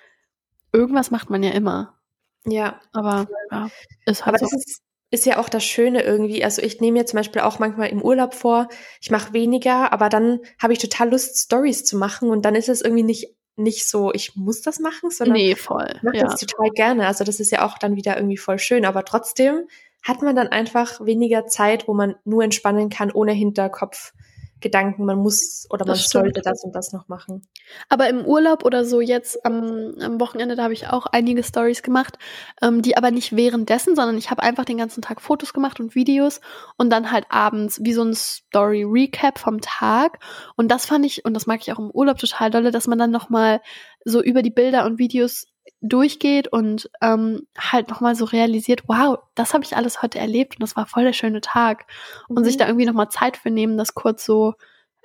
irgendwas 0.72 1.12
macht 1.12 1.30
man 1.30 1.44
ja 1.44 1.52
immer. 1.52 2.00
Ja. 2.46 2.80
Aber 2.94 3.28
ja, 3.52 3.70
ist 4.06 4.26
halt 4.26 4.38
Aber 4.38 4.46
so. 4.46 4.56
das 4.56 4.66
ist, 4.66 4.82
ist 5.12 5.26
ja 5.26 5.40
auch 5.40 5.50
das 5.50 5.64
Schöne 5.64 6.04
irgendwie. 6.04 6.44
Also 6.44 6.62
ich 6.62 6.82
nehme 6.82 7.00
mir 7.00 7.06
zum 7.06 7.18
Beispiel 7.18 7.42
auch 7.42 7.60
manchmal 7.60 7.90
im 7.90 8.02
Urlaub 8.02 8.34
vor, 8.34 8.70
ich 9.02 9.10
mache 9.10 9.34
weniger, 9.34 9.92
aber 9.92 10.10
dann 10.10 10.40
habe 10.62 10.74
ich 10.74 10.80
total 10.80 11.10
Lust, 11.10 11.38
Stories 11.38 11.84
zu 11.84 11.98
machen 11.98 12.30
und 12.30 12.44
dann 12.44 12.56
ist 12.56 12.70
es 12.70 12.82
irgendwie 12.82 13.04
nicht 13.04 13.36
nicht 13.56 13.90
so, 13.90 14.14
ich 14.14 14.38
muss 14.38 14.62
das 14.62 14.80
machen, 14.80 15.12
sondern 15.12 15.36
nee, 15.36 15.54
voll. 15.54 15.92
ich 15.94 16.04
mache 16.04 16.16
ja. 16.16 16.24
das 16.24 16.40
total 16.40 16.70
gerne. 16.70 17.06
Also 17.06 17.26
das 17.26 17.42
ist 17.42 17.52
ja 17.52 17.66
auch 17.66 17.78
dann 17.78 17.98
wieder 17.98 18.16
irgendwie 18.16 18.38
voll 18.38 18.58
schön, 18.58 18.86
aber 18.86 19.04
trotzdem 19.04 19.68
hat 20.02 20.22
man 20.22 20.34
dann 20.36 20.48
einfach 20.48 21.06
weniger 21.06 21.46
Zeit, 21.46 21.88
wo 21.88 21.94
man 21.94 22.16
nur 22.24 22.44
entspannen 22.44 22.90
kann, 22.90 23.12
ohne 23.12 23.34
Hinterkopf 23.34 24.14
Gedanken, 24.62 25.06
man 25.06 25.18
muss 25.18 25.66
oder 25.70 25.86
man 25.86 25.96
sollte 25.96 26.42
das 26.42 26.64
und 26.64 26.74
das 26.74 26.92
noch 26.92 27.08
machen. 27.08 27.48
Aber 27.88 28.10
im 28.10 28.26
Urlaub 28.26 28.66
oder 28.66 28.86
so 28.86 29.02
jetzt 29.02 29.46
am, 29.46 29.96
am 30.00 30.20
Wochenende, 30.20 30.56
da 30.56 30.64
habe 30.64 30.74
ich 30.74 30.88
auch 30.88 31.06
einige 31.06 31.44
Stories 31.44 31.84
gemacht, 31.84 32.18
ähm, 32.62 32.82
die 32.82 32.98
aber 32.98 33.12
nicht 33.12 33.36
währenddessen, 33.36 33.96
sondern 33.96 34.18
ich 34.18 34.32
habe 34.32 34.44
einfach 34.44 34.66
den 34.66 34.78
ganzen 34.78 35.02
Tag 35.02 35.22
Fotos 35.22 35.54
gemacht 35.54 35.80
und 35.80 35.96
Videos 35.96 36.42
und 36.78 36.90
dann 36.90 37.12
halt 37.12 37.26
abends 37.30 37.80
wie 37.84 37.94
so 37.94 38.04
ein 38.04 38.14
Story 38.14 38.84
Recap 38.84 39.40
vom 39.40 39.62
Tag. 39.62 40.20
Und 40.56 40.70
das 40.70 40.86
fand 40.86 41.06
ich 41.06 41.26
und 41.26 41.34
das 41.34 41.48
mag 41.48 41.62
ich 41.62 41.72
auch 41.72 41.80
im 41.80 41.92
Urlaub 41.92 42.18
total 42.18 42.52
dolle, 42.52 42.72
dass 42.72 42.88
man 42.88 43.00
dann 43.00 43.12
noch 43.12 43.30
mal 43.30 43.62
so 44.04 44.22
über 44.22 44.42
die 44.42 44.52
Bilder 44.52 44.86
und 44.86 45.00
Videos 45.00 45.48
durchgeht 45.82 46.48
und 46.48 46.90
ähm, 47.02 47.48
halt 47.58 47.90
nochmal 47.90 48.16
so 48.16 48.26
realisiert, 48.26 48.84
wow, 48.88 49.20
das 49.36 49.54
habe 49.54 49.64
ich 49.64 49.76
alles 49.76 50.02
heute 50.02 50.20
erlebt 50.20 50.56
und 50.56 50.62
das 50.62 50.76
war 50.76 50.86
voll 50.86 51.04
der 51.04 51.14
schöne 51.14 51.42
Tag. 51.42 51.86
Mhm. 52.28 52.38
Und 52.38 52.44
sich 52.46 52.56
mhm. 52.56 52.60
da 52.60 52.68
irgendwie 52.68 52.86
nochmal 52.86 53.10
Zeit 53.10 53.38
für 53.38 53.50
nehmen, 53.50 53.78
das 53.78 53.94
kurz 53.94 54.26
so, 54.26 54.54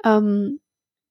ähm, 0.05 0.61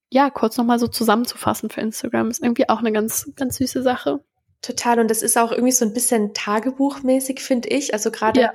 ja, 0.10 0.30
kurz 0.30 0.58
nochmal 0.58 0.80
so 0.80 0.88
zusammenzufassen 0.88 1.70
für 1.70 1.82
Instagram, 1.82 2.30
ist 2.30 2.44
irgendwie 2.44 2.70
auch 2.70 2.80
eine 2.80 2.92
ganz, 2.92 3.32
ganz 3.36 3.58
süße 3.58 3.82
Sache. 3.82 4.20
Total. 4.62 5.00
Und 5.00 5.10
das 5.10 5.22
ist 5.22 5.38
auch 5.38 5.52
irgendwie 5.52 5.72
so 5.72 5.86
ein 5.86 5.94
bisschen 5.94 6.34
tagebuchmäßig, 6.34 7.42
finde 7.42 7.70
ich. 7.70 7.94
Also 7.94 8.12
gerade 8.12 8.42
ja 8.42 8.54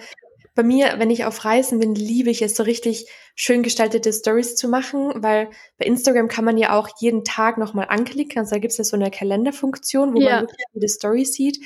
bei 0.59 0.65
mir, 0.65 0.95
wenn 0.99 1.09
ich 1.09 1.25
auf 1.25 1.45
Reisen 1.45 1.79
bin, 1.79 1.95
liebe 1.95 2.31
ich 2.31 2.43
es, 2.43 2.57
so 2.57 2.65
richtig 2.65 3.07
schön 3.37 3.63
gestaltete 3.63 4.13
Stories 4.13 4.57
zu 4.57 4.67
machen, 4.67 5.13
weil 5.23 5.51
bei 5.79 5.85
Instagram 5.85 6.27
kann 6.27 6.45
man 6.45 6.59
ja 6.59 6.77
auch 6.77 6.89
jeden 6.99 7.23
Tag 7.23 7.59
nochmal 7.59 7.87
anklicken. 7.89 8.41
Also 8.41 8.57
da 8.57 8.59
gibt 8.59 8.73
es 8.73 8.79
ja 8.79 8.83
so 8.83 8.97
eine 8.97 9.13
Kalenderfunktion, 9.13 10.15
wo 10.15 10.21
ja. 10.21 10.31
man 10.31 10.41
wirklich 10.43 10.67
jede 10.73 10.89
Story 10.89 11.25
sieht. 11.25 11.65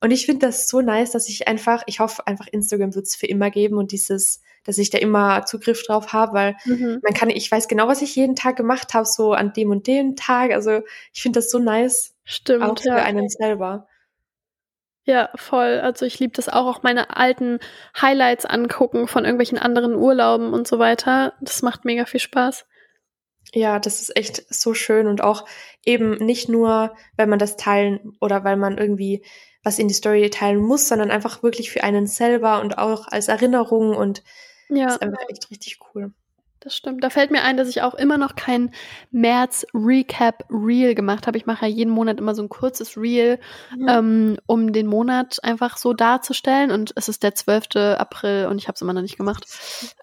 Und 0.00 0.10
ich 0.10 0.26
finde 0.26 0.44
das 0.46 0.66
so 0.66 0.80
nice, 0.80 1.12
dass 1.12 1.28
ich 1.28 1.46
einfach, 1.46 1.84
ich 1.86 2.00
hoffe 2.00 2.26
einfach, 2.26 2.48
Instagram 2.48 2.96
wird 2.96 3.06
es 3.06 3.14
für 3.14 3.28
immer 3.28 3.48
geben 3.52 3.78
und 3.78 3.92
dieses, 3.92 4.42
dass 4.64 4.76
ich 4.76 4.90
da 4.90 4.98
immer 4.98 5.46
Zugriff 5.46 5.80
drauf 5.84 6.12
habe, 6.12 6.32
weil 6.32 6.56
mhm. 6.64 6.98
man 7.00 7.14
kann, 7.14 7.30
ich 7.30 7.48
weiß 7.48 7.68
genau, 7.68 7.86
was 7.86 8.02
ich 8.02 8.16
jeden 8.16 8.34
Tag 8.34 8.56
gemacht 8.56 8.92
habe, 8.92 9.06
so 9.06 9.34
an 9.34 9.52
dem 9.52 9.70
und 9.70 9.86
dem 9.86 10.16
Tag. 10.16 10.50
Also 10.50 10.80
ich 11.12 11.22
finde 11.22 11.38
das 11.38 11.48
so 11.48 11.60
nice. 11.60 12.16
Stimmt. 12.24 12.64
Auch 12.64 12.76
für 12.76 12.88
ja. 12.88 13.04
einen 13.04 13.28
selber. 13.28 13.86
Ja, 15.04 15.30
voll. 15.34 15.80
Also 15.80 16.06
ich 16.06 16.20
liebe 16.20 16.32
das 16.34 16.48
auch, 16.48 16.66
auch 16.66 16.82
meine 16.82 17.16
alten 17.16 17.58
Highlights 18.00 18.44
angucken 18.44 19.08
von 19.08 19.24
irgendwelchen 19.24 19.58
anderen 19.58 19.96
Urlauben 19.96 20.52
und 20.52 20.68
so 20.68 20.78
weiter. 20.78 21.34
Das 21.40 21.62
macht 21.62 21.84
mega 21.84 22.04
viel 22.06 22.20
Spaß. 22.20 22.66
Ja, 23.52 23.78
das 23.78 24.00
ist 24.00 24.16
echt 24.16 24.44
so 24.54 24.74
schön 24.74 25.08
und 25.08 25.22
auch 25.22 25.44
eben 25.84 26.14
nicht 26.24 26.48
nur, 26.48 26.94
weil 27.16 27.26
man 27.26 27.38
das 27.38 27.56
teilen 27.56 28.16
oder 28.20 28.44
weil 28.44 28.56
man 28.56 28.78
irgendwie 28.78 29.24
was 29.64 29.78
in 29.78 29.88
die 29.88 29.94
Story 29.94 30.28
teilen 30.30 30.60
muss, 30.60 30.88
sondern 30.88 31.10
einfach 31.10 31.42
wirklich 31.42 31.70
für 31.70 31.84
einen 31.84 32.06
selber 32.06 32.60
und 32.60 32.78
auch 32.78 33.08
als 33.08 33.28
Erinnerung 33.28 33.94
und 33.94 34.22
ja. 34.68 34.88
ist 34.88 35.02
einfach 35.02 35.22
echt 35.28 35.50
richtig 35.50 35.78
cool. 35.94 36.12
Das 36.64 36.76
stimmt. 36.76 37.02
Da 37.02 37.10
fällt 37.10 37.32
mir 37.32 37.42
ein, 37.42 37.56
dass 37.56 37.66
ich 37.66 37.82
auch 37.82 37.94
immer 37.94 38.18
noch 38.18 38.36
kein 38.36 38.70
März 39.10 39.66
Recap 39.74 40.44
Reel 40.48 40.94
gemacht 40.94 41.26
habe. 41.26 41.36
Ich 41.36 41.44
mache 41.44 41.66
ja 41.66 41.72
jeden 41.72 41.90
Monat 41.90 42.20
immer 42.20 42.36
so 42.36 42.42
ein 42.42 42.48
kurzes 42.48 42.96
Reel, 42.96 43.40
mhm. 43.76 43.88
ähm, 43.88 44.38
um 44.46 44.72
den 44.72 44.86
Monat 44.86 45.42
einfach 45.42 45.76
so 45.76 45.92
darzustellen. 45.92 46.70
Und 46.70 46.92
es 46.94 47.08
ist 47.08 47.24
der 47.24 47.34
12. 47.34 47.98
April 47.98 48.46
und 48.46 48.58
ich 48.58 48.68
habe 48.68 48.76
es 48.76 48.80
immer 48.80 48.92
noch 48.92 49.02
nicht 49.02 49.16
gemacht. 49.16 49.44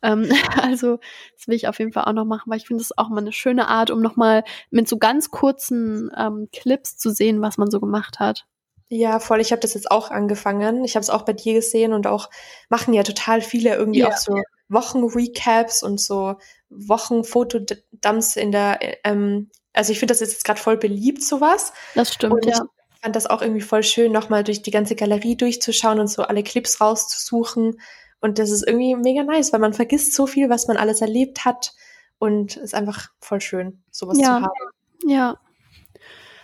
Ähm, 0.03 0.29
also 0.61 0.99
das 1.37 1.47
will 1.47 1.55
ich 1.55 1.69
auf 1.69 1.79
jeden 1.79 1.93
Fall 1.93 2.03
auch 2.03 2.13
noch 2.13 2.25
machen, 2.25 2.51
weil 2.51 2.57
ich 2.57 2.67
finde 2.67 2.83
es 2.83 2.97
auch 2.97 3.07
mal 3.07 3.21
eine 3.21 3.31
schöne 3.31 3.69
Art, 3.69 3.89
um 3.89 4.01
nochmal 4.01 4.43
mit 4.69 4.89
so 4.89 4.97
ganz 4.97 5.31
kurzen 5.31 6.11
ähm, 6.17 6.49
Clips 6.51 6.97
zu 6.97 7.09
sehen, 7.09 7.41
was 7.41 7.57
man 7.57 7.71
so 7.71 7.79
gemacht 7.79 8.19
hat. 8.19 8.45
Ja, 8.89 9.19
voll. 9.19 9.39
Ich 9.39 9.51
habe 9.53 9.61
das 9.61 9.75
jetzt 9.75 9.91
auch 9.91 10.11
angefangen. 10.11 10.83
Ich 10.83 10.95
habe 10.95 11.03
es 11.03 11.09
auch 11.09 11.21
bei 11.21 11.33
dir 11.33 11.53
gesehen 11.53 11.93
und 11.93 12.05
auch 12.05 12.29
machen 12.67 12.93
ja 12.93 13.03
total 13.03 13.39
viele 13.39 13.75
irgendwie 13.75 13.99
ja. 13.99 14.09
auch 14.09 14.17
so 14.17 14.41
Wochenrecaps 14.69 15.83
und 15.83 15.99
so 15.99 16.35
Wochenfotodumps 16.69 18.35
in 18.35 18.51
der, 18.51 18.79
ähm, 19.03 19.49
also 19.73 19.91
ich 19.91 19.99
finde 19.99 20.13
das 20.13 20.21
ist 20.21 20.33
jetzt 20.33 20.45
gerade 20.45 20.59
voll 20.59 20.77
beliebt, 20.77 21.23
sowas. 21.23 21.73
Das 21.95 22.13
stimmt, 22.13 22.33
und 22.33 22.45
ja. 22.45 22.61
Ich 22.95 23.01
fand 23.01 23.15
das 23.15 23.27
auch 23.27 23.41
irgendwie 23.41 23.61
voll 23.61 23.83
schön, 23.83 24.11
nochmal 24.11 24.43
durch 24.43 24.61
die 24.61 24.71
ganze 24.71 24.95
Galerie 24.95 25.37
durchzuschauen 25.37 25.99
und 25.99 26.07
so 26.07 26.23
alle 26.23 26.43
Clips 26.43 26.81
rauszusuchen. 26.81 27.79
Und 28.19 28.39
das 28.39 28.51
ist 28.51 28.67
irgendwie 28.67 28.95
mega 28.95 29.23
nice, 29.23 29.53
weil 29.53 29.61
man 29.61 29.73
vergisst 29.73 30.13
so 30.13 30.27
viel, 30.27 30.49
was 30.49 30.67
man 30.67 30.75
alles 30.75 30.99
erlebt 30.99 31.45
hat. 31.45 31.73
Und 32.17 32.57
ist 32.57 32.75
einfach 32.75 33.07
voll 33.21 33.39
schön, 33.39 33.81
sowas 33.91 34.17
ja. 34.19 34.25
zu 34.25 34.33
haben. 34.33 34.51
Ja, 35.05 35.39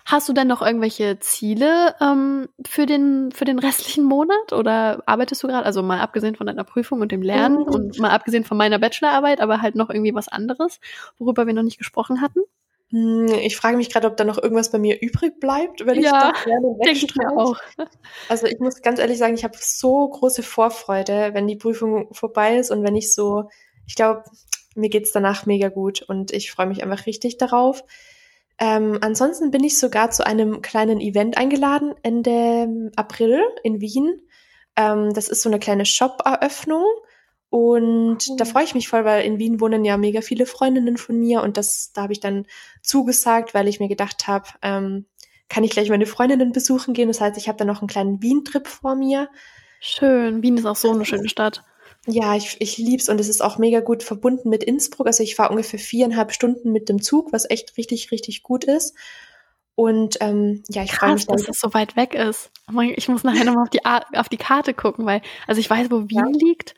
Hast 0.06 0.30
du 0.30 0.34
denn 0.34 0.48
noch 0.48 0.62
irgendwelche 0.62 1.20
Ziele 1.20 1.96
ähm, 2.00 2.48
für, 2.66 2.86
den, 2.86 3.32
für 3.32 3.44
den 3.44 3.58
restlichen 3.58 4.04
Monat 4.04 4.54
oder 4.54 5.02
arbeitest 5.08 5.42
du 5.42 5.48
gerade, 5.48 5.66
also 5.66 5.82
mal 5.82 6.00
abgesehen 6.00 6.36
von 6.36 6.46
deiner 6.46 6.64
Prüfung 6.64 7.02
und 7.02 7.12
dem 7.12 7.24
Lernen 7.24 7.58
mhm. 7.58 7.64
und 7.64 8.00
mal 8.00 8.12
abgesehen 8.12 8.44
von 8.44 8.56
meiner 8.56 8.78
Bachelorarbeit, 8.78 9.42
aber 9.42 9.64
halt 9.64 9.74
noch 9.74 9.90
irgendwie 9.90 10.14
was 10.14 10.28
anderes, 10.28 10.80
worüber 11.18 11.48
wir 11.48 11.56
noch 11.56 11.64
nicht 11.64 11.80
gesprochen 11.80 12.22
hatten? 12.22 12.42
Hm, 12.92 13.26
ich 13.42 13.58
frage 13.58 13.78
mich 13.78 13.90
gerade, 13.90 14.06
ob 14.06 14.16
da 14.16 14.24
noch 14.24 14.38
irgendwas 14.38 14.72
bei 14.72 14.78
mir 14.78 15.02
übrig 15.02 15.40
bleibt, 15.40 15.84
wenn 15.88 16.00
ja, 16.00 16.30
ich 16.30 16.34
das 16.34 16.46
Lernen 16.46 16.80
wegstreiche. 16.80 17.30
auch. 17.36 17.58
Also 18.30 18.46
ich 18.46 18.60
muss 18.60 18.84
ganz 18.84 19.00
ehrlich 19.00 19.18
sagen, 19.18 19.34
ich 19.34 19.44
habe 19.44 19.58
so 19.60 20.08
große 20.08 20.44
Vorfreude, 20.44 21.32
wenn 21.34 21.48
die 21.48 21.56
Prüfung 21.56 22.14
vorbei 22.14 22.58
ist 22.58 22.70
und 22.70 22.84
wenn 22.84 22.96
ich 22.96 23.12
so, 23.12 23.50
ich 23.88 23.96
glaube, 23.96 24.24
mir 24.76 24.90
geht's 24.90 25.12
danach 25.12 25.48
mega 25.48 25.70
gut 25.70 26.04
und 26.04 26.32
ich 26.32 26.52
freue 26.52 26.68
mich 26.68 26.84
einfach 26.84 27.08
richtig 27.08 27.38
darauf. 27.38 27.84
Ähm, 28.58 29.00
ansonsten 29.02 29.52
bin 29.52 29.64
ich 29.64 29.78
sogar 29.78 30.12
zu 30.12 30.26
einem 30.26 30.62
kleinen 30.62 31.02
Event 31.02 31.38
eingeladen 31.38 31.94
Ende 32.04 32.92
April 32.96 33.42
in 33.64 33.82
Wien. 33.82 34.22
Ähm, 34.76 35.14
das 35.14 35.28
ist 35.28 35.42
so 35.42 35.50
eine 35.50 35.60
kleine 35.60 35.86
Shop-Eröffnung. 35.86 36.86
Und 37.50 38.28
oh. 38.30 38.36
da 38.38 38.46
freue 38.46 38.64
ich 38.64 38.76
mich 38.76 38.88
voll, 38.88 39.06
weil 39.06 39.26
in 39.26 39.40
Wien 39.40 39.60
wohnen 39.62 39.86
ja 39.86 39.98
mega 39.98 40.22
viele 40.22 40.46
Freundinnen 40.46 40.98
von 40.98 41.18
mir 41.18 41.42
und 41.42 41.58
das, 41.58 41.92
da 41.94 42.04
habe 42.04 42.14
ich 42.14 42.20
dann 42.20 42.46
zugesagt, 42.82 43.54
weil 43.54 43.68
ich 43.68 43.80
mir 43.80 43.88
gedacht 43.88 44.28
habe, 44.28 44.50
ähm, 44.62 45.06
kann 45.48 45.64
ich 45.64 45.72
gleich 45.72 45.90
meine 45.90 46.06
Freundinnen 46.06 46.52
besuchen 46.52 46.94
gehen. 46.94 47.08
Das 47.08 47.22
heißt, 47.22 47.38
ich 47.38 47.48
habe 47.48 47.58
dann 47.58 47.68
noch 47.68 47.82
einen 47.82 47.88
kleinen 47.88 48.22
Wien-Trip 48.22 48.68
vor 48.68 48.96
mir. 48.96 49.30
Schön. 49.80 50.42
Wien 50.42 50.58
ist 50.58 50.66
auch 50.66 50.76
so 50.76 50.92
eine 50.92 51.06
schöne 51.06 51.30
Stadt. 51.30 51.64
Ja, 52.06 52.36
ich, 52.36 52.58
ich 52.60 52.78
lieb's 52.78 53.10
und 53.10 53.20
es 53.20 53.30
ist 53.30 53.42
auch 53.42 53.58
mega 53.58 53.80
gut 53.80 54.04
verbunden 54.04 54.50
mit 54.50 54.64
Innsbruck. 54.64 55.08
Also 55.08 55.24
ich 55.24 55.36
fahre 55.36 55.52
ungefähr 55.52 55.80
viereinhalb 55.80 56.32
Stunden 56.32 56.72
mit 56.72 56.88
dem 56.88 57.02
Zug, 57.02 57.34
was 57.34 57.50
echt 57.50 57.78
richtig, 57.78 58.12
richtig 58.12 58.44
gut 58.44 58.64
ist. 58.64 58.96
Und 59.76 60.18
ähm, 60.22 60.64
ja, 60.70 60.84
ich 60.84 60.94
freue 60.94 61.14
mich, 61.14 61.26
dass 61.28 61.48
es 61.50 61.60
so 61.60 61.74
weit 61.74 61.96
weg 61.96 62.14
ist. 62.14 62.50
Ich 62.96 63.10
muss 63.10 63.24
nachher 63.24 63.44
nochmal 63.44 63.64
auf 63.64 63.70
die, 63.70 63.84
auf 63.84 64.30
die 64.30 64.38
Karte 64.38 64.74
gucken, 64.74 65.06
weil, 65.06 65.22
also 65.48 65.60
ich 65.60 65.70
weiß, 65.70 65.92
wo 65.92 66.10
Wien 66.10 66.34
ja. 66.34 66.48
liegt. 66.48 66.76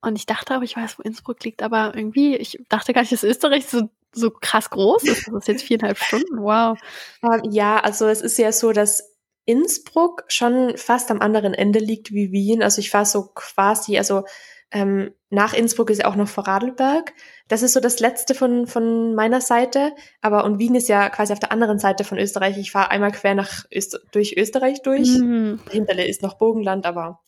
Und 0.00 0.16
ich 0.16 0.26
dachte 0.26 0.56
auch, 0.56 0.62
ich 0.62 0.76
weiß, 0.76 0.98
wo 0.98 1.02
Innsbruck 1.02 1.42
liegt, 1.44 1.62
aber 1.62 1.94
irgendwie, 1.94 2.36
ich 2.36 2.58
dachte 2.68 2.92
gar 2.92 3.00
nicht, 3.02 3.12
dass 3.12 3.24
Österreich 3.24 3.66
so, 3.66 3.88
so 4.12 4.30
krass 4.30 4.70
groß 4.70 5.02
ist. 5.04 5.26
Das 5.28 5.34
ist 5.34 5.48
jetzt 5.48 5.64
viereinhalb 5.64 5.98
Stunden. 5.98 6.42
Wow. 6.42 6.78
Ähm, 7.22 7.50
ja, 7.50 7.80
also 7.80 8.06
es 8.06 8.20
ist 8.20 8.38
ja 8.38 8.52
so, 8.52 8.72
dass 8.72 9.13
Innsbruck 9.44 10.24
schon 10.28 10.76
fast 10.76 11.10
am 11.10 11.20
anderen 11.20 11.54
Ende 11.54 11.78
liegt 11.78 12.12
wie 12.12 12.32
Wien. 12.32 12.62
Also 12.62 12.80
ich 12.80 12.92
war 12.94 13.04
so 13.04 13.30
quasi, 13.34 13.98
also 13.98 14.24
ähm, 14.70 15.12
nach 15.30 15.54
Innsbruck 15.54 15.90
ist 15.90 16.02
ja 16.02 16.06
auch 16.06 16.16
noch 16.16 16.28
Vorarlberg. 16.28 17.12
Das 17.48 17.62
ist 17.62 17.74
so 17.74 17.80
das 17.80 18.00
letzte 18.00 18.34
von, 18.34 18.66
von 18.66 19.14
meiner 19.14 19.40
Seite. 19.40 19.92
Aber 20.20 20.44
und 20.44 20.58
Wien 20.58 20.74
ist 20.74 20.88
ja 20.88 21.08
quasi 21.10 21.32
auf 21.32 21.38
der 21.38 21.52
anderen 21.52 21.78
Seite 21.78 22.04
von 22.04 22.18
Österreich. 22.18 22.58
Ich 22.58 22.72
fahre 22.72 22.90
einmal 22.90 23.12
quer 23.12 23.34
nach 23.34 23.64
Öst 23.72 24.00
durch 24.12 24.36
Österreich 24.36 24.82
durch. 24.82 25.08
Mhm. 25.08 25.60
Dahinter 25.66 26.04
ist 26.04 26.22
noch 26.22 26.34
Bogenland, 26.34 26.86
aber. 26.86 27.20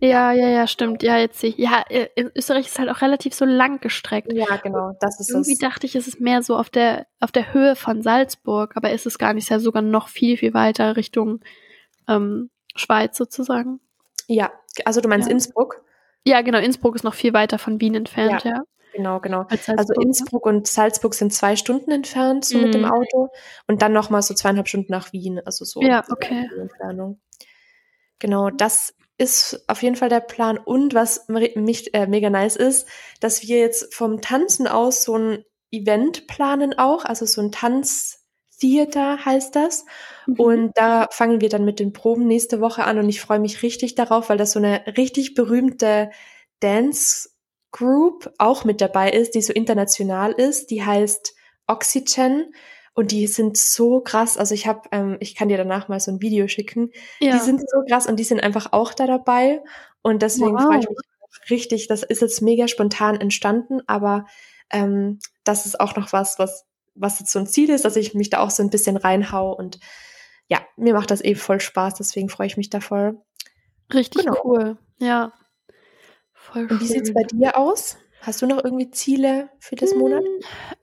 Ja, 0.00 0.32
ja, 0.32 0.48
ja, 0.48 0.66
stimmt. 0.66 1.02
Ja, 1.02 1.18
jetzt 1.18 1.40
sehe 1.40 1.50
ich. 1.50 1.58
Ja, 1.58 1.84
äh, 1.88 2.08
Österreich 2.36 2.66
ist 2.66 2.78
halt 2.78 2.88
auch 2.88 3.00
relativ 3.00 3.34
so 3.34 3.44
lang 3.44 3.80
gestreckt. 3.80 4.32
Ja, 4.32 4.56
genau. 4.56 4.92
Das 5.00 5.18
ist 5.18 5.30
Irgendwie 5.30 5.54
es. 5.54 5.58
dachte 5.58 5.86
ich, 5.86 5.96
es 5.96 6.06
ist 6.06 6.20
mehr 6.20 6.42
so 6.42 6.56
auf 6.56 6.70
der, 6.70 7.06
auf 7.20 7.32
der 7.32 7.52
Höhe 7.52 7.74
von 7.74 8.02
Salzburg, 8.02 8.76
aber 8.76 8.92
ist 8.92 9.06
es 9.06 9.18
gar 9.18 9.34
nicht. 9.34 9.44
Ist 9.44 9.50
ja 9.50 9.58
sogar 9.58 9.82
noch 9.82 10.08
viel, 10.08 10.36
viel 10.36 10.54
weiter 10.54 10.96
Richtung 10.96 11.40
ähm, 12.06 12.50
Schweiz 12.76 13.16
sozusagen. 13.16 13.80
Ja, 14.28 14.52
also 14.84 15.00
du 15.00 15.08
meinst 15.08 15.28
ja. 15.28 15.32
Innsbruck? 15.32 15.82
Ja, 16.24 16.42
genau. 16.42 16.58
Innsbruck 16.58 16.94
ist 16.94 17.04
noch 17.04 17.14
viel 17.14 17.32
weiter 17.32 17.58
von 17.58 17.80
Wien 17.80 17.94
entfernt, 17.94 18.44
ja. 18.44 18.50
ja. 18.50 18.62
Genau, 18.92 19.20
genau. 19.20 19.46
Also 19.48 19.94
Innsbruck 20.00 20.46
und 20.46 20.66
Salzburg 20.66 21.14
sind 21.14 21.32
zwei 21.32 21.56
Stunden 21.56 21.90
entfernt, 21.90 22.44
so 22.44 22.58
mhm. 22.58 22.64
mit 22.64 22.74
dem 22.74 22.82
mhm. 22.82 22.90
Auto. 22.90 23.28
Und 23.66 23.82
dann 23.82 23.92
nochmal 23.92 24.22
so 24.22 24.34
zweieinhalb 24.34 24.68
Stunden 24.68 24.92
nach 24.92 25.12
Wien, 25.12 25.40
also 25.44 25.64
so. 25.64 25.80
Ja, 25.82 26.04
okay. 26.10 26.48
Entfernung. 26.58 27.20
Genau, 28.18 28.50
das 28.50 28.94
ist 29.18 29.64
auf 29.66 29.82
jeden 29.82 29.96
Fall 29.96 30.08
der 30.08 30.20
Plan. 30.20 30.58
Und 30.58 30.94
was 30.94 31.26
mich 31.28 31.92
äh, 31.92 32.06
mega 32.06 32.30
nice 32.30 32.56
ist, 32.56 32.88
dass 33.20 33.42
wir 33.42 33.58
jetzt 33.58 33.94
vom 33.94 34.20
Tanzen 34.20 34.66
aus 34.66 35.02
so 35.02 35.18
ein 35.18 35.44
Event 35.70 36.26
planen 36.26 36.78
auch, 36.78 37.04
also 37.04 37.26
so 37.26 37.42
ein 37.42 37.52
Tanztheater 37.52 39.24
heißt 39.24 39.54
das. 39.54 39.84
Mhm. 40.26 40.34
Und 40.40 40.72
da 40.76 41.08
fangen 41.10 41.40
wir 41.40 41.48
dann 41.48 41.64
mit 41.64 41.80
den 41.80 41.92
Proben 41.92 42.26
nächste 42.26 42.60
Woche 42.60 42.84
an 42.84 42.98
und 42.98 43.08
ich 43.08 43.20
freue 43.20 43.40
mich 43.40 43.62
richtig 43.62 43.96
darauf, 43.96 44.28
weil 44.28 44.38
das 44.38 44.52
so 44.52 44.60
eine 44.60 44.82
richtig 44.96 45.34
berühmte 45.34 46.10
Dance 46.60 47.30
Group 47.70 48.32
auch 48.38 48.64
mit 48.64 48.80
dabei 48.80 49.10
ist, 49.10 49.34
die 49.34 49.42
so 49.42 49.52
international 49.52 50.32
ist. 50.32 50.70
Die 50.70 50.84
heißt 50.84 51.34
Oxygen 51.66 52.54
und 52.98 53.12
die 53.12 53.28
sind 53.28 53.56
so 53.56 54.00
krass. 54.00 54.36
Also 54.36 54.54
ich 54.54 54.66
habe, 54.66 54.88
ähm, 54.90 55.18
ich 55.20 55.36
kann 55.36 55.48
dir 55.48 55.56
danach 55.56 55.86
mal 55.86 56.00
so 56.00 56.10
ein 56.10 56.20
Video 56.20 56.48
schicken. 56.48 56.90
Ja. 57.20 57.34
Die 57.34 57.38
sind 57.38 57.60
so 57.60 57.84
krass 57.88 58.08
und 58.08 58.16
die 58.16 58.24
sind 58.24 58.42
einfach 58.42 58.72
auch 58.72 58.92
da 58.92 59.06
dabei 59.06 59.62
und 60.02 60.20
deswegen 60.20 60.54
wow. 60.54 60.62
freue 60.62 60.80
ich 60.80 60.88
mich 60.88 61.48
richtig. 61.48 61.86
Das 61.86 62.02
ist 62.02 62.22
jetzt 62.22 62.42
mega 62.42 62.66
spontan 62.66 63.20
entstanden, 63.20 63.82
aber 63.86 64.26
ähm, 64.70 65.20
das 65.44 65.64
ist 65.64 65.78
auch 65.78 65.94
noch 65.94 66.12
was, 66.12 66.40
was 66.40 66.66
was 66.96 67.20
jetzt 67.20 67.30
so 67.30 67.38
ein 67.38 67.46
Ziel 67.46 67.70
ist, 67.70 67.84
dass 67.84 67.94
ich 67.94 68.14
mich 68.14 68.30
da 68.30 68.40
auch 68.40 68.50
so 68.50 68.64
ein 68.64 68.70
bisschen 68.70 68.96
reinhau 68.96 69.52
und 69.52 69.78
ja, 70.48 70.58
mir 70.76 70.92
macht 70.92 71.12
das 71.12 71.22
eh 71.22 71.36
voll 71.36 71.60
Spaß, 71.60 71.94
deswegen 71.94 72.28
freue 72.28 72.48
ich 72.48 72.56
mich 72.56 72.68
da 72.68 72.80
voll. 72.80 73.22
Richtig 73.94 74.24
genau. 74.24 74.40
cool, 74.42 74.76
ja. 74.98 75.32
Voll 76.32 76.66
Und 76.68 76.80
wie 76.80 76.86
sieht 76.86 77.02
es 77.02 77.14
bei 77.14 77.22
dir 77.22 77.56
aus? 77.56 77.96
Hast 78.22 78.42
du 78.42 78.46
noch 78.46 78.64
irgendwie 78.64 78.90
Ziele 78.90 79.50
für 79.60 79.76
das 79.76 79.94
Monat? 79.94 80.24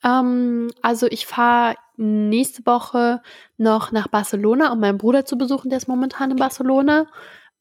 Ähm, 0.02 0.72
also 0.82 1.08
ich 1.08 1.26
fahre 1.26 1.76
nächste 1.98 2.66
Woche 2.66 3.22
noch 3.58 3.92
nach 3.92 4.08
Barcelona, 4.08 4.72
um 4.72 4.80
meinen 4.80 4.98
Bruder 4.98 5.26
zu 5.26 5.38
besuchen, 5.38 5.70
der 5.70 5.78
ist 5.78 5.88
momentan 5.88 6.32
in 6.32 6.38
Barcelona 6.38 7.08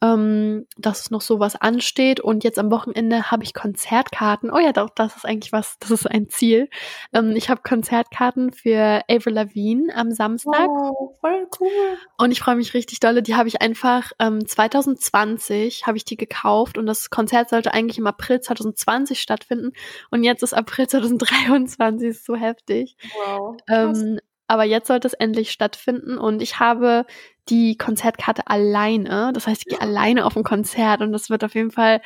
ähm, 0.05 0.67
dass 0.77 1.11
noch 1.11 1.23
sowas 1.23 1.57
ansteht. 1.57 2.21
Und 2.21 2.45
jetzt 2.45 2.59
am 2.59 2.71
Wochenende 2.71 3.31
habe 3.31 3.43
ich 3.43 3.55
Konzertkarten. 3.55 4.51
Oh 4.51 4.59
ja, 4.59 4.73
doch, 4.73 4.91
das 4.91 5.17
ist 5.17 5.25
eigentlich 5.25 5.53
was, 5.53 5.79
das 5.79 5.91
ist 5.91 6.07
ein 6.07 6.29
Ziel. 6.29 6.69
Ähm, 7.15 7.35
ich 7.35 7.49
habe 7.49 7.63
Konzertkarten 7.63 8.53
für 8.53 9.01
Avril 9.09 9.33
Lavigne 9.33 9.95
am 9.95 10.11
Samstag. 10.11 10.69
Oh, 10.69 11.15
voll 11.21 11.49
cool. 11.59 11.71
Und 12.19 12.33
ich 12.33 12.41
freue 12.41 12.57
mich 12.57 12.75
richtig 12.75 13.01
dolle. 13.01 13.23
Die 13.23 13.35
habe 13.35 13.49
ich 13.49 13.63
einfach 13.63 14.13
ähm, 14.19 14.47
2020 14.47 15.87
habe 15.87 15.97
ich 15.97 16.05
die 16.05 16.17
gekauft 16.17 16.77
und 16.77 16.87
das 16.87 17.09
Konzert 17.09 17.49
sollte 17.49 17.73
eigentlich 17.73 17.99
im 17.99 18.07
April 18.07 18.41
2020 18.41 19.21
stattfinden. 19.21 19.73
Und 20.11 20.23
jetzt 20.23 20.43
ist 20.43 20.53
April 20.53 20.87
2023, 20.89 22.09
ist 22.09 22.27
so 22.27 22.37
heftig. 22.37 22.97
Wow. 23.27 23.57
Ähm, 23.69 24.21
aber 24.47 24.65
jetzt 24.65 24.89
sollte 24.89 25.09
es 25.09 25.15
endlich 25.15 25.51
stattfinden 25.51 26.19
und 26.19 26.43
ich 26.43 26.61
habe 26.61 27.07
die 27.49 27.77
Konzertkarte 27.77 28.47
alleine. 28.47 29.33
Das 29.35 29.47
heißt, 29.47 29.63
ich 29.63 29.69
gehe 29.69 29.81
alleine 29.81 30.25
auf 30.25 30.37
ein 30.37 30.45
Konzert 30.45 31.01
und 31.01 31.13
das 31.13 31.31
wird 31.31 31.45
auf 31.45 31.55
jeden 31.55 31.71
Fall 31.71 32.01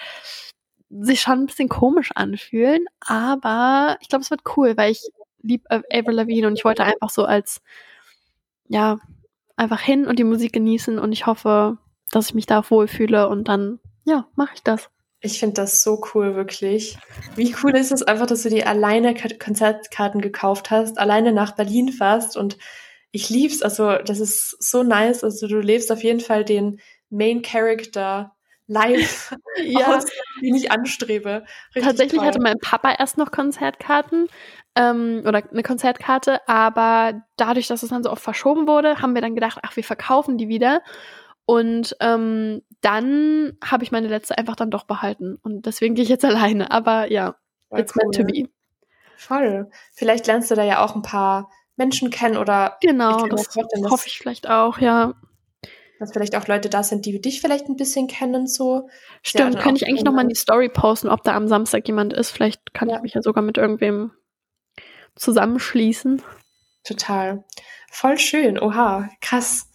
sich 0.90 1.20
schon 1.20 1.40
ein 1.40 1.46
bisschen 1.46 1.68
komisch 1.68 2.10
anfühlen, 2.14 2.86
aber 3.00 3.98
ich 4.00 4.08
glaube, 4.08 4.22
es 4.22 4.30
wird 4.30 4.40
cool, 4.56 4.76
weil 4.76 4.92
ich 4.92 5.02
lieb 5.42 5.64
Avril 5.68 6.14
Lavigne 6.14 6.46
und 6.46 6.54
ich 6.54 6.64
wollte 6.64 6.82
einfach 6.82 7.10
so 7.10 7.24
als 7.24 7.60
ja 8.68 8.98
einfach 9.56 9.80
hin 9.80 10.06
und 10.06 10.18
die 10.18 10.24
Musik 10.24 10.52
genießen 10.52 10.98
und 10.98 11.12
ich 11.12 11.26
hoffe, 11.26 11.78
dass 12.10 12.28
ich 12.28 12.34
mich 12.34 12.46
da 12.46 12.68
wohlfühle 12.68 13.28
und 13.28 13.48
dann 13.48 13.80
ja 14.04 14.26
mache 14.34 14.54
ich 14.54 14.62
das. 14.62 14.88
Ich 15.20 15.40
finde 15.40 15.54
das 15.54 15.82
so 15.82 16.00
cool, 16.14 16.36
wirklich. 16.36 16.96
Wie 17.34 17.54
cool 17.62 17.76
ist 17.76 17.90
es 17.90 18.04
einfach, 18.04 18.26
dass 18.26 18.44
du 18.44 18.50
dir 18.50 18.68
alleine 18.68 19.14
Konzertkarten 19.14 20.20
gekauft 20.20 20.70
hast, 20.70 20.98
alleine 20.98 21.32
nach 21.32 21.56
Berlin 21.56 21.90
fährst 21.90 22.36
und 22.36 22.56
ich 23.10 23.30
lieb's. 23.30 23.62
Also, 23.62 23.96
das 23.98 24.20
ist 24.20 24.56
so 24.62 24.82
nice. 24.82 25.24
Also, 25.24 25.46
du 25.46 25.60
lebst 25.60 25.90
auf 25.92 26.02
jeden 26.02 26.20
Fall 26.20 26.44
den 26.44 26.80
Main 27.10 27.42
Character 27.42 28.32
live 28.68 29.34
ja. 29.64 29.96
aus, 29.96 30.04
den 30.40 30.54
ich 30.54 30.70
anstrebe. 30.70 31.44
Richtig 31.74 31.82
Tatsächlich 31.82 32.20
toll. 32.20 32.28
hatte 32.28 32.40
mein 32.40 32.58
Papa 32.58 32.94
erst 32.98 33.16
noch 33.18 33.32
Konzertkarten 33.32 34.28
ähm, 34.76 35.22
oder 35.26 35.42
eine 35.50 35.62
Konzertkarte, 35.62 36.46
aber 36.46 37.22
dadurch, 37.36 37.66
dass 37.66 37.82
es 37.82 37.88
dann 37.90 38.04
so 38.04 38.10
oft 38.10 38.22
verschoben 38.22 38.68
wurde, 38.68 39.00
haben 39.00 39.14
wir 39.14 39.22
dann 39.22 39.34
gedacht, 39.34 39.58
ach, 39.62 39.74
wir 39.74 39.84
verkaufen 39.84 40.38
die 40.38 40.48
wieder. 40.48 40.82
Und 41.46 41.96
ähm, 42.00 42.62
dann 42.82 43.56
habe 43.64 43.82
ich 43.82 43.90
meine 43.90 44.08
letzte 44.08 44.36
einfach 44.36 44.54
dann 44.54 44.70
doch 44.70 44.84
behalten. 44.84 45.38
Und 45.42 45.64
deswegen 45.64 45.94
gehe 45.94 46.04
ich 46.04 46.10
jetzt 46.10 46.24
alleine. 46.26 46.70
Aber 46.70 47.10
ja, 47.10 47.36
Voll 47.70 47.80
it's 47.80 47.96
cool. 47.96 48.02
meant 48.04 48.16
to 48.16 48.24
be. 48.24 48.50
Voll. 49.16 49.70
Vielleicht 49.94 50.26
lernst 50.26 50.50
du 50.50 50.54
da 50.54 50.62
ja 50.62 50.84
auch 50.84 50.94
ein 50.94 51.02
paar 51.02 51.50
Menschen 51.78 52.10
kennen 52.10 52.36
oder. 52.36 52.76
Genau, 52.82 53.26
das 53.26 53.56
hoffe 53.88 54.06
ich 54.06 54.18
vielleicht 54.18 54.48
auch, 54.48 54.78
ja 54.78 55.14
dass 55.98 56.12
vielleicht 56.12 56.36
auch 56.36 56.46
Leute 56.46 56.68
da 56.68 56.82
sind, 56.82 57.06
die 57.06 57.20
dich 57.20 57.40
vielleicht 57.40 57.68
ein 57.68 57.76
bisschen 57.76 58.06
kennen, 58.06 58.46
so. 58.46 58.88
Stimmt, 59.22 59.54
ja, 59.54 59.60
könnte 59.60 59.82
ich 59.82 59.88
eigentlich 59.88 60.04
nochmal 60.04 60.24
in 60.24 60.28
die 60.28 60.36
Story 60.36 60.68
posten, 60.68 61.08
ob 61.08 61.24
da 61.24 61.34
am 61.34 61.48
Samstag 61.48 61.86
jemand 61.88 62.12
ist. 62.12 62.30
Vielleicht 62.30 62.72
kann 62.72 62.88
ja. 62.88 62.96
ich 62.96 63.02
mich 63.02 63.14
ja 63.14 63.22
sogar 63.22 63.42
mit 63.42 63.58
irgendwem 63.58 64.12
zusammenschließen. 65.16 66.22
Total. 66.84 67.44
Voll 67.90 68.18
schön. 68.18 68.58
Oha, 68.58 69.08
krass. 69.20 69.70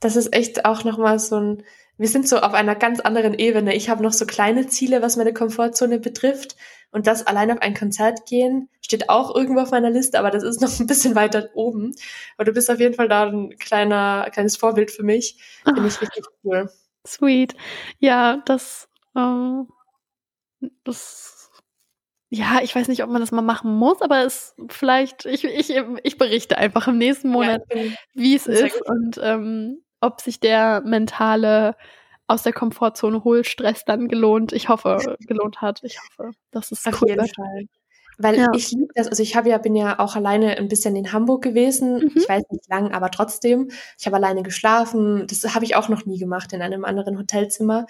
Das 0.00 0.16
ist 0.16 0.32
echt 0.34 0.64
auch 0.64 0.84
nochmal 0.84 1.18
so 1.18 1.36
ein, 1.38 1.64
wir 1.98 2.08
sind 2.08 2.28
so 2.28 2.38
auf 2.38 2.54
einer 2.54 2.74
ganz 2.74 3.00
anderen 3.00 3.34
Ebene. 3.34 3.74
Ich 3.74 3.90
habe 3.90 4.02
noch 4.02 4.12
so 4.12 4.24
kleine 4.24 4.68
Ziele, 4.68 5.02
was 5.02 5.16
meine 5.16 5.34
Komfortzone 5.34 5.98
betrifft. 5.98 6.56
Und 6.90 7.06
das 7.06 7.26
allein 7.26 7.50
auf 7.50 7.60
ein 7.60 7.74
Konzert 7.74 8.26
gehen 8.26 8.68
steht 8.80 9.10
auch 9.10 9.34
irgendwo 9.34 9.60
auf 9.60 9.70
meiner 9.70 9.90
Liste, 9.90 10.18
aber 10.18 10.30
das 10.30 10.42
ist 10.42 10.62
noch 10.62 10.70
ein 10.80 10.86
bisschen 10.86 11.14
weiter 11.14 11.50
oben. 11.54 11.94
Aber 12.36 12.44
du 12.44 12.52
bist 12.52 12.70
auf 12.70 12.80
jeden 12.80 12.94
Fall 12.94 13.08
da 13.08 13.26
ein 13.26 13.50
kleiner, 13.58 14.28
kleines 14.32 14.56
Vorbild 14.56 14.90
für 14.90 15.02
mich. 15.02 15.38
Finde 15.64 15.86
ich 15.86 16.00
richtig 16.00 16.24
cool. 16.44 16.70
Sweet. 17.06 17.54
Ja, 17.98 18.42
das, 18.46 18.88
ähm, 19.16 19.68
das, 20.84 21.50
ja, 22.30 22.60
ich 22.62 22.74
weiß 22.74 22.88
nicht, 22.88 23.02
ob 23.02 23.10
man 23.10 23.20
das 23.20 23.32
mal 23.32 23.42
machen 23.42 23.74
muss, 23.74 24.00
aber 24.02 24.24
es 24.24 24.54
vielleicht, 24.68 25.26
ich, 25.26 25.44
ich, 25.44 25.70
ich 26.02 26.18
berichte 26.18 26.58
einfach 26.58 26.88
im 26.88 26.98
nächsten 26.98 27.28
Monat, 27.28 27.62
ja, 27.72 27.82
wie 28.14 28.34
es 28.34 28.46
ist 28.46 28.82
und 28.86 29.18
ähm, 29.22 29.82
ob 30.00 30.20
sich 30.20 30.40
der 30.40 30.82
mentale 30.82 31.76
aus 32.28 32.42
der 32.42 32.52
Komfortzone 32.52 33.24
Hohlstress 33.24 33.84
dann 33.84 34.06
gelohnt. 34.06 34.52
Ich 34.52 34.68
hoffe, 34.68 35.16
gelohnt 35.26 35.60
hat. 35.60 35.80
Ich 35.82 35.98
hoffe, 35.98 36.30
das 36.52 36.70
ist 36.70 36.86
Auf 36.86 37.02
cool 37.02 37.08
jeden. 37.08 37.26
Fall. 37.26 37.64
Weil 38.18 38.36
ja. 38.36 38.48
ich 38.52 38.72
liebe 38.72 38.92
das, 38.94 39.08
also 39.08 39.22
ich 39.22 39.36
habe 39.36 39.48
ja, 39.48 39.58
bin 39.58 39.76
ja 39.76 39.98
auch 39.98 40.16
alleine 40.16 40.56
ein 40.56 40.68
bisschen 40.68 40.94
in 40.96 41.12
Hamburg 41.12 41.42
gewesen. 41.42 42.00
Mhm. 42.00 42.12
Ich 42.16 42.28
weiß 42.28 42.44
nicht 42.50 42.68
lang, 42.68 42.92
aber 42.92 43.10
trotzdem. 43.10 43.70
Ich 43.98 44.06
habe 44.06 44.16
alleine 44.16 44.42
geschlafen. 44.42 45.26
Das 45.28 45.54
habe 45.54 45.64
ich 45.64 45.76
auch 45.76 45.88
noch 45.88 46.04
nie 46.04 46.18
gemacht 46.18 46.52
in 46.52 46.60
einem 46.60 46.84
anderen 46.84 47.16
Hotelzimmer. 47.18 47.86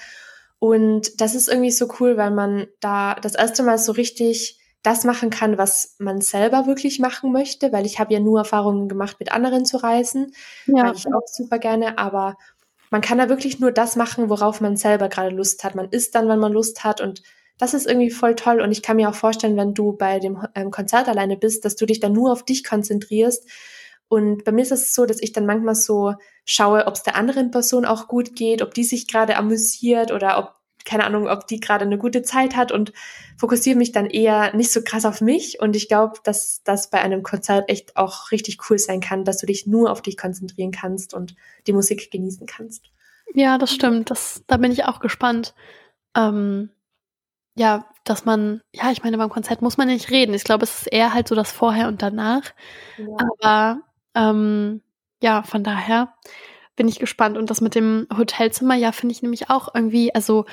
Und 0.58 1.20
das 1.20 1.34
ist 1.34 1.48
irgendwie 1.48 1.70
so 1.70 1.88
cool, 1.98 2.16
weil 2.16 2.30
man 2.30 2.66
da 2.80 3.14
das 3.14 3.34
erste 3.34 3.62
Mal 3.62 3.78
so 3.78 3.92
richtig 3.92 4.60
das 4.82 5.04
machen 5.04 5.30
kann, 5.30 5.58
was 5.58 5.96
man 5.98 6.20
selber 6.20 6.66
wirklich 6.66 6.98
machen 7.00 7.32
möchte, 7.32 7.72
weil 7.72 7.84
ich 7.84 7.98
habe 7.98 8.12
ja 8.12 8.20
nur 8.20 8.38
Erfahrungen 8.38 8.88
gemacht, 8.88 9.16
mit 9.18 9.32
anderen 9.32 9.64
zu 9.64 9.76
reisen, 9.78 10.32
ja. 10.66 10.86
weil 10.86 10.94
ich 10.94 11.06
auch 11.06 11.26
super 11.26 11.58
gerne, 11.58 11.98
aber 11.98 12.36
man 12.90 13.00
kann 13.00 13.18
da 13.18 13.28
wirklich 13.28 13.60
nur 13.60 13.72
das 13.72 13.96
machen, 13.96 14.28
worauf 14.30 14.60
man 14.60 14.76
selber 14.76 15.08
gerade 15.08 15.34
Lust 15.34 15.64
hat. 15.64 15.74
Man 15.74 15.90
isst 15.90 16.14
dann, 16.14 16.28
wenn 16.28 16.38
man 16.38 16.52
Lust 16.52 16.84
hat 16.84 17.00
und 17.00 17.22
das 17.58 17.74
ist 17.74 17.86
irgendwie 17.86 18.10
voll 18.10 18.36
toll 18.36 18.60
und 18.60 18.70
ich 18.70 18.82
kann 18.82 18.96
mir 18.96 19.08
auch 19.08 19.14
vorstellen, 19.14 19.56
wenn 19.56 19.74
du 19.74 19.92
bei 19.92 20.20
dem 20.20 20.46
ähm, 20.54 20.70
Konzert 20.70 21.08
alleine 21.08 21.36
bist, 21.36 21.64
dass 21.64 21.74
du 21.74 21.86
dich 21.86 22.00
dann 22.00 22.12
nur 22.12 22.32
auf 22.32 22.44
dich 22.44 22.64
konzentrierst. 22.64 23.48
Und 24.08 24.44
bei 24.44 24.52
mir 24.52 24.62
ist 24.62 24.72
es 24.72 24.94
so, 24.94 25.04
dass 25.04 25.20
ich 25.20 25.32
dann 25.32 25.44
manchmal 25.44 25.74
so 25.74 26.14
schaue, 26.44 26.86
ob 26.86 26.94
es 26.94 27.02
der 27.02 27.16
anderen 27.16 27.50
Person 27.50 27.84
auch 27.84 28.08
gut 28.08 28.34
geht, 28.36 28.62
ob 28.62 28.72
die 28.74 28.84
sich 28.84 29.06
gerade 29.06 29.36
amüsiert 29.36 30.12
oder 30.12 30.38
ob, 30.38 30.54
keine 30.84 31.04
Ahnung, 31.04 31.28
ob 31.28 31.46
die 31.46 31.60
gerade 31.60 31.84
eine 31.84 31.98
gute 31.98 32.22
Zeit 32.22 32.56
hat 32.56 32.72
und 32.72 32.92
fokussiere 33.36 33.76
mich 33.76 33.92
dann 33.92 34.06
eher 34.06 34.54
nicht 34.54 34.72
so 34.72 34.82
krass 34.82 35.04
auf 35.04 35.20
mich. 35.20 35.60
Und 35.60 35.76
ich 35.76 35.88
glaube, 35.88 36.18
dass 36.24 36.62
das 36.64 36.90
bei 36.90 37.00
einem 37.00 37.22
Konzert 37.22 37.68
echt 37.68 37.96
auch 37.96 38.30
richtig 38.30 38.58
cool 38.68 38.78
sein 38.78 39.00
kann, 39.00 39.24
dass 39.24 39.38
du 39.38 39.46
dich 39.46 39.66
nur 39.66 39.90
auf 39.90 40.02
dich 40.02 40.16
konzentrieren 40.16 40.70
kannst 40.70 41.14
und 41.14 41.34
die 41.66 41.72
Musik 41.72 42.10
genießen 42.10 42.46
kannst. 42.46 42.90
Ja, 43.34 43.58
das 43.58 43.72
stimmt. 43.72 44.10
Das, 44.10 44.42
da 44.46 44.56
bin 44.56 44.72
ich 44.72 44.84
auch 44.84 45.00
gespannt. 45.00 45.54
Ähm, 46.16 46.70
ja, 47.54 47.86
dass 48.04 48.24
man, 48.24 48.62
ja, 48.72 48.90
ich 48.90 49.02
meine, 49.02 49.18
beim 49.18 49.30
Konzert 49.30 49.62
muss 49.62 49.76
man 49.76 49.88
nicht 49.88 50.10
reden. 50.10 50.32
Ich 50.32 50.44
glaube, 50.44 50.64
es 50.64 50.82
ist 50.82 50.92
eher 50.92 51.12
halt 51.12 51.28
so 51.28 51.34
das 51.34 51.52
Vorher 51.52 51.88
und 51.88 52.02
Danach. 52.02 52.42
Ja. 52.96 53.06
Aber 53.42 53.80
ähm, 54.14 54.82
ja, 55.22 55.42
von 55.42 55.64
daher 55.64 56.14
bin 56.78 56.88
ich 56.88 56.98
gespannt. 56.98 57.36
Und 57.36 57.50
das 57.50 57.60
mit 57.60 57.74
dem 57.74 58.06
Hotelzimmer, 58.16 58.74
ja, 58.74 58.92
finde 58.92 59.12
ich 59.12 59.20
nämlich 59.20 59.50
auch 59.50 59.68
irgendwie, 59.74 60.14
also 60.14 60.46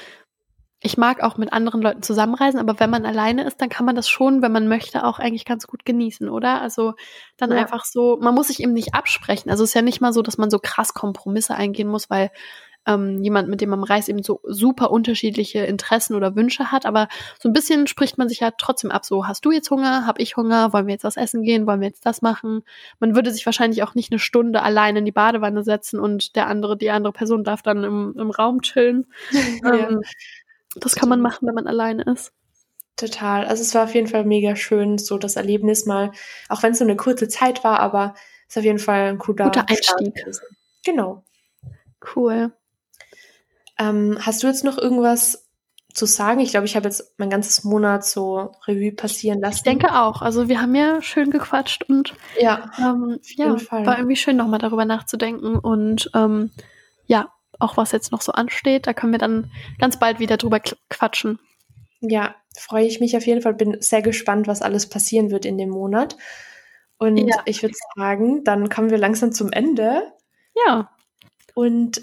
ich 0.81 0.97
mag 0.97 1.23
auch 1.23 1.37
mit 1.37 1.53
anderen 1.53 1.81
Leuten 1.81 2.03
zusammenreisen, 2.03 2.59
aber 2.59 2.79
wenn 2.79 2.89
man 2.89 3.05
alleine 3.05 3.45
ist, 3.45 3.61
dann 3.61 3.69
kann 3.69 3.85
man 3.85 3.95
das 3.95 4.09
schon, 4.09 4.41
wenn 4.41 4.51
man 4.51 4.67
möchte, 4.67 5.05
auch 5.05 5.19
eigentlich 5.19 5.45
ganz 5.45 5.65
gut 5.67 5.85
genießen, 5.85 6.27
oder? 6.29 6.61
Also 6.61 6.93
dann 7.37 7.51
ja. 7.51 7.57
einfach 7.57 7.85
so, 7.85 8.17
man 8.19 8.35
muss 8.35 8.47
sich 8.47 8.61
eben 8.61 8.73
nicht 8.73 8.93
absprechen. 8.93 9.49
Also 9.49 9.63
es 9.63 9.69
ist 9.69 9.73
ja 9.73 9.81
nicht 9.81 10.01
mal 10.01 10.13
so, 10.13 10.21
dass 10.21 10.37
man 10.37 10.49
so 10.49 10.59
krass 10.59 10.93
Kompromisse 10.93 11.55
eingehen 11.55 11.87
muss, 11.87 12.09
weil 12.09 12.29
ähm, 12.85 13.23
jemand, 13.23 13.49
mit 13.49 13.61
dem 13.61 13.69
man 13.69 13.83
reist, 13.83 14.09
eben 14.09 14.23
so 14.23 14.39
super 14.43 14.91
unterschiedliche 14.91 15.59
Interessen 15.59 16.15
oder 16.15 16.35
Wünsche 16.35 16.71
hat. 16.71 16.85
Aber 16.85 17.07
so 17.39 17.49
ein 17.49 17.53
bisschen 17.53 17.87
spricht 17.87 18.17
man 18.17 18.29
sich 18.29 18.39
ja 18.39 18.51
trotzdem 18.51 18.91
ab. 18.91 19.05
So, 19.05 19.27
hast 19.27 19.45
du 19.45 19.51
jetzt 19.51 19.69
Hunger? 19.69 20.05
Hab 20.05 20.19
ich 20.19 20.37
Hunger? 20.37 20.73
Wollen 20.73 20.87
wir 20.87 20.93
jetzt 20.93 21.03
was 21.03 21.17
essen 21.17 21.43
gehen? 21.43 21.67
Wollen 21.67 21.81
wir 21.81 21.87
jetzt 21.87 22.05
das 22.05 22.21
machen? 22.21 22.63
Man 22.99 23.15
würde 23.15 23.31
sich 23.31 23.45
wahrscheinlich 23.45 23.83
auch 23.83 23.95
nicht 23.95 24.11
eine 24.11 24.19
Stunde 24.19 24.61
allein 24.61 24.95
in 24.95 25.05
die 25.05 25.11
Badewanne 25.11 25.63
setzen 25.63 25.99
und 25.99 26.35
der 26.35 26.47
andere, 26.47 26.77
die 26.77 26.91
andere 26.91 27.13
Person 27.13 27.43
darf 27.43 27.61
dann 27.61 27.83
im, 27.83 28.15
im 28.17 28.31
Raum 28.31 28.61
chillen. 28.61 29.07
ja. 29.63 29.73
ähm, 29.73 30.01
das 30.75 30.95
kann 30.95 31.09
man 31.09 31.21
machen, 31.21 31.47
wenn 31.47 31.55
man 31.55 31.67
alleine 31.67 32.03
ist. 32.03 32.33
Total. 32.97 33.45
Also 33.45 33.61
es 33.61 33.75
war 33.75 33.83
auf 33.83 33.93
jeden 33.93 34.07
Fall 34.07 34.25
mega 34.25 34.55
schön, 34.55 34.97
so 34.97 35.17
das 35.17 35.35
Erlebnis 35.35 35.85
mal, 35.85 36.11
auch 36.47 36.63
wenn 36.63 36.71
es 36.71 36.79
so 36.79 36.85
eine 36.85 36.95
kurze 36.95 37.27
Zeit 37.27 37.63
war, 37.63 37.79
aber 37.79 38.13
es 38.47 38.55
ist 38.55 38.59
auf 38.59 38.63
jeden 38.63 38.79
Fall 38.79 39.09
ein 39.09 39.17
guter, 39.17 39.45
guter 39.45 39.65
Einstieg. 39.67 40.13
Genau. 40.85 41.23
Cool. 42.15 42.53
Ähm, 43.77 44.17
hast 44.21 44.43
du 44.43 44.47
jetzt 44.47 44.63
noch 44.63 44.77
irgendwas 44.77 45.47
zu 45.93 46.05
sagen? 46.05 46.39
Ich 46.39 46.51
glaube, 46.51 46.65
ich 46.65 46.75
habe 46.75 46.87
jetzt 46.87 47.13
mein 47.17 47.29
ganzes 47.29 47.63
Monat 47.63 48.05
so 48.05 48.51
Revue 48.67 48.91
passieren 48.91 49.39
lassen. 49.39 49.57
Ich 49.57 49.63
denke 49.63 49.93
auch. 49.99 50.21
Also 50.21 50.49
wir 50.49 50.61
haben 50.61 50.75
ja 50.75 51.01
schön 51.01 51.31
gequatscht 51.31 51.83
und 51.89 52.13
ja, 52.39 52.71
ähm, 52.77 53.19
ja 53.35 53.55
war 53.71 53.97
irgendwie 53.97 54.15
schön 54.15 54.37
nochmal 54.37 54.59
darüber 54.59 54.85
nachzudenken 54.85 55.57
und 55.57 56.09
ähm, 56.13 56.51
ja, 57.05 57.31
auch 57.59 57.77
was 57.77 57.91
jetzt 57.91 58.11
noch 58.11 58.21
so 58.21 58.31
ansteht. 58.33 58.87
Da 58.87 58.93
können 58.93 59.13
wir 59.13 59.19
dann 59.19 59.51
ganz 59.79 59.97
bald 59.99 60.19
wieder 60.19 60.37
drüber 60.37 60.59
quatschen. 60.89 61.39
Ja, 62.01 62.35
freue 62.57 62.85
ich 62.85 62.99
mich 62.99 63.15
auf 63.17 63.25
jeden 63.25 63.41
Fall. 63.41 63.53
Bin 63.53 63.77
sehr 63.81 64.01
gespannt, 64.01 64.47
was 64.47 64.61
alles 64.61 64.87
passieren 64.89 65.31
wird 65.31 65.45
in 65.45 65.57
dem 65.57 65.69
Monat. 65.69 66.17
Und 66.97 67.17
ja. 67.17 67.41
ich 67.45 67.61
würde 67.61 67.75
sagen, 67.95 68.43
dann 68.43 68.69
kommen 68.69 68.89
wir 68.89 68.97
langsam 68.97 69.31
zum 69.31 69.51
Ende. 69.51 70.11
Ja. 70.55 70.91
Und 71.53 72.01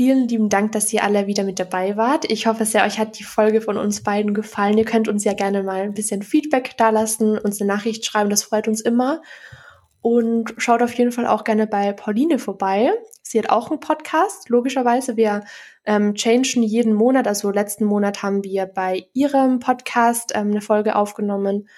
vielen 0.00 0.28
lieben 0.28 0.48
Dank, 0.48 0.72
dass 0.72 0.90
ihr 0.94 1.04
alle 1.04 1.26
wieder 1.26 1.44
mit 1.44 1.58
dabei 1.58 1.94
wart. 1.94 2.24
Ich 2.30 2.46
hoffe 2.46 2.64
sehr, 2.64 2.86
euch 2.86 2.98
hat 2.98 3.18
die 3.18 3.22
Folge 3.22 3.60
von 3.60 3.76
uns 3.76 4.02
beiden 4.02 4.32
gefallen. 4.32 4.78
Ihr 4.78 4.86
könnt 4.86 5.08
uns 5.08 5.24
ja 5.24 5.34
gerne 5.34 5.62
mal 5.62 5.82
ein 5.82 5.92
bisschen 5.92 6.22
Feedback 6.22 6.74
dalassen, 6.78 7.36
uns 7.36 7.60
eine 7.60 7.68
Nachricht 7.68 8.06
schreiben, 8.06 8.30
das 8.30 8.44
freut 8.44 8.66
uns 8.66 8.80
immer. 8.80 9.20
Und 10.00 10.54
schaut 10.56 10.80
auf 10.80 10.94
jeden 10.94 11.12
Fall 11.12 11.26
auch 11.26 11.44
gerne 11.44 11.66
bei 11.66 11.92
Pauline 11.92 12.38
vorbei. 12.38 12.92
Sie 13.22 13.38
hat 13.38 13.50
auch 13.50 13.70
einen 13.70 13.80
Podcast, 13.80 14.48
logischerweise. 14.48 15.18
Wir 15.18 15.44
ähm, 15.84 16.14
changen 16.14 16.62
jeden 16.62 16.94
Monat. 16.94 17.28
Also 17.28 17.50
letzten 17.50 17.84
Monat 17.84 18.22
haben 18.22 18.42
wir 18.42 18.64
bei 18.64 19.04
ihrem 19.12 19.58
Podcast 19.58 20.32
ähm, 20.34 20.52
eine 20.52 20.62
Folge 20.62 20.96
aufgenommen. 20.96 21.68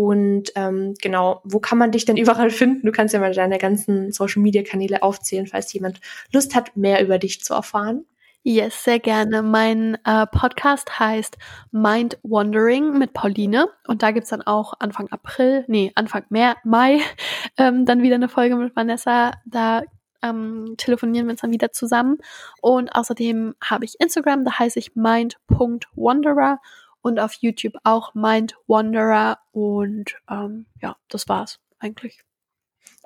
Und 0.00 0.52
ähm, 0.54 0.94
genau, 1.02 1.42
wo 1.44 1.60
kann 1.60 1.76
man 1.76 1.92
dich 1.92 2.06
denn 2.06 2.16
überall 2.16 2.48
finden? 2.48 2.86
Du 2.86 2.90
kannst 2.90 3.12
ja 3.12 3.20
mal 3.20 3.34
deine 3.34 3.58
ganzen 3.58 4.12
Social-Media-Kanäle 4.12 5.02
aufzählen, 5.02 5.46
falls 5.46 5.70
jemand 5.74 6.00
Lust 6.32 6.54
hat, 6.54 6.74
mehr 6.74 7.04
über 7.04 7.18
dich 7.18 7.44
zu 7.44 7.52
erfahren. 7.52 8.06
Yes, 8.42 8.82
sehr 8.82 8.98
gerne. 8.98 9.42
Mein 9.42 9.98
äh, 10.06 10.26
Podcast 10.26 10.98
heißt 10.98 11.36
Mind 11.70 12.18
Wandering 12.22 12.96
mit 12.96 13.12
Pauline 13.12 13.68
und 13.88 14.02
da 14.02 14.12
gibt's 14.12 14.30
dann 14.30 14.40
auch 14.40 14.72
Anfang 14.78 15.08
April, 15.10 15.66
nee, 15.68 15.92
Anfang 15.96 16.24
Mai, 16.30 16.54
Mai 16.64 17.00
ähm, 17.58 17.84
dann 17.84 18.00
wieder 18.00 18.14
eine 18.14 18.30
Folge 18.30 18.56
mit 18.56 18.74
Vanessa. 18.74 19.32
Da 19.44 19.82
ähm, 20.22 20.76
telefonieren 20.78 21.26
wir 21.26 21.32
uns 21.32 21.42
dann 21.42 21.52
wieder 21.52 21.72
zusammen. 21.72 22.16
Und 22.62 22.88
außerdem 22.88 23.54
habe 23.62 23.84
ich 23.84 24.00
Instagram, 24.00 24.46
da 24.46 24.58
heiße 24.58 24.78
ich 24.78 24.96
mind.wanderer 24.96 26.58
und 27.02 27.18
auf 27.18 27.34
YouTube 27.40 27.74
auch 27.84 28.14
Mind 28.14 28.56
Wanderer 28.66 29.38
und 29.52 30.16
ähm, 30.30 30.66
ja, 30.80 30.96
das 31.08 31.28
war's 31.28 31.58
eigentlich. 31.78 32.20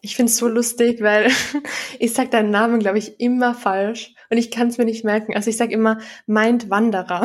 Ich 0.02 0.16
find's 0.16 0.36
so 0.36 0.48
lustig, 0.48 1.00
weil 1.00 1.30
ich 1.98 2.12
sag 2.12 2.30
deinen 2.30 2.50
Namen, 2.50 2.80
glaube 2.80 2.98
ich, 2.98 3.20
immer 3.20 3.54
falsch 3.54 4.14
und 4.30 4.36
ich 4.36 4.50
kann 4.50 4.68
es 4.68 4.78
mir 4.78 4.84
nicht 4.84 5.04
merken. 5.04 5.34
Also 5.34 5.50
ich 5.50 5.56
sag 5.56 5.70
immer 5.70 5.98
Mind 6.26 6.68
Wanderer. 6.70 7.22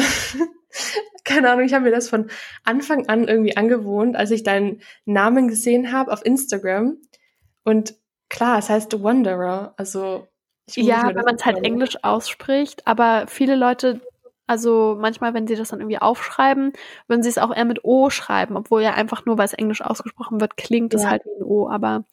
Keine 1.25 1.51
Ahnung, 1.51 1.65
ich 1.65 1.73
habe 1.73 1.83
mir 1.83 1.91
das 1.91 2.09
von 2.09 2.29
Anfang 2.63 3.07
an 3.07 3.27
irgendwie 3.27 3.57
angewohnt, 3.57 4.15
als 4.15 4.31
ich 4.31 4.43
deinen 4.43 4.81
Namen 5.05 5.47
gesehen 5.47 5.91
habe 5.91 6.11
auf 6.11 6.25
Instagram. 6.25 6.97
Und 7.63 7.95
klar, 8.29 8.59
es 8.59 8.69
heißt 8.69 9.03
Wanderer. 9.03 9.73
Also 9.77 10.27
ja, 10.75 11.07
wenn 11.13 11.25
man 11.25 11.35
es 11.35 11.45
halt 11.45 11.63
Englisch 11.63 11.97
ausspricht, 12.03 12.85
aber 12.87 13.25
viele 13.27 13.55
Leute, 13.55 14.01
also 14.49 14.97
manchmal, 14.99 15.35
wenn 15.35 15.45
sie 15.45 15.55
das 15.55 15.69
dann 15.69 15.79
irgendwie 15.79 15.99
aufschreiben, 15.99 16.73
würden 17.07 17.21
sie 17.21 17.29
es 17.29 17.37
auch 17.37 17.55
eher 17.55 17.65
mit 17.65 17.85
O 17.85 18.09
schreiben, 18.09 18.57
obwohl 18.57 18.81
ja 18.81 18.95
einfach 18.95 19.23
nur, 19.27 19.37
weil 19.37 19.45
es 19.45 19.53
Englisch 19.53 19.81
ausgesprochen 19.81 20.41
wird, 20.41 20.57
klingt 20.57 20.95
es 20.95 21.05
halt 21.05 21.23
wie 21.25 21.39
ein 21.39 21.43
O, 21.43 21.69
aber 21.69 22.03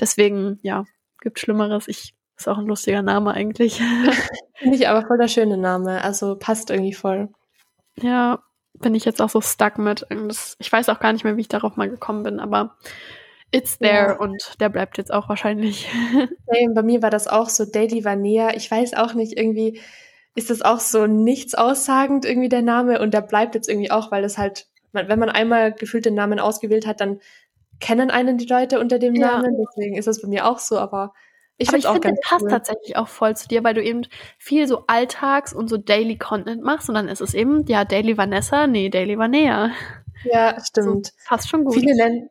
deswegen, 0.00 0.58
ja, 0.62 0.84
gibt 1.20 1.38
Schlimmeres. 1.38 1.86
Ich 1.86 2.16
ist 2.36 2.48
auch 2.48 2.58
ein 2.58 2.66
lustiger 2.66 3.02
Name 3.02 3.32
eigentlich. 3.32 3.80
Finde 4.54 4.76
ich 4.76 4.88
aber 4.88 5.06
voll 5.06 5.16
der 5.16 5.28
schöne 5.28 5.56
Name. 5.56 6.02
Also 6.02 6.34
passt 6.34 6.70
irgendwie 6.70 6.92
voll. 6.92 7.28
Ja, 8.00 8.42
bin 8.74 8.96
ich 8.96 9.04
jetzt 9.04 9.22
auch 9.22 9.30
so 9.30 9.40
stuck 9.40 9.78
mit. 9.78 10.04
Ich 10.58 10.72
weiß 10.72 10.88
auch 10.88 10.98
gar 10.98 11.12
nicht 11.12 11.22
mehr, 11.22 11.36
wie 11.36 11.42
ich 11.42 11.48
darauf 11.48 11.76
mal 11.76 11.88
gekommen 11.88 12.24
bin, 12.24 12.40
aber 12.40 12.76
it's 13.52 13.78
there 13.78 14.08
ja. 14.08 14.18
und 14.18 14.56
der 14.58 14.70
bleibt 14.70 14.98
jetzt 14.98 15.12
auch 15.12 15.28
wahrscheinlich. 15.28 15.88
Hey, 16.48 16.68
bei 16.74 16.82
mir 16.82 17.02
war 17.02 17.10
das 17.10 17.28
auch 17.28 17.48
so 17.48 17.64
Daily 17.64 18.04
Vanea. 18.04 18.54
Ich 18.56 18.70
weiß 18.70 18.94
auch 18.94 19.14
nicht, 19.14 19.38
irgendwie 19.38 19.80
ist 20.36 20.50
das 20.50 20.62
auch 20.62 20.80
so 20.80 21.06
nichts 21.06 21.54
aussagend 21.54 22.24
irgendwie 22.24 22.50
der 22.50 22.62
Name 22.62 23.00
und 23.00 23.12
der 23.14 23.22
bleibt 23.22 23.54
jetzt 23.54 23.68
irgendwie 23.68 23.90
auch, 23.90 24.12
weil 24.12 24.22
das 24.22 24.38
halt, 24.38 24.66
wenn 24.92 25.18
man 25.18 25.30
einmal 25.30 25.72
gefühlt 25.72 26.04
den 26.04 26.14
Namen 26.14 26.38
ausgewählt 26.38 26.86
hat, 26.86 27.00
dann 27.00 27.20
kennen 27.80 28.10
einen 28.10 28.38
die 28.38 28.46
Leute 28.46 28.78
unter 28.78 28.98
dem 28.98 29.14
ja. 29.14 29.28
Namen. 29.28 29.56
Deswegen 29.58 29.96
ist 29.96 30.06
das 30.06 30.22
bei 30.22 30.28
mir 30.28 30.46
auch 30.46 30.58
so, 30.58 30.78
aber 30.78 31.14
ich 31.58 31.70
finde 31.70 31.88
auch 31.88 32.00
ganz 32.00 32.20
passt 32.22 32.44
cool. 32.44 32.50
tatsächlich 32.50 32.96
auch 32.96 33.08
voll 33.08 33.34
zu 33.34 33.48
dir, 33.48 33.64
weil 33.64 33.72
du 33.72 33.82
eben 33.82 34.02
viel 34.38 34.68
so 34.68 34.84
Alltags- 34.86 35.54
und 35.54 35.68
so 35.68 35.78
Daily 35.78 36.18
Content 36.18 36.62
machst 36.62 36.90
und 36.90 36.94
dann 36.94 37.08
ist 37.08 37.22
es 37.22 37.32
eben, 37.32 37.64
ja, 37.66 37.86
Daily 37.86 38.18
Vanessa, 38.18 38.66
nee, 38.66 38.90
Daily 38.90 39.18
Vanea. 39.18 39.70
Ja, 40.24 40.62
stimmt. 40.62 41.06
So, 41.06 41.12
passt 41.26 41.48
schon 41.48 41.64
gut. 41.64 41.74
Viele, 41.74 41.96
nennen, 41.96 42.28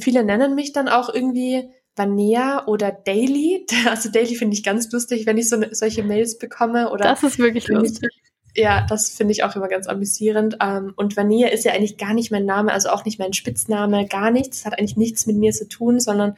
viele 0.00 0.24
nennen 0.24 0.54
mich 0.54 0.72
dann 0.72 0.88
auch 0.88 1.12
irgendwie 1.12 1.70
Vanea 1.96 2.66
oder 2.66 2.92
Daily. 2.92 3.66
Also 3.88 4.10
Daily 4.10 4.34
finde 4.36 4.54
ich 4.54 4.62
ganz 4.62 4.90
lustig, 4.92 5.26
wenn 5.26 5.38
ich 5.38 5.48
so 5.48 5.56
ne, 5.56 5.68
solche 5.72 6.02
Mails 6.02 6.38
bekomme. 6.38 6.90
Oder 6.90 7.04
das 7.04 7.22
ist 7.22 7.38
wirklich 7.38 7.68
lustig. 7.68 8.08
Ja, 8.54 8.86
das 8.88 9.10
finde 9.10 9.32
ich 9.32 9.44
auch 9.44 9.54
immer 9.54 9.68
ganz 9.68 9.86
amüsierend. 9.86 10.58
Ähm, 10.62 10.92
und 10.96 11.16
Vanea 11.16 11.48
ist 11.48 11.64
ja 11.64 11.72
eigentlich 11.72 11.98
gar 11.98 12.14
nicht 12.14 12.30
mein 12.30 12.46
Name, 12.46 12.72
also 12.72 12.88
auch 12.88 13.04
nicht 13.04 13.18
mein 13.18 13.32
Spitzname, 13.32 14.06
gar 14.06 14.30
nichts. 14.30 14.62
Das 14.62 14.66
hat 14.66 14.78
eigentlich 14.78 14.96
nichts 14.96 15.26
mit 15.26 15.36
mir 15.36 15.52
zu 15.52 15.68
tun, 15.68 16.00
sondern 16.00 16.36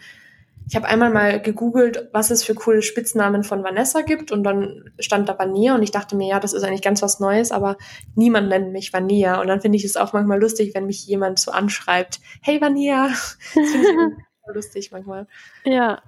ich 0.69 0.77
habe 0.77 0.87
einmal 0.87 1.11
mal 1.11 1.41
gegoogelt, 1.41 2.11
was 2.13 2.31
es 2.31 2.45
für 2.45 2.55
coole 2.55 2.83
Spitznamen 2.83 3.43
von 3.43 3.65
Vanessa 3.65 4.03
gibt 4.03 4.33
und 4.33 4.45
dann 4.45 4.91
stand 4.99 5.29
da 5.29 5.39
Vania 5.39 5.75
und 5.75 5.83
ich 5.83 5.93
dachte 5.93 6.15
mir, 6.15 6.29
ja, 6.29 6.41
das 6.41 6.53
ist 6.53 6.63
eigentlich 6.63 6.83
ganz 6.83 7.01
was 7.01 7.21
Neues, 7.21 7.53
aber 7.53 7.79
niemand 8.15 8.51
nennt 8.51 8.73
mich 8.73 8.93
Vania 8.93 9.41
und 9.41 9.47
dann 9.47 9.63
finde 9.63 9.79
ich 9.79 9.85
es 9.85 9.97
auch 9.97 10.13
manchmal 10.13 10.39
lustig, 10.39 10.75
wenn 10.75 10.85
mich 10.85 11.07
jemand 11.07 11.39
so 11.39 11.53
anschreibt, 11.53 12.21
hey 12.43 12.61
Vania, 12.61 13.09
das 13.55 13.71
finde 13.71 13.89
ich 13.89 14.25
lustig 14.53 14.91
manchmal. 14.93 15.27
Ja. 15.65 16.03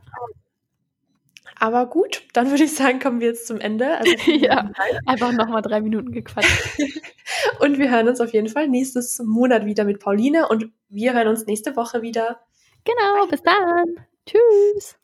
Aber 1.58 1.86
gut, 1.86 2.22
dann 2.32 2.50
würde 2.50 2.64
ich 2.64 2.74
sagen, 2.74 3.00
kommen 3.00 3.20
wir 3.20 3.28
jetzt 3.28 3.46
zum 3.46 3.60
Ende. 3.60 3.98
Also 3.98 4.12
ja, 4.30 4.70
einfach 5.06 5.32
nochmal 5.32 5.62
drei 5.62 5.80
Minuten 5.80 6.12
gequatscht. 6.12 6.78
und 7.60 7.78
wir 7.78 7.90
hören 7.90 8.08
uns 8.08 8.20
auf 8.20 8.32
jeden 8.32 8.48
Fall 8.48 8.68
nächstes 8.68 9.18
Monat 9.24 9.66
wieder 9.66 9.84
mit 9.84 10.00
Pauline 10.00 10.48
und 10.48 10.70
wir 10.88 11.12
hören 11.12 11.28
uns 11.28 11.46
nächste 11.46 11.76
Woche 11.76 12.02
wieder. 12.02 12.40
Genau, 12.84 13.20
Bye. 13.20 13.28
bis 13.30 13.42
dann. 13.42 14.06
Tschüss. 14.26 14.99